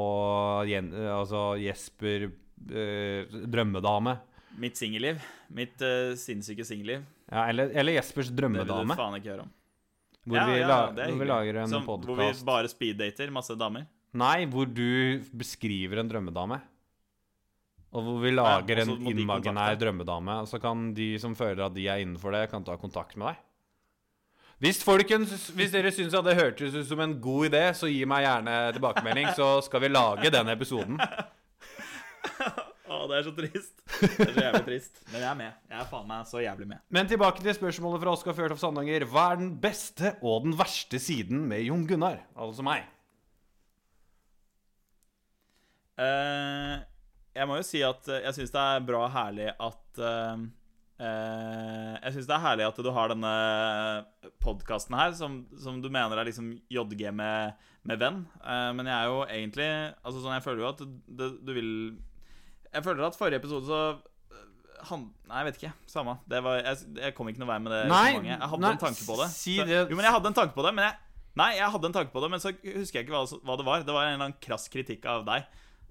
[0.70, 4.16] Jen, altså Jesper eh, drømmedame.
[4.61, 5.20] Mitt singelliv.
[5.54, 7.04] Mitt eh, sinnssyke singelliv.
[7.30, 8.96] Ja, eller, eller Jespers Det vil drømmedame.
[8.96, 9.52] du faen ikke høre om.
[10.24, 13.30] Hvor, Ja, vi, ja, la, det hvor vi lager en podkast Hvor vi bare speeddater
[13.32, 13.86] masse damer.
[14.20, 16.58] Nei, hvor du beskriver en drømmedame.
[17.90, 20.40] Og hvor vi lager ja, en må imaginær drømmedame.
[20.44, 23.32] Og så kan de som føler at de er innenfor det, kan ta kontakt med
[23.32, 23.40] deg.
[24.61, 28.26] Hvis, folkens, hvis dere syns det hørtes ut som en god idé, så gi meg
[28.26, 31.00] gjerne tilbakemelding, så skal vi lage den episoden.
[32.90, 33.72] Å, det er så trist.
[33.86, 35.00] Det er så jævlig trist.
[35.12, 35.56] Men jeg er med.
[35.70, 36.82] Jeg er faen meg så jævlig med.
[36.92, 39.08] Men tilbake til spørsmålet fra Oskar Fjørtoft Sandanger.
[39.08, 42.20] Hva er den beste og den verste siden med Jon Gunnar?
[42.36, 42.84] Altså meg.
[45.96, 46.84] Uh,
[47.36, 50.42] jeg må jo si at eh, jeg syns det er bra og herlig at eh,
[51.01, 53.30] Jeg syns det er herlig at du har denne
[54.42, 57.57] podkasten her, som, som du mener er liksom JG med,
[57.88, 58.22] med venn.
[58.44, 59.68] Eh, men jeg er jo egentlig
[60.05, 61.70] Altså sånn, jeg føler jo at du, du vil
[62.70, 64.42] Jeg føler at forrige episode så eh,
[64.90, 65.72] han, Nei, jeg vet ikke.
[65.90, 66.18] Samme.
[66.28, 67.84] Det var, jeg, jeg kom ikke noe vei med det.
[67.92, 69.30] Nei, jeg hadde nei, en tanke på det.
[69.34, 69.80] si det.
[69.86, 70.74] Jo, men jeg hadde en tanke på det.
[70.76, 73.24] Men jeg, nei, jeg hadde en tanke på det, men så husker jeg ikke hva,
[73.48, 73.84] hva det var.
[73.88, 75.48] Det var en eller annen krass kritikk av deg.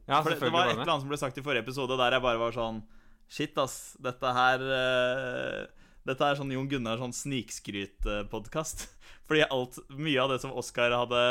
[0.10, 1.98] Ja, For det, det var var et eller annet som ble sagt i forrige episode
[2.00, 2.82] der jeg bare var sånn
[3.30, 3.94] Shit, ass.
[4.02, 5.68] Dette her uh,
[6.10, 8.88] Dette er sånn Jon Gunnar sånn snikskryt-podkast.
[9.30, 11.22] Fordi alt, mye av det som Oskar hadde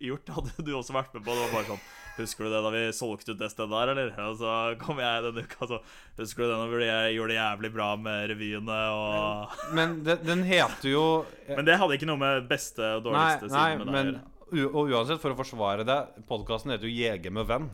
[0.00, 1.34] gjort, hadde du også vært med på.
[1.34, 4.12] Det var bare sånn Husker du det da vi solgte ut det stedet der, eller?
[4.30, 5.80] Og så kom jeg denne uka, så
[6.16, 6.86] Husker du det når vi
[7.18, 11.04] gjorde det jævlig bra med revyene og Men men den heter jo
[11.50, 14.92] Men det hadde ikke noe med beste og dårligste nei siden med det å og
[14.94, 17.68] uansett, for å forsvare det Podkasten heter jo Jeger med venn.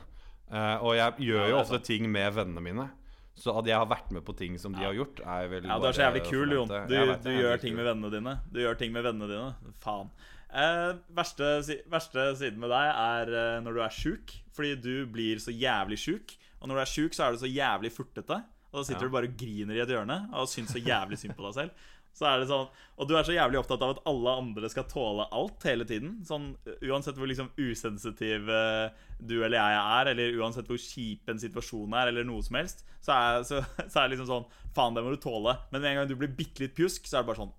[0.49, 2.87] Eh, og jeg gjør jo ofte ting med vennene mine.
[3.35, 5.79] Så at jeg har vært med på ting som de har gjort, er vel Ja,
[5.81, 6.69] du er så jævlig kul, Jon.
[6.69, 8.35] Du, du gjør ting med vennene dine.
[8.53, 9.73] Du gjør ting med vennene dine.
[9.81, 10.11] Faen.
[10.53, 11.49] Eh, verste,
[11.89, 14.35] verste siden med deg er eh, når du er sjuk.
[14.53, 16.35] Fordi du blir så jævlig sjuk.
[16.61, 18.43] Og når du er sjuk, så er du så jævlig furtete.
[18.73, 19.09] Og da sitter Ja.
[19.09, 21.89] du bare og griner i et hjørne og syns så jævlig synd på deg selv.
[22.13, 22.67] Så er det sånn,
[23.01, 26.19] Og du er så jævlig opptatt av at alle andre skal tåle alt hele tiden.
[26.29, 26.53] Sånn,
[26.85, 31.97] Uansett hvor liksom usensitiv eh, du eller jeg er, eller uansett hvor kjip en situasjon
[31.97, 35.05] er, eller noe som helst, så er, så, så er det liksom sånn Faen, det
[35.05, 35.57] må du tåle.
[35.73, 37.57] Men med en gang du blir bitte litt pjusk, så er det bare sånn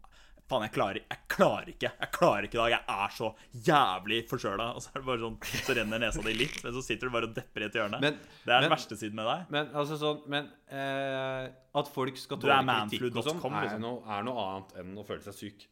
[0.51, 2.73] Faen, jeg klarer, jeg klarer ikke Jeg klarer ikke i dag.
[2.73, 3.29] Jeg er så
[3.69, 4.65] jævlig forkjøla.
[4.75, 7.13] Og så er det bare sånn Så renner nesa di litt, men så sitter du
[7.15, 7.99] bare og depper i et hjørne.
[8.03, 9.45] Men- det er den verste siden med deg.
[9.55, 11.47] Men altså sånn Men eh,
[11.79, 12.57] at folk skal tåle
[12.91, 13.81] kritikk og sånn, er, liksom.
[13.87, 15.67] noe- er noe annet enn å føle seg syk.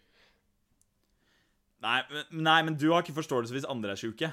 [1.82, 4.32] Nei, men- nei, men du har ikke forståelse hvis andre er sjuke.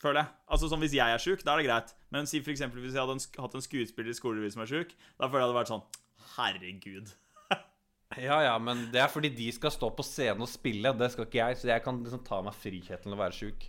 [0.00, 0.28] Føler jeg.
[0.50, 1.94] Altså sånn Hvis jeg er sjuk, da er det greit.
[2.10, 4.66] Men si for eksempel hvis jeg hadde en, hatt en skuespiller i skolerevy som er
[4.66, 5.84] sjuk, da føler jeg det hadde vært sånn
[6.36, 7.12] Herregud.
[8.18, 10.90] Ja, ja, men det er fordi de skal stå på scenen og spille.
[10.98, 13.68] Det skal ikke jeg, så jeg kan liksom ta meg friheten til å være sjuk.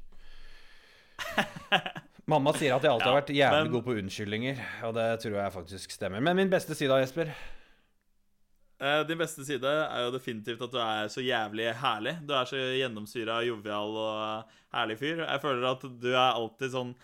[2.31, 5.37] Mamma sier at jeg alltid har vært jævlig men- god på unnskyldninger, og det tror
[5.43, 6.23] jeg faktisk stemmer.
[6.25, 7.33] Men min beste side, Jesper
[8.81, 12.15] Eh, Din beste side er jo definitivt at du er så jævlig herlig.
[12.25, 15.21] Du er så gjennomsyra, jovial og herlig fyr.
[15.21, 16.95] Jeg føler at du er alltid sånn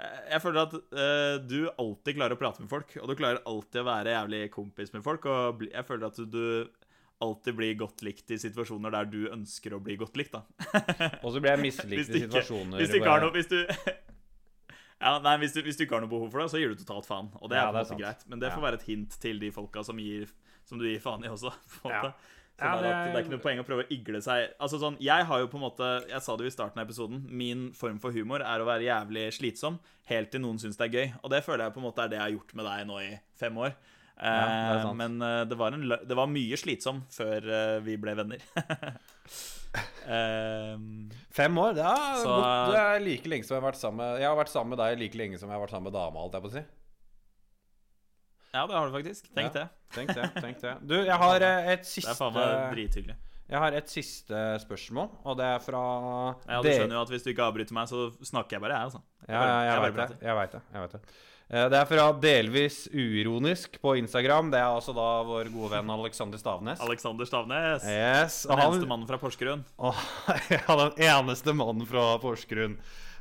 [0.00, 3.42] eh, Jeg føler at uh, du alltid klarer å prate med folk, og du klarer
[3.44, 5.28] alltid å være jævlig kompis med folk.
[5.28, 6.40] Og bli, jeg føler at du
[7.24, 10.32] alltid bli godt likt i situasjoner der du ønsker å bli godt likt.
[10.36, 10.42] da
[11.24, 13.56] Og så blir jeg mislikt i situasjoner hvis du ikke har noe Hvis du
[15.04, 16.80] ja, nei, hvis du, hvis du ikke har noe behov for det, så gir du
[16.80, 17.28] totalt faen.
[17.40, 18.24] Og det er ja, det er greit.
[18.30, 20.30] Men det får være et hint til de folka som, gir,
[20.68, 21.52] som du gir faen i også.
[21.80, 22.12] På en måte.
[22.56, 24.54] Ja, er det at det er- er ikke noe poeng å prøve å igle seg
[24.64, 26.86] Altså sånn, Jeg har jo på en måte Jeg sa det jo i starten av
[26.88, 27.18] episoden.
[27.28, 29.76] Min form for humor er å være jævlig slitsom
[30.08, 31.12] helt til noen syns det er gøy.
[31.22, 32.96] Og det føler jeg på en måte er det jeg har gjort med deg nå
[33.04, 33.74] i fem år.
[34.16, 37.96] Ja, det Eh, men eh, det var, en, det var mye slitsom før eh, vi
[38.00, 38.40] ble venner.
[40.08, 41.74] um, Fem år?
[41.76, 42.38] Det er, Så-
[42.72, 44.78] det er like lenge som jeg har vært sammen med Jeg har vært sammen med
[44.80, 46.64] deg like lenge som jeg har vært sammen med dama, holdt jeg på å si.
[48.56, 49.28] ja, det har du faktisk.
[49.36, 49.60] Tenk Ja.
[49.60, 49.68] det.
[49.92, 50.30] Tenk det.
[50.40, 53.16] tenk det Du, jeg har et et Det siste er faen meg drithyggelig.
[53.46, 55.82] Jeg har et siste spørsmål, og det er fra
[56.48, 58.88] Ja, du skjønner jo at hvis du ikke avbryter meg, så snakker jeg bare, jeg,
[58.88, 59.02] altså.
[59.28, 60.18] Jeg, ja, jeg, bare vet det.
[60.26, 60.62] Jeg vet det.
[60.72, 61.00] Jeg vet det.
[61.48, 64.48] Eh, Det er fra delvis uironisk på Instagram.
[64.50, 66.80] Det er altså da vår gode venn Alexander Stavnes.
[66.82, 67.84] Alexander Stavnes.
[67.86, 69.64] Yes, Den Den eneste mannen fra Porsgrunn.
[70.56, 72.78] Ja, den eneste mannen fra Porsgrunn.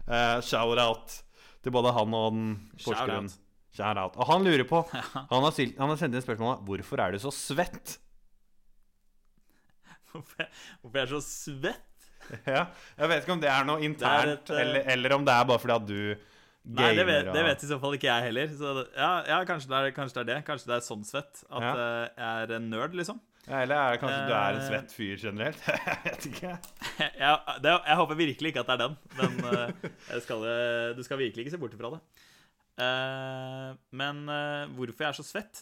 [0.08, 1.20] Uh, Shout-out
[1.66, 2.50] til både han og den
[2.84, 3.30] Porsgrunn.
[3.76, 4.16] Shout-out.
[4.18, 4.84] Og han lurer på
[5.32, 7.98] Han har, sil- han har sendt inn spørsmålet Hvorfor er du så svett?
[10.14, 11.92] Hvorfor jeg, er så svett?
[12.48, 12.62] Ja,
[12.98, 15.50] Jeg vet ikke om det er noe internt, et, eh, eller, eller om det er
[15.50, 16.32] bare fordi at du
[16.66, 18.51] Nei, det vet, det vet i så fall ikke jeg heller.
[18.57, 20.38] Så ja, ja kanskje, det er, kanskje det er det.
[20.47, 21.43] Kanskje det er sånn svett.
[21.49, 21.72] At Ja.
[21.78, 23.20] eh, jeg er en nerd, liksom.
[23.45, 25.61] ja, Eller er det kanskje du er en Eh, svett fyr generelt?
[25.70, 26.53] Jeg vet ikke.
[27.22, 30.47] jeg, det, jeg håper virkelig ikke at det er den, men uh, skal,
[30.97, 32.01] du skal virkelig ikke se bort ifra det.
[32.76, 34.26] Uh, men
[34.76, 35.61] hvorfor jeg er så svett?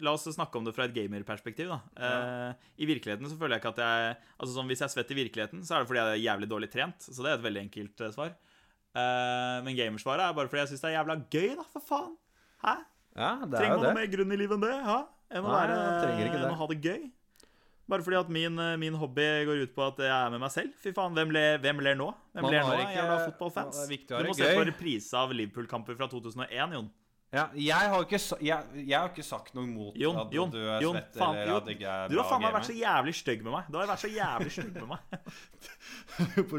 [0.00, 1.68] La oss snakke om det fra et gamerperspektiv.
[1.74, 2.54] da.
[2.78, 5.18] I virkeligheten så føler jeg ikke at jeg Altså sånn, Hvis jeg er svett i
[5.18, 7.02] virkeligheten, så er det fordi jeg er jævlig dårlig trent.
[7.02, 8.32] Så det er et veldig enkelt svar.
[8.96, 12.14] Eh, men gamersvaret er bare fordi jeg syns det er jævla gøy, da, for faen.
[12.64, 12.74] Hæ?
[13.16, 14.74] Ja, det er Trenger man noe mer grunn i livet enn det?
[14.86, 14.96] Hæ?
[15.36, 16.42] Enn å, Nei, være, ikke det.
[16.46, 17.04] enn å ha det gøy?
[17.86, 20.50] Bare fordi at min, eh, min hobby går ut på at jeg er med meg
[20.54, 20.72] selv.
[20.82, 22.08] Fy faen, hvem ler, hvem ler nå?
[22.34, 23.82] Hvem Man ler nå, ikke- jævla fotballfans?
[24.08, 26.90] Du må se på reprise av Liverpool-kamper fra 2001, Jon.
[27.36, 30.58] Ja, jeg har ikke, jeg, jeg har ikke sagt noe imot Jon, at Jon, du
[30.62, 32.76] er Jon, svett faen, eller at det ikke er Du har faen meg vært så
[32.78, 33.68] jævlig stygg med meg.
[33.72, 35.18] Du har vært så jævlig stygg med meg.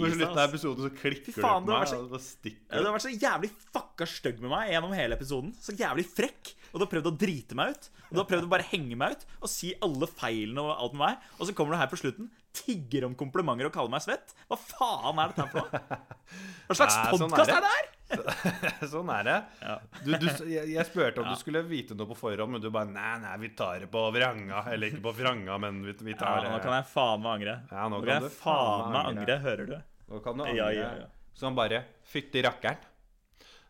[0.00, 2.78] På slutten, av episoden så klikker Fy faen, du på meg, så- og stikker Du
[2.80, 2.86] du.
[2.88, 5.52] har vært så jævlig fucka stygg med meg gjennom hele episoden.
[5.60, 6.54] Så jævlig frekk.
[6.72, 7.90] Og du har prøvd å drite meg ut.
[8.08, 10.96] Og du har prøvd å bare henge meg ut og si alle feilene og alt
[10.96, 11.28] med meg.
[11.40, 14.32] Og så kommer du her på slutten, tigger om komplimenter og kaller meg svett.
[14.48, 16.00] Hva faen er dette her for noe?
[16.70, 17.92] Hva slags sånn podkast er det her?
[18.92, 19.36] sånn er det.
[19.62, 19.74] Ja.
[20.04, 21.34] Du, du, jeg, jeg spurte om Ja.
[21.34, 24.02] du skulle vite noe på forhånd, men du bare Nei, nei, vi tar det på
[24.14, 24.62] vranga.
[24.72, 27.56] Eller ikke på vranga, men vi, vi Ja, nå kan jeg faen meg angre.
[27.72, 29.76] Ja, nå Nå kan kan du jeg faen meg angre, hører du?
[30.12, 30.56] Nå kan du angre.
[30.76, 31.08] Ja, ja.
[31.36, 32.78] Som bare Fytti rakkeren.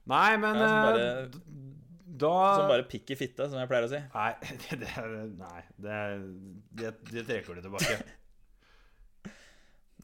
[0.06, 1.54] Nei, men som eh, bare-
[2.16, 3.98] Da Som bare pikk i fitte, som jeg pleier å si.
[4.14, 4.28] Nei,
[4.62, 5.98] det, det, nei det,
[6.82, 7.98] det, det trekker du tilbake.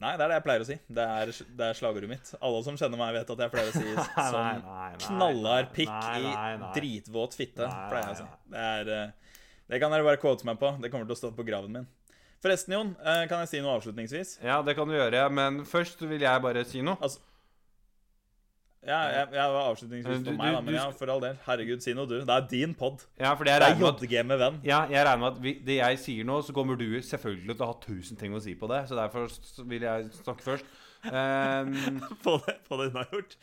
[0.01, 0.77] Nei, det er det jeg pleier å si.
[0.97, 2.31] Det er, det er slagordet mitt.
[2.43, 5.73] Alle som kjenner meg, vet at jeg pleier å si Nei, sånn nei, nei, knallhard
[5.75, 6.31] pikk i
[6.75, 8.29] dritvåt fitte, pleier jeg å si.
[8.53, 9.35] Det er eh,
[9.69, 10.73] Det kan dere bare quote meg på.
[10.83, 11.91] Det kommer til å stå på graven min.
[12.43, 14.37] Forresten, Jon, eh, kan jeg si noe avslutningsvis?
[14.43, 16.97] Ja, det kan du gjøre, men først vil jeg bare si noe.
[16.99, 17.21] Altså
[18.83, 21.37] Ja, jeg, jeg var avslutningsvis for meg, da, men ja, for all del.
[21.45, 22.17] Herregud, si noe, du.
[22.27, 23.05] Det er din pod.
[23.21, 24.57] Ja, for Det er JG med venn.
[24.67, 27.63] ja, jeg regner med at vi, det jeg sier nå, så kommer du selvfølgelig til
[27.63, 28.81] å ha tusen ting å si på det.
[28.89, 29.31] Så derfor
[29.71, 30.65] vil jeg snakke først.
[31.11, 33.35] Ehm, På det, på det hun har gjort.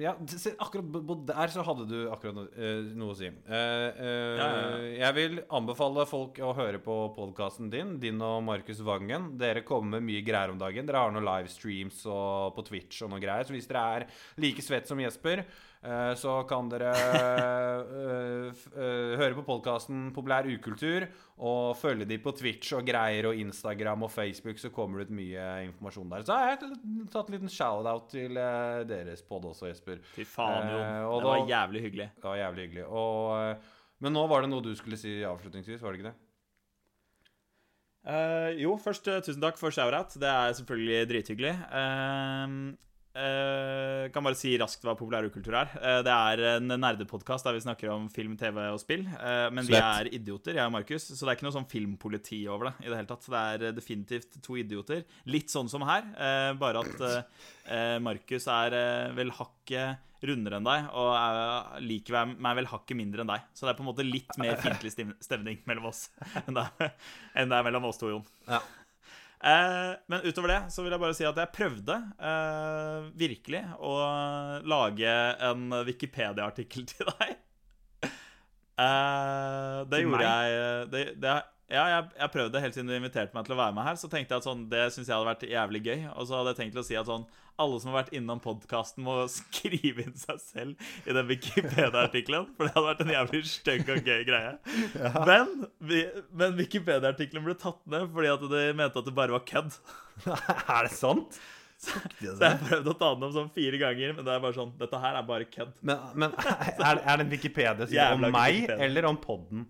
[0.00, 3.28] ja, se, akkurat der så hadde du akkurat noe, eh, noe å si.
[3.28, 8.42] Uh, uh, Ja, ja, Jeg vil anbefale folk å høre på podkasten din, din og
[8.46, 9.34] Markus Vangen.
[9.38, 10.88] Dere kommer med mye greier om dagen.
[10.88, 13.46] Dere har noen livestreams og på Twitch og noe greier.
[13.46, 14.08] Så hvis dere er
[14.42, 15.73] like svett som Jesper, Eh,
[16.16, 21.04] så kan dere eh, eh, høre på podkasten Populær ukultur
[21.44, 25.16] og følge de på Twitch og greier og Instagram og Facebook, så kommer det ut
[25.18, 26.24] mye informasjon der.
[26.24, 30.00] Så har jeg har tatt en liten shout-out til eh, deres pod også, Jesper.
[30.14, 30.70] Fy faen.
[30.72, 32.10] Eh, og det var da- jævlig hyggelig.
[32.16, 32.86] Det var jævlig hyggelig.
[32.88, 36.20] Og, eh, men nå var det noe du skulle si avslutningsvis, var det ikke det?
[38.04, 40.12] Uh, jo, først uh, tusen takk for shout-out.
[40.20, 41.54] Det er selvfølgelig drithyggelig.
[41.72, 42.74] Uh,
[43.14, 45.70] eh, kan bare si raskt hva populærkultur er.
[45.80, 49.06] Eh, det er en nerdepodkast der vi snakker om film, TV og spill.
[49.06, 52.42] Eh, men vi er idioter, jeg og Markus, så det er ikke noe sånn filmpoliti
[52.50, 52.74] over det.
[52.84, 55.04] i Det hele tatt Det er definitivt to idioter.
[55.30, 56.02] Litt sånn som her,
[56.58, 58.74] bare at Markus er
[59.16, 63.42] vel hakket rundere enn deg, og er, liker meg- vel hakket mindre enn deg.
[63.52, 66.06] Så det er på en måte litt mer fiendtlig stemning mellom oss
[66.46, 66.64] enn det,
[67.36, 68.24] enn det er mellom oss to, Jon.
[68.48, 68.62] Ja.
[69.44, 73.94] Eh, men utover det så vil jeg bare si at jeg prøvde eh, virkelig å
[74.64, 75.10] lage
[75.50, 77.34] en Wikipedia-artikkel til deg.
[78.74, 80.30] Eh, det Til gjorde meg?
[80.48, 81.34] jeg det, det,
[81.70, 84.00] Ja, jeg, jeg prøvde helt siden du inviterte meg til å være med her.
[84.00, 86.00] Så tenkte jeg at sånn, det syns jeg hadde vært jævlig gøy.
[86.16, 87.28] Og så hadde jeg tenkt å si at sånn
[87.62, 92.48] alle som har vært innom podkasten, må skrive inn seg selv i den Wikipedia-artikkelen.
[92.56, 94.54] For det hadde vært en jævlig stygg og gøy greie.
[95.28, 95.52] Men,
[96.34, 99.76] men Wikipedia-artikkelen ble tatt ned fordi at de mente at det bare var kødd.
[100.28, 101.38] er det sant?
[101.84, 101.98] Så
[102.38, 105.00] jeg prøvde å ta den opp sånn fire ganger, men det er bare sånn Dette
[105.02, 105.74] her er bare kødd.
[105.84, 108.78] Men, men er, er det en Wikipedia-side om meg Wikipedia.
[108.86, 109.66] eller om podden?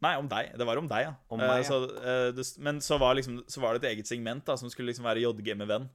[0.00, 0.54] Nei, om deg.
[0.56, 1.16] Det var om deg, ja.
[1.28, 1.66] Om Eh, meg, ja.
[1.68, 4.88] så, eh, men så var, liksom, så var det et eget segment da som skulle
[4.94, 5.90] liksom være JG med venn.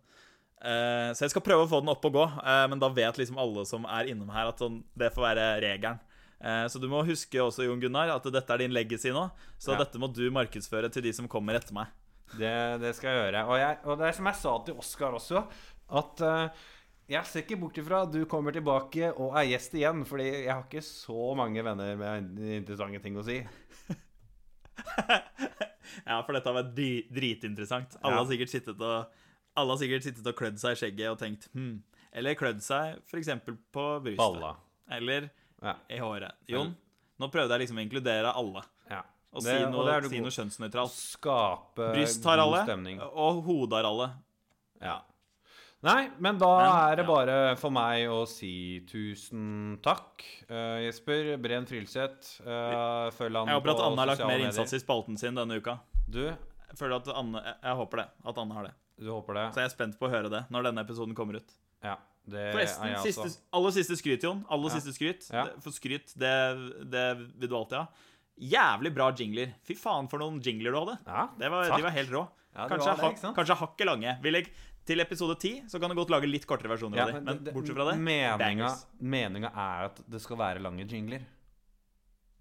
[0.66, 3.20] Eh, så jeg skal prøve å få den opp og gå, uh, men da vet
[3.22, 6.00] liksom alle som er innom her, at sånn, det får være regelen.
[6.42, 9.28] Uh, så du må huske også, Jon Gunnar, at dette er din legacy nå.
[9.62, 9.84] Så Ja.
[9.84, 11.94] dette må du markedsføre til de som kommer etter meg.
[12.34, 13.44] Det, det skal jeg gjøre.
[13.46, 15.44] Og, jeg, og det er som jeg sa til Oskar også,
[16.02, 16.24] at
[17.08, 20.50] jeg ser ikke bort ifra at du kommer tilbake og er gjest igjen, fordi jeg
[20.50, 23.38] har ikke så mange venner med interessante ting å si.
[26.06, 26.74] Ja, for dette har vært
[27.14, 27.96] dritinteressant.
[28.02, 28.24] Alle Ja.
[28.24, 29.06] har sikkert sittet og
[29.56, 31.82] Alle har sikkert sittet og klødd seg i skjegget og tenkt hm.
[32.16, 33.30] Eller klødd seg f.eks.
[33.76, 34.18] på brystet.
[34.18, 34.56] Balla.
[34.92, 35.30] Eller
[35.64, 35.76] Ja.
[35.90, 36.32] i håret.
[36.48, 36.76] Jon,
[37.20, 38.64] nå prøvde jeg liksom å inkludere alle.
[38.90, 39.02] ja.
[39.36, 40.92] Og Det- si noe, er si noe kjønnsnøytralt.
[40.96, 43.02] Skape Bryst har alle, stemning.
[43.02, 44.14] og hode har alle.
[44.82, 45.02] Ja.
[45.84, 47.14] Nei, men da Men, er det ja.
[47.14, 50.24] bare for meg å si tusen takk.
[50.50, 52.40] Uh, Jesper Bren Frilseth.
[52.42, 55.36] Uh, følg han på Jeg håper at Anne har lagt mer innsats i spalten sin
[55.36, 55.80] denne uka.
[56.10, 58.08] Du, Jeg føler at Anne, jeg håper det.
[58.26, 58.74] At Anne har det.
[59.00, 59.46] Du håper det?
[59.54, 61.56] Så jeg er spent på å høre det når denne episoden kommer ut.
[61.84, 64.46] Ja, det Forresten, siste, aller siste skryt, Jon.
[64.50, 64.76] Aller Ja.
[64.80, 65.28] siste skryt.
[65.32, 65.44] Ja.
[65.46, 66.34] Det- For skryt, det,
[66.90, 67.06] det
[67.40, 67.88] vil du alltid ha.
[68.40, 69.54] Jævlig bra jingler.
[69.64, 70.98] Fy faen for noen jingler du hadde.
[71.08, 72.28] Ja, Det var, de var helt rå.
[72.56, 73.36] Ja, kanskje, var det, sant?
[73.36, 74.18] kanskje hakket lange.
[74.24, 74.50] Vil jeg,
[74.86, 77.24] til episode 10 så kan du godt lage litt kortere versjoner Ja, av dem.
[77.26, 78.70] Men, bortsett fra det Meninga,
[79.02, 81.22] meninga er at det skal være lange jingler.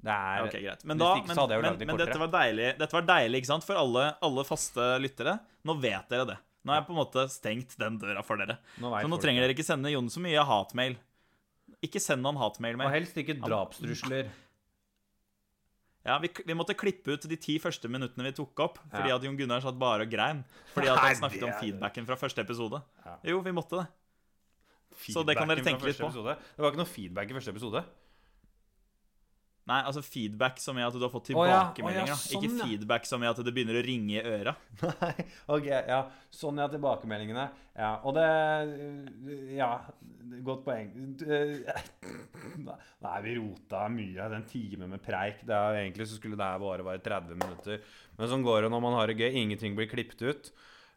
[0.05, 0.83] Det er Ok, greit.
[0.85, 3.65] Men, da, men, men, men dette var deilig, dette var deilig, ikke sant?
[3.65, 5.39] For alle, alle faste lyttere.
[5.65, 6.37] Nå vet dere det.
[6.65, 8.59] Nå har jeg på en måte stengt den døra for dere.
[8.81, 9.49] Nå Så nå trenger det.
[9.49, 10.97] dere ikke sende Jon så mye hatmail.
[11.85, 14.31] Ikke send noen hatmail Og helst ikke drapstrusler.
[16.05, 19.17] Ja, vi, vi måtte klippe ut de ti første minuttene vi tok opp, fordi Ja.
[19.17, 20.43] at Jon Gunnar satt bare og grein.
[20.75, 22.83] Fordi at han snakket om feedbacken fra første episode.
[23.25, 23.87] Jo, vi måtte det.
[25.09, 26.11] Så det kan dere tenke litt på.
[26.13, 26.37] Episode.
[26.37, 27.81] Det var ikke noe feedback i første episode.
[29.65, 32.11] Nei, altså feedback som i at du har fått Å ja, Oh, tilbakemeldinger.
[32.11, 34.53] ja, sånn, Ikke feedback som i at det begynner å ringe i øra.
[35.01, 35.25] Nei,
[35.57, 36.01] ok, ja.
[36.35, 37.47] Sånn ja, tilbakemeldingene.
[37.81, 38.27] Ja, og det
[39.57, 39.71] Ja,
[40.45, 40.93] godt poeng.
[43.05, 44.29] Nei, vi rota mye.
[44.37, 45.41] Den time med preik.
[45.49, 47.83] Det er, egentlig så skulle det her bare være 30 minutter.
[48.19, 49.31] Men sånn går det når man har det gøy.
[49.45, 50.53] Ingenting blir klippet ut.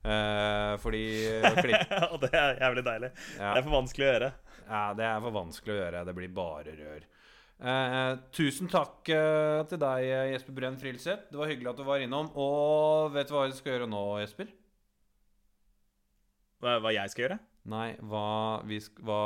[0.07, 1.03] Eh, fordi
[2.14, 3.11] Og det er jævlig deilig.
[3.39, 3.53] Ja.
[3.56, 4.31] Det er for vanskelig å gjøre.
[4.68, 6.03] ja, det er for vanskelig å gjøre.
[6.11, 7.07] Det blir bare rør.
[7.57, 11.31] Eh, tusen takk eh, til deg, eh, Jesper Brenn Frilseth.
[11.31, 12.29] Det var hyggelig at du var innom.
[12.38, 14.51] Og vet du hva vi skal gjøre nå, Jesper?
[16.61, 17.39] Hva, hva jeg skal gjøre?
[17.67, 18.25] Nei, hva,
[18.65, 19.17] vi sk hva,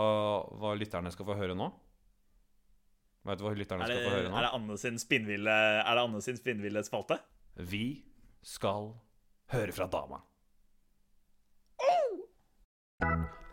[0.58, 1.68] hva lytterne skal få høre nå?
[3.28, 4.38] Vet du hva lytterne Er det, skal få høre nå?
[4.40, 7.20] er det Anne sin spinnville Er det Anne sin spinnville spalte?
[7.70, 8.02] Vi
[8.42, 8.96] skal
[9.54, 10.24] høre fra dama.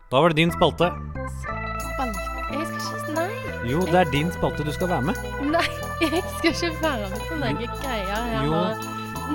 [0.09, 0.89] Da var det din spalte.
[1.43, 2.25] Spalte
[2.55, 2.98] Jeg skal ikke.
[3.69, 4.63] Jo, det er din spalte.
[4.65, 5.15] Du skal være med.
[5.53, 5.65] Nei,
[6.01, 8.61] jeg skal ikke være med på noen greier her Jo.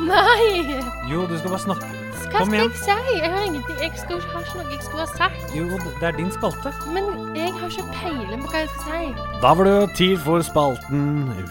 [0.09, 0.81] Nei!
[1.11, 1.91] Jo, du skal bare snakke.
[2.25, 2.71] Hva Kom skal igjen.
[2.73, 3.19] jeg si?
[3.21, 5.55] Jeg har ingenting Jeg skal, har ikke noe jeg skulle ha sagt.
[5.55, 5.67] Jo,
[6.01, 6.73] det er din spalte.
[6.95, 9.29] Men jeg har ikke peiling på hva jeg skal si.
[9.45, 11.05] Da var det tid for spalten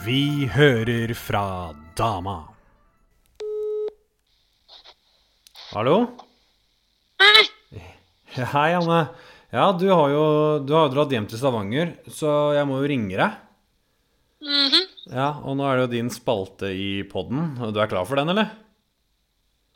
[0.03, 0.19] Vi
[0.51, 1.45] hører fra
[1.97, 2.35] dama.
[5.71, 5.95] Hallo?
[8.33, 8.99] Hei, Anne.
[9.53, 10.25] Ja, du har jo
[10.65, 13.41] du har jo dratt hjem til Stavanger, så jeg må jo ringe deg.
[14.43, 14.81] Mhm.
[15.13, 17.53] Ja, Og nå er det jo din spalte i poden.
[17.59, 18.49] Du er klar for den, eller?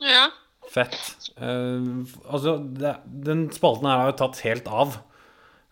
[0.02, 0.28] Ja.
[0.68, 0.98] Fett.
[1.38, 4.98] Uh, altså, det, den spalten her har jo tatt helt av.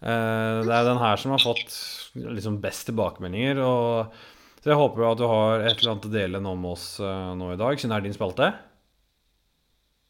[0.01, 1.75] Uh, det er den her som har fått
[2.15, 3.61] liksom best tilbakemeldinger.
[3.65, 4.17] Og,
[4.63, 6.89] så jeg håper jo at du har et eller annet å dele nå med oss
[7.03, 8.51] uh, nå i dag, siden det er din spalte.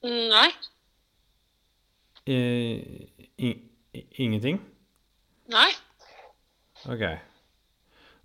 [0.06, 0.48] Nei.
[2.26, 3.50] I, i, i,
[4.18, 4.60] ingenting?
[5.52, 5.70] Nei.
[6.86, 7.04] Ok.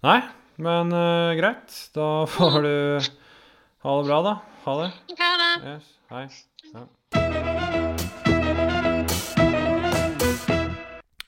[0.02, 0.20] Nei,
[0.62, 1.76] men uh, greit.
[1.96, 2.76] Da får du
[3.86, 4.34] ha det bra, da.
[4.66, 4.90] Ha det.
[5.18, 5.54] Er det?
[5.74, 5.94] Yes.
[6.12, 6.26] Hei.
[6.72, 6.88] Ja.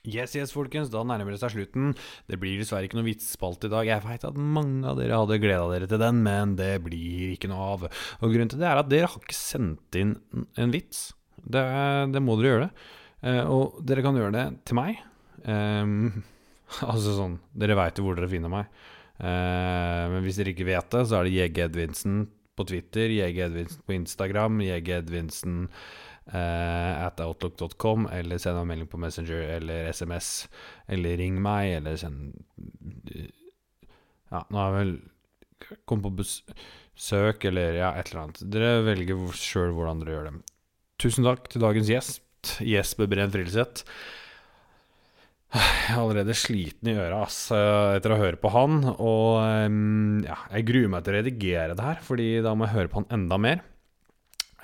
[0.04, 0.90] Yes, yes, folkens.
[0.92, 1.94] Da nærmer det seg slutten.
[2.28, 3.88] Det blir dessverre ikke noe vitsspalt i dag.
[3.88, 7.50] Jeg veit at mange av dere hadde gleda dere til den, men det blir ikke
[7.50, 7.86] noe av.
[8.20, 10.18] Og grunnen til det er at dere har ikke sendt inn
[10.60, 11.08] en vits.
[11.40, 11.64] Det,
[12.14, 12.68] det må dere gjøre.
[12.68, 14.98] Eh, og dere kan gjøre det til meg.
[15.48, 16.24] Ehm,
[16.90, 18.70] altså sånn Dere veit jo hvor dere finner meg.
[19.18, 22.24] Eh, men hvis dere ikke vet det, så er det JG Edvinsen
[22.54, 25.60] på Twitter, JG Edvinsen på Instagram, JG Edvinsen
[26.32, 30.32] eh, at outlook.com, eller send en melding på Messenger eller SMS,
[30.90, 32.34] eller ring meg, eller send
[34.32, 34.94] Ja, nå jeg vel
[35.86, 38.42] kommet på besøk, eller ja, et eller annet.
[38.50, 40.36] Dere velger sjøl hvordan dere gjør det.
[41.02, 42.22] Tusen takk til dagens gjest,
[42.64, 43.84] Jesper Breen Frilseth.
[45.54, 48.80] Jeg er allerede sliten i øra ass, etter å høre på han.
[48.94, 52.74] Og ehm, ja, jeg gruer meg til å redigere det her, Fordi da må jeg
[52.74, 53.62] høre på han enda mer.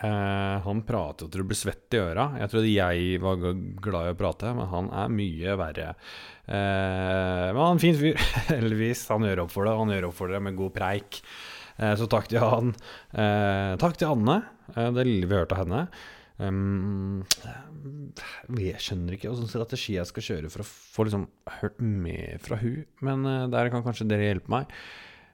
[0.01, 2.31] Eh, han prater jo til du blir svett i øra.
[2.41, 3.41] Jeg trodde jeg var
[3.85, 5.89] glad i å prate, men han er mye verre.
[6.49, 8.21] Eh, men han er en fin fyr,
[8.55, 9.07] heldigvis.
[9.13, 9.77] Han gjør opp for det.
[9.83, 11.21] Han gjør opp for det med god preik.
[11.77, 12.73] Eh, så takk til han.
[13.13, 14.41] Eh, takk til Anne,
[14.75, 15.85] eh, det lille vi hørte av henne.
[16.41, 17.21] Um,
[18.57, 21.27] jeg skjønner ikke hvilken strategi jeg skal kjøre for å få liksom
[21.59, 24.73] hørt mer fra hun Men uh, der kan kanskje dere hjelpe meg.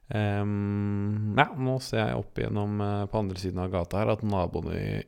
[0.06, 4.24] Um, ja, nå ser jeg opp igjennom uh, på andre siden av gata her at
[4.26, 5.02] naboene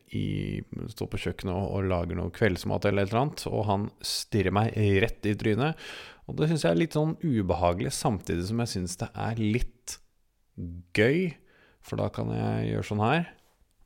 [0.91, 4.55] står på kjøkkenet og, og lager noe kveldsmat eller et eller annet, og han stirrer
[4.55, 5.89] meg rett i trynet.
[6.29, 9.99] Og det syns jeg er litt sånn ubehagelig, samtidig som jeg syns det er litt
[10.99, 11.31] gøy.
[11.87, 13.31] For da kan jeg gjøre sånn her.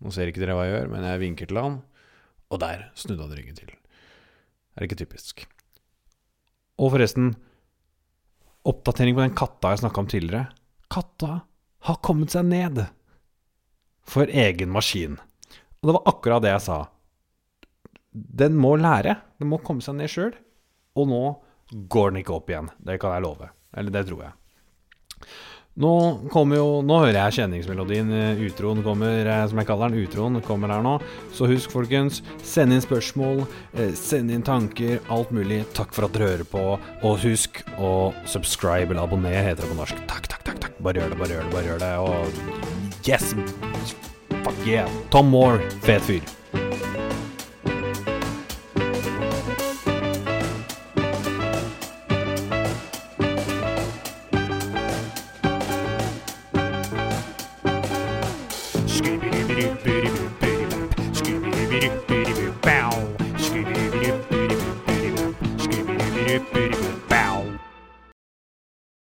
[0.03, 1.77] Nå ser ikke dere hva jeg gjør, men jeg vinker til han.
[2.53, 3.73] Og der snudde han ryggen til.
[3.73, 5.47] Er det ikke typisk?
[6.81, 7.33] Og forresten,
[8.69, 10.47] oppdatering på den katta jeg snakka om tidligere.
[10.93, 11.43] Katta
[11.89, 12.85] har kommet seg ned.
[14.09, 15.16] For egen maskin.
[15.81, 16.79] Og det var akkurat det jeg sa.
[18.12, 19.16] Den må lære.
[19.41, 20.35] Den må komme seg ned sjøl.
[20.99, 21.23] Og nå
[21.93, 22.70] går den ikke opp igjen.
[22.85, 23.49] Det kan jeg love.
[23.73, 24.35] Eller det tror jeg.
[25.81, 28.11] Nå kommer jo Nå hører jeg kjenningsmelodien.
[28.12, 30.05] eh, Utroen kommer, eh, som jeg kaller den.
[30.05, 30.99] Utroen kommer her nå.
[31.32, 35.65] Så husk, folkens, send inn spørsmål, eh, send inn tanker, alt mulig.
[35.73, 36.78] Takk for at dere hører på.
[37.03, 39.97] Og husk å subscribe eller abonner, heter det på norsk.
[40.07, 40.61] Takk, takk, takk.
[40.61, 41.97] takk Bare gjør det, bare gjør det, bare gjør det.
[41.99, 43.35] Og yes!
[44.44, 44.89] Fuck yeah.
[45.11, 46.41] Tom Moore, fet fyr.